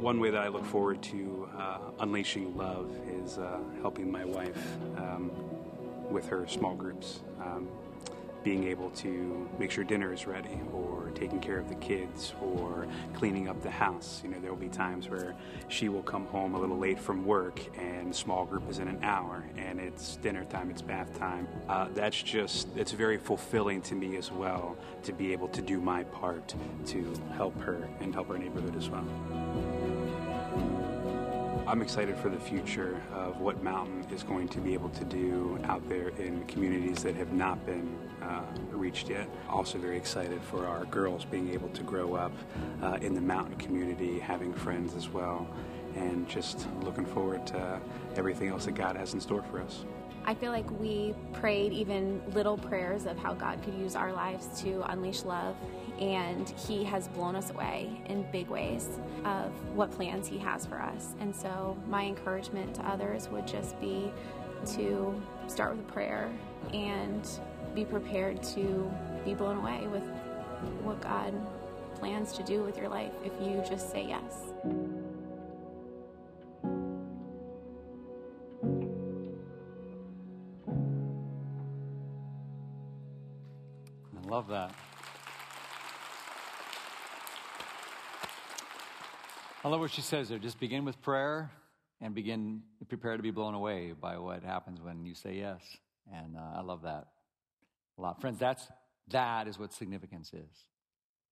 One 0.00 0.20
way 0.20 0.30
that 0.30 0.42
I 0.42 0.48
look 0.48 0.64
forward 0.64 1.02
to 1.04 1.48
uh, 1.56 1.78
unleashing 2.00 2.56
love 2.56 2.90
is 3.08 3.38
uh, 3.38 3.60
helping 3.80 4.10
my 4.10 4.24
wife 4.24 4.76
um, 4.96 5.30
with 6.10 6.26
her 6.28 6.46
small 6.46 6.74
groups. 6.74 7.20
Um, 7.40 7.68
being 8.42 8.64
able 8.64 8.90
to 8.90 9.48
make 9.58 9.70
sure 9.70 9.84
dinner 9.84 10.12
is 10.12 10.26
ready 10.26 10.60
or 10.72 11.10
taking 11.14 11.40
care 11.40 11.58
of 11.58 11.68
the 11.68 11.74
kids 11.76 12.32
or 12.40 12.86
cleaning 13.14 13.48
up 13.48 13.60
the 13.62 13.70
house. 13.70 14.20
You 14.24 14.30
know, 14.30 14.40
there 14.40 14.50
will 14.50 14.58
be 14.58 14.68
times 14.68 15.08
where 15.08 15.34
she 15.68 15.88
will 15.88 16.02
come 16.02 16.26
home 16.26 16.54
a 16.54 16.60
little 16.60 16.78
late 16.78 16.98
from 16.98 17.24
work 17.24 17.60
and 17.78 18.10
the 18.10 18.14
small 18.14 18.44
group 18.44 18.68
is 18.68 18.78
in 18.78 18.88
an 18.88 18.98
hour 19.02 19.44
and 19.56 19.78
it's 19.78 20.16
dinner 20.16 20.44
time, 20.44 20.70
it's 20.70 20.82
bath 20.82 21.16
time. 21.18 21.46
Uh, 21.68 21.88
that's 21.94 22.20
just, 22.20 22.68
it's 22.76 22.92
very 22.92 23.18
fulfilling 23.18 23.80
to 23.82 23.94
me 23.94 24.16
as 24.16 24.32
well 24.32 24.76
to 25.04 25.12
be 25.12 25.32
able 25.32 25.48
to 25.48 25.62
do 25.62 25.80
my 25.80 26.04
part 26.04 26.54
to 26.86 27.12
help 27.34 27.58
her 27.60 27.88
and 28.00 28.12
help 28.14 28.30
our 28.30 28.38
neighborhood 28.38 28.76
as 28.76 28.88
well. 28.88 29.06
I'm 31.72 31.80
excited 31.80 32.18
for 32.18 32.28
the 32.28 32.38
future 32.38 33.00
of 33.14 33.40
what 33.40 33.62
Mountain 33.62 34.04
is 34.12 34.22
going 34.22 34.46
to 34.48 34.60
be 34.60 34.74
able 34.74 34.90
to 34.90 35.04
do 35.06 35.58
out 35.64 35.88
there 35.88 36.10
in 36.18 36.44
communities 36.44 37.02
that 37.02 37.14
have 37.14 37.32
not 37.32 37.64
been 37.64 37.96
uh, 38.20 38.42
reached 38.72 39.08
yet. 39.08 39.26
Also, 39.48 39.78
very 39.78 39.96
excited 39.96 40.42
for 40.42 40.66
our 40.66 40.84
girls 40.84 41.24
being 41.24 41.48
able 41.48 41.70
to 41.70 41.82
grow 41.82 42.14
up 42.14 42.32
uh, 42.82 42.98
in 43.00 43.14
the 43.14 43.22
Mountain 43.22 43.56
community, 43.56 44.18
having 44.18 44.52
friends 44.52 44.94
as 44.94 45.08
well, 45.08 45.48
and 45.96 46.28
just 46.28 46.68
looking 46.82 47.06
forward 47.06 47.46
to 47.46 47.80
everything 48.16 48.48
else 48.48 48.66
that 48.66 48.74
God 48.74 48.94
has 48.94 49.14
in 49.14 49.20
store 49.22 49.42
for 49.42 49.58
us. 49.58 49.86
I 50.24 50.34
feel 50.34 50.52
like 50.52 50.70
we 50.80 51.14
prayed 51.32 51.72
even 51.72 52.22
little 52.32 52.56
prayers 52.56 53.06
of 53.06 53.18
how 53.18 53.34
God 53.34 53.62
could 53.62 53.74
use 53.74 53.96
our 53.96 54.12
lives 54.12 54.60
to 54.62 54.82
unleash 54.90 55.24
love, 55.24 55.56
and 56.00 56.48
He 56.50 56.84
has 56.84 57.08
blown 57.08 57.34
us 57.34 57.50
away 57.50 57.90
in 58.06 58.24
big 58.30 58.48
ways 58.48 58.88
of 59.24 59.50
what 59.74 59.90
plans 59.90 60.28
He 60.28 60.38
has 60.38 60.64
for 60.64 60.80
us. 60.80 61.14
And 61.20 61.34
so, 61.34 61.76
my 61.88 62.04
encouragement 62.04 62.74
to 62.76 62.82
others 62.88 63.28
would 63.30 63.46
just 63.46 63.80
be 63.80 64.12
to 64.74 65.20
start 65.48 65.76
with 65.76 65.88
a 65.88 65.92
prayer 65.92 66.30
and 66.72 67.28
be 67.74 67.84
prepared 67.84 68.42
to 68.42 68.92
be 69.24 69.34
blown 69.34 69.56
away 69.56 69.86
with 69.88 70.04
what 70.82 71.00
God 71.00 71.34
plans 71.98 72.32
to 72.34 72.42
do 72.42 72.62
with 72.62 72.76
your 72.76 72.88
life 72.88 73.12
if 73.24 73.32
you 73.40 73.62
just 73.68 73.90
say 73.90 74.06
yes. 74.06 75.01
Love 84.32 84.48
that. 84.48 84.70
I 89.62 89.68
love 89.68 89.80
what 89.80 89.90
she 89.90 90.00
says 90.00 90.30
there. 90.30 90.38
Just 90.38 90.58
begin 90.58 90.86
with 90.86 91.02
prayer 91.02 91.50
and 92.00 92.14
begin 92.14 92.62
prepare 92.88 93.18
to 93.18 93.22
be 93.22 93.30
blown 93.30 93.52
away 93.52 93.92
by 93.92 94.16
what 94.16 94.42
happens 94.42 94.80
when 94.80 95.04
you 95.04 95.14
say 95.14 95.34
yes. 95.34 95.60
And 96.10 96.38
uh, 96.38 96.60
I 96.60 96.62
love 96.62 96.80
that 96.84 97.08
a 97.98 98.00
lot, 98.00 98.22
friends. 98.22 98.38
That's 98.38 98.66
that 99.08 99.48
is 99.48 99.58
what 99.58 99.74
significance 99.74 100.32
is. 100.32 100.64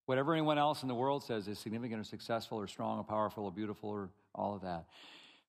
Whatever 0.04 0.34
anyone 0.34 0.58
else 0.58 0.82
in 0.82 0.88
the 0.88 0.94
world 0.94 1.24
says 1.24 1.48
is 1.48 1.58
significant 1.58 2.02
or 2.02 2.04
successful 2.04 2.58
or 2.58 2.66
strong 2.66 2.98
or 2.98 3.04
powerful 3.04 3.44
or 3.44 3.50
beautiful 3.50 3.88
or 3.88 4.10
all 4.34 4.54
of 4.54 4.60
that, 4.60 4.84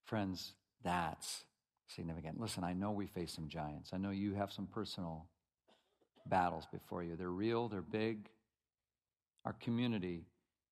friends, 0.06 0.54
that's 0.82 1.44
significant. 1.86 2.40
Listen, 2.40 2.64
I 2.64 2.72
know 2.72 2.92
we 2.92 3.08
face 3.08 3.30
some 3.30 3.48
giants. 3.48 3.90
I 3.92 3.98
know 3.98 4.08
you 4.08 4.32
have 4.32 4.50
some 4.50 4.66
personal 4.66 5.26
battles 6.28 6.66
before 6.72 7.02
you. 7.02 7.16
They're 7.16 7.28
real, 7.28 7.68
they're 7.68 7.82
big. 7.82 8.28
Our 9.44 9.54
community 9.54 10.24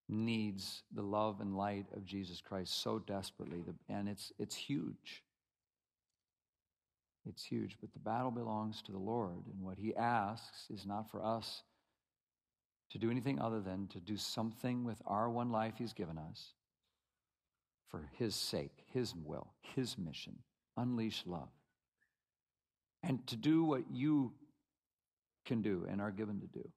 needs 0.09 0.83
the 0.95 1.03
love 1.03 1.41
and 1.41 1.57
light 1.57 1.87
of 1.97 2.05
Jesus 2.05 2.41
Christ 2.41 2.83
so 2.83 2.99
desperately, 2.99 3.63
and 3.89 4.09
it's, 4.09 4.33
it's 4.39 4.57
huge. 4.57 5.23
It's 7.29 7.45
huge, 7.45 7.77
but 7.81 7.93
the 7.93 7.99
battle 7.99 8.31
belongs 8.31 8.83
to 8.83 8.93
the 8.93 8.99
Lord, 8.99 9.45
and 9.53 9.63
what 9.63 9.79
He 9.79 9.95
asks 9.95 10.67
is 10.71 10.87
not 10.87 11.11
for 11.11 11.25
us 11.25 11.63
to 12.91 12.99
do 12.99 13.11
anything 13.11 13.41
other 13.41 13.61
than 13.61 13.87
to 13.89 14.01
do 14.01 14.17
something 14.17 14.85
with 14.85 15.01
our 15.07 15.31
one 15.31 15.51
life 15.51 15.75
He's 15.79 15.93
given 15.93 16.19
us 16.19 16.55
for 17.89 18.09
His 18.17 18.35
sake, 18.35 18.85
His 18.93 19.15
will, 19.15 19.49
His 19.75 19.97
mission. 19.99 20.39
Unleash 20.77 21.25
love. 21.27 21.51
And 23.03 23.27
to 23.29 23.37
do 23.37 23.65
what 23.65 23.85
you 23.91 24.33
can 25.47 25.63
do 25.63 25.87
and 25.89 26.01
are 26.01 26.11
given 26.11 26.41
to 26.41 26.47
do. 26.47 26.69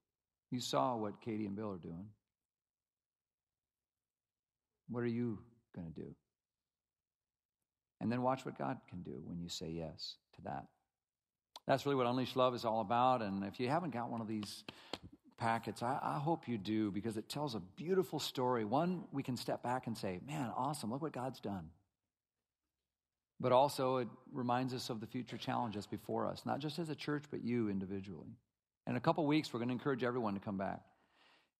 You 0.51 0.59
saw 0.59 0.95
what 0.95 1.21
Katie 1.21 1.45
and 1.45 1.55
Bill 1.55 1.71
are 1.71 1.77
doing. 1.77 2.07
What 4.89 5.03
are 5.03 5.07
you 5.07 5.39
going 5.75 5.91
to 5.91 6.01
do? 6.01 6.15
And 8.01 8.11
then 8.11 8.21
watch 8.21 8.45
what 8.45 8.57
God 8.57 8.77
can 8.89 9.01
do 9.01 9.21
when 9.25 9.39
you 9.39 9.49
say 9.49 9.69
yes 9.69 10.15
to 10.35 10.41
that. 10.43 10.65
That's 11.65 11.85
really 11.85 11.95
what 11.95 12.05
Unleash 12.05 12.35
Love 12.35 12.53
is 12.53 12.65
all 12.65 12.81
about. 12.81 13.21
And 13.21 13.43
if 13.45 13.59
you 13.59 13.69
haven't 13.69 13.93
got 13.93 14.09
one 14.09 14.21
of 14.21 14.27
these 14.27 14.63
packets, 15.37 15.81
I, 15.81 15.97
I, 16.01 16.19
hope 16.19 16.47
you 16.47 16.57
do 16.57 16.91
because 16.91 17.17
it 17.17 17.29
tells 17.29 17.55
a 17.55 17.61
beautiful 17.75 18.19
story. 18.19 18.65
One, 18.65 19.05
we 19.11 19.23
can 19.23 19.37
step 19.37 19.63
back 19.63 19.87
and 19.87 19.97
say, 19.97 20.19
man, 20.27 20.51
awesome, 20.55 20.91
look 20.91 21.01
what 21.01 21.13
God's 21.13 21.39
done. 21.39 21.69
But 23.39 23.51
also, 23.51 23.97
it 23.97 24.07
reminds 24.31 24.73
us 24.73 24.89
of 24.89 24.99
the 24.99 25.07
future 25.07 25.37
challenges 25.37 25.87
before 25.87 26.27
us, 26.27 26.43
not 26.45 26.59
just 26.59 26.79
as 26.79 26.89
a 26.89 26.95
church, 26.95 27.23
but 27.31 27.43
you 27.43 27.69
individually. 27.69 28.37
In 28.87 28.95
a 28.95 28.99
couple 28.99 29.25
weeks, 29.25 29.53
we're 29.53 29.59
going 29.59 29.69
to 29.69 29.73
encourage 29.73 30.03
everyone 30.03 30.33
to 30.33 30.39
come 30.39 30.57
back 30.57 30.81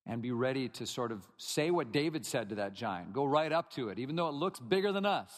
and 0.05 0.21
be 0.21 0.31
ready 0.31 0.67
to 0.67 0.85
sort 0.85 1.11
of 1.11 1.23
say 1.37 1.71
what 1.71 1.91
David 1.91 2.25
said 2.25 2.49
to 2.49 2.55
that 2.55 2.73
giant. 2.73 3.13
Go 3.13 3.25
right 3.25 3.51
up 3.51 3.71
to 3.73 3.89
it, 3.89 3.99
even 3.99 4.15
though 4.15 4.27
it 4.27 4.33
looks 4.33 4.59
bigger 4.59 4.91
than 4.91 5.05
us, 5.05 5.31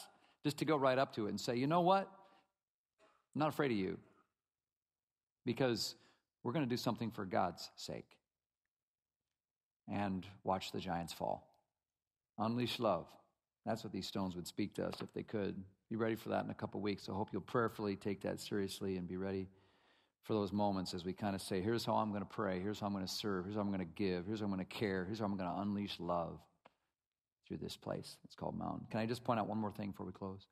just 0.43 0.57
to 0.57 0.65
go 0.65 0.75
right 0.75 0.97
up 0.97 1.13
to 1.15 1.27
it 1.27 1.29
and 1.29 1.39
say, 1.39 1.55
you 1.55 1.67
know 1.67 1.81
what? 1.81 2.09
I'm 3.35 3.39
not 3.39 3.49
afraid 3.49 3.71
of 3.71 3.77
you 3.77 3.99
because 5.45 5.95
we're 6.43 6.53
going 6.53 6.65
to 6.65 6.69
do 6.69 6.77
something 6.77 7.11
for 7.11 7.25
God's 7.25 7.69
sake. 7.75 8.17
And 9.91 10.25
watch 10.43 10.71
the 10.71 10.79
giants 10.79 11.13
fall. 11.13 11.47
Unleash 12.39 12.79
love. 12.79 13.07
That's 13.65 13.83
what 13.83 13.93
these 13.93 14.07
stones 14.07 14.35
would 14.35 14.47
speak 14.47 14.73
to 14.75 14.85
us 14.85 14.95
if 15.01 15.13
they 15.13 15.21
could. 15.21 15.55
Be 15.89 15.95
ready 15.95 16.15
for 16.15 16.29
that 16.29 16.43
in 16.43 16.49
a 16.49 16.55
couple 16.55 16.81
weeks. 16.81 17.07
I 17.07 17.13
hope 17.13 17.29
you'll 17.31 17.41
prayerfully 17.41 17.95
take 17.95 18.21
that 18.21 18.39
seriously 18.39 18.97
and 18.97 19.07
be 19.07 19.17
ready 19.17 19.47
for 20.25 20.33
those 20.33 20.51
moments 20.51 20.95
as 20.95 21.05
we 21.05 21.13
kind 21.13 21.35
of 21.35 21.41
say, 21.41 21.61
here's 21.61 21.85
how 21.85 21.93
I'm 21.93 22.09
going 22.09 22.23
to 22.23 22.27
pray, 22.27 22.59
here's 22.59 22.79
how 22.79 22.87
I'm 22.87 22.93
going 22.93 23.05
to 23.05 23.11
serve, 23.11 23.45
here's 23.45 23.55
how 23.55 23.61
I'm 23.61 23.67
going 23.67 23.79
to 23.79 23.85
give, 23.85 24.25
here's 24.25 24.39
how 24.39 24.45
I'm 24.45 24.51
going 24.51 24.65
to 24.65 24.75
care, 24.75 25.05
here's 25.05 25.19
how 25.19 25.25
I'm 25.25 25.37
going 25.37 25.49
to 25.49 25.61
unleash 25.61 25.99
love 25.99 26.39
through 27.47 27.57
this 27.57 27.77
place. 27.77 28.17
It's 28.25 28.33
called 28.33 28.57
Mountain. 28.57 28.87
Can 28.89 28.99
I 28.99 29.05
just 29.05 29.23
point 29.23 29.39
out 29.39 29.47
one 29.47 29.59
more 29.59 29.71
thing 29.71 29.91
before 29.91 30.07
we 30.07 30.11
close? 30.11 30.47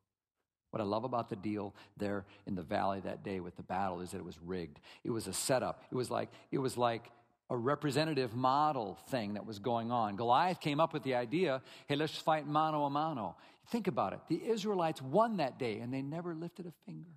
What 0.70 0.80
I 0.80 0.86
love 0.86 1.06
about 1.06 1.30
the 1.30 1.36
deal 1.36 1.74
there 1.98 2.26
in 2.46 2.54
the 2.54 2.62
valley 2.62 3.00
that 3.02 3.24
day 3.24 3.40
with 3.40 3.56
the 3.56 3.64
battle 3.64 4.00
is 4.02 4.12
that 4.12 4.18
it 4.18 4.26
was 4.26 4.38
rigged. 4.46 4.80
It 5.04 5.10
was 5.10 5.28
a 5.28 5.34
setup. 5.34 5.84
It 5.92 5.96
was 5.96 6.10
like 6.10 6.30
it 6.52 6.58
was 6.58 6.78
like 6.78 7.10
a 7.50 7.58
representative 7.58 8.36
model 8.36 8.98
thing 9.10 9.36
that 9.36 9.46
was 9.46 9.60
going 9.60 9.92
on. 9.92 10.16
Goliath 10.16 10.60
came 10.60 10.80
up 10.80 10.94
with 10.94 11.04
the 11.04 11.16
idea, 11.16 11.62
hey, 11.88 11.96
let's 11.96 12.18
fight 12.18 12.48
mano 12.48 12.86
a 12.86 12.90
mano. 12.90 13.36
Think 13.70 13.88
about 13.88 14.14
it. 14.14 14.20
The 14.30 14.42
Israelites 14.44 15.02
won 15.02 15.38
that 15.38 15.60
day 15.60 15.80
and 15.80 15.94
they 15.94 16.02
never 16.02 16.34
lifted 16.34 16.66
a 16.66 16.74
finger. 16.86 17.12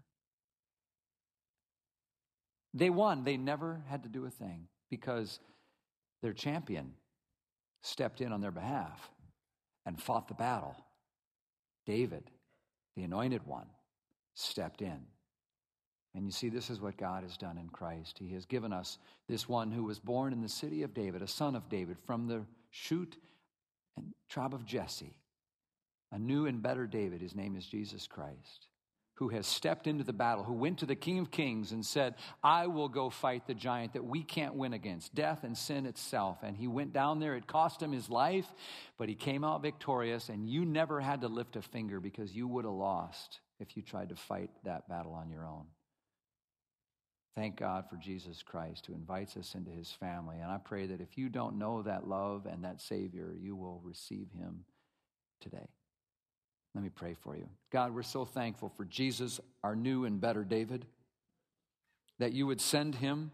They 2.77 2.91
won. 2.91 3.25
They 3.25 3.39
never 3.39 3.81
had 3.89 4.03
to 4.03 4.09
do 4.11 4.27
a 4.27 4.31
thing 4.31 4.69
because 4.91 5.41
their 6.23 6.35
champion 6.35 6.93
stepped 7.83 8.21
in 8.21 8.33
on 8.33 8.43
their 8.43 8.51
behalf 8.51 9.11
and 9.87 10.01
fought 10.01 10.29
the 10.29 10.35
battle. 10.35 10.77
David, 11.87 12.31
the 12.95 13.05
anointed 13.05 13.47
one, 13.47 13.67
stepped 14.35 14.83
in. 14.83 14.99
And 16.15 16.27
you 16.27 16.33
see, 16.33 16.51
this 16.51 16.69
is 16.69 16.81
what 16.81 16.99
God 16.99 17.23
has 17.23 17.39
done 17.39 17.57
in 17.57 17.71
Christ. 17.71 18.19
He 18.19 18.35
has 18.35 18.45
given 18.45 18.75
us 18.75 18.99
this 19.27 19.49
one 19.49 19.71
who 19.71 19.85
was 19.85 19.99
born 19.99 20.35
in 20.35 20.43
the 20.43 20.49
city 20.49 20.83
of 20.83 20.93
David, 20.93 21.23
a 21.23 21.27
son 21.27 21.57
of 21.57 21.71
David, 21.71 21.97
from 22.07 22.27
the 22.27 22.43
shoot 22.71 23.17
and 23.97 24.13
tribe 24.29 24.53
of 24.53 24.67
Jesse, 24.67 25.17
a 26.13 26.19
new 26.19 26.45
and 26.45 26.63
better 26.63 26.87
David. 26.87 27.23
His 27.23 27.35
name 27.35 27.57
is 27.57 27.67
Jesus 27.67 28.07
Christ 28.07 28.69
who 29.17 29.31
has 29.31 29.47
stepped 29.47 29.87
into 29.87 30.05
the 30.05 30.13
battle, 30.13 30.45
who 30.45 30.53
went 30.53 30.79
to 30.79 30.87
the 30.87 30.95
King 30.95 31.19
of 31.19 31.31
Kings 31.31 31.73
and 31.73 31.85
said, 31.85 32.15
I 32.43 32.67
will 32.67 32.89
go 32.89 33.09
fight 33.09 33.47
the 33.47 33.55
giant 33.55 33.95
that 33.95 34.05
we 34.05 34.23
can't 34.23 34.55
win 34.55 34.75
against, 34.75 35.15
death 35.15 35.43
and 35.43 35.57
sin 35.57 35.87
itself. 35.87 36.39
And 36.43 36.57
he 36.57 36.67
went 36.67 36.93
down 36.93 37.19
there. 37.19 37.35
It 37.35 37.47
cost 37.47 37.83
him 37.83 37.93
his 37.93 38.11
life, 38.11 38.47
but 38.99 39.09
he 39.09 39.15
came 39.15 39.43
out 39.43 39.63
victorious. 39.63 40.29
And 40.29 40.49
you 40.49 40.67
never 40.67 41.01
had 41.01 41.23
to 41.23 41.29
lift 41.29 41.57
a 41.57 41.63
finger 41.63 41.99
because 41.99 42.37
you 42.37 42.47
would 42.47 42.67
have 42.67 42.75
lost 42.75 43.41
if 43.59 43.75
you 43.75 43.83
tried 43.83 44.11
to 44.11 44.17
fight 44.17 44.51
that 44.65 44.87
battle 44.89 45.15
on 45.15 45.31
your 45.31 45.47
own. 45.47 45.65
Thank 47.35 47.57
God 47.57 47.85
for 47.89 47.97
Jesus 47.97 48.43
Christ 48.43 48.87
who 48.87 48.95
invites 48.95 49.37
us 49.37 49.55
into 49.55 49.71
his 49.71 49.91
family. 49.93 50.37
And 50.41 50.51
I 50.51 50.59
pray 50.59 50.87
that 50.87 51.01
if 51.01 51.17
you 51.17 51.31
don't 51.31 51.59
know 51.59 51.83
that 51.83 52.07
love 52.07 52.47
and 52.47 52.65
that 52.65 52.83
Savior, 52.83 53.35
you 53.39 53.57
will 53.57 53.81
receive 53.83 54.29
him 54.39 54.65
today. 55.41 55.69
Let 56.77 56.83
me 56.83 56.91
pray 56.91 57.15
for 57.15 57.35
you. 57.35 57.49
God, 57.71 57.95
we're 57.95 58.03
so 58.03 58.27
thankful 58.27 58.69
for 58.69 58.85
Jesus, 58.85 59.41
our 59.65 59.75
new 59.75 60.05
and 60.05 60.21
better 60.21 60.45
David, 60.45 60.85
that 62.19 62.35
you 62.35 62.47
would 62.47 62.61
send 62.61 62.97
him 62.97 63.31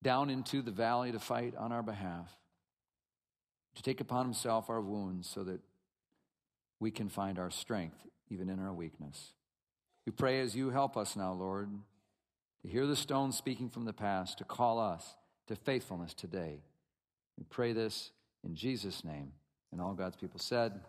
down 0.00 0.30
into 0.30 0.62
the 0.62 0.70
valley 0.70 1.10
to 1.10 1.18
fight 1.18 1.56
on 1.56 1.72
our 1.72 1.82
behalf, 1.82 2.30
to 3.74 3.82
take 3.82 4.00
upon 4.00 4.26
himself 4.26 4.70
our 4.70 4.80
wounds 4.80 5.28
so 5.28 5.42
that 5.42 5.58
we 6.78 6.92
can 6.92 7.08
find 7.08 7.36
our 7.36 7.50
strength 7.50 8.06
even 8.30 8.48
in 8.48 8.60
our 8.60 8.72
weakness. 8.72 9.32
We 10.06 10.12
pray 10.12 10.40
as 10.40 10.54
you 10.54 10.70
help 10.70 10.96
us 10.96 11.16
now, 11.16 11.32
Lord, 11.32 11.68
to 12.62 12.68
hear 12.68 12.86
the 12.86 12.94
stones 12.94 13.36
speaking 13.36 13.70
from 13.70 13.86
the 13.86 13.92
past, 13.92 14.38
to 14.38 14.44
call 14.44 14.78
us 14.78 15.16
to 15.48 15.56
faithfulness 15.56 16.14
today. 16.14 16.60
We 17.36 17.42
pray 17.50 17.72
this 17.72 18.12
in 18.44 18.54
Jesus' 18.54 19.04
name. 19.04 19.32
And 19.72 19.80
all 19.80 19.94
God's 19.94 20.16
people 20.16 20.38
said, 20.38 20.80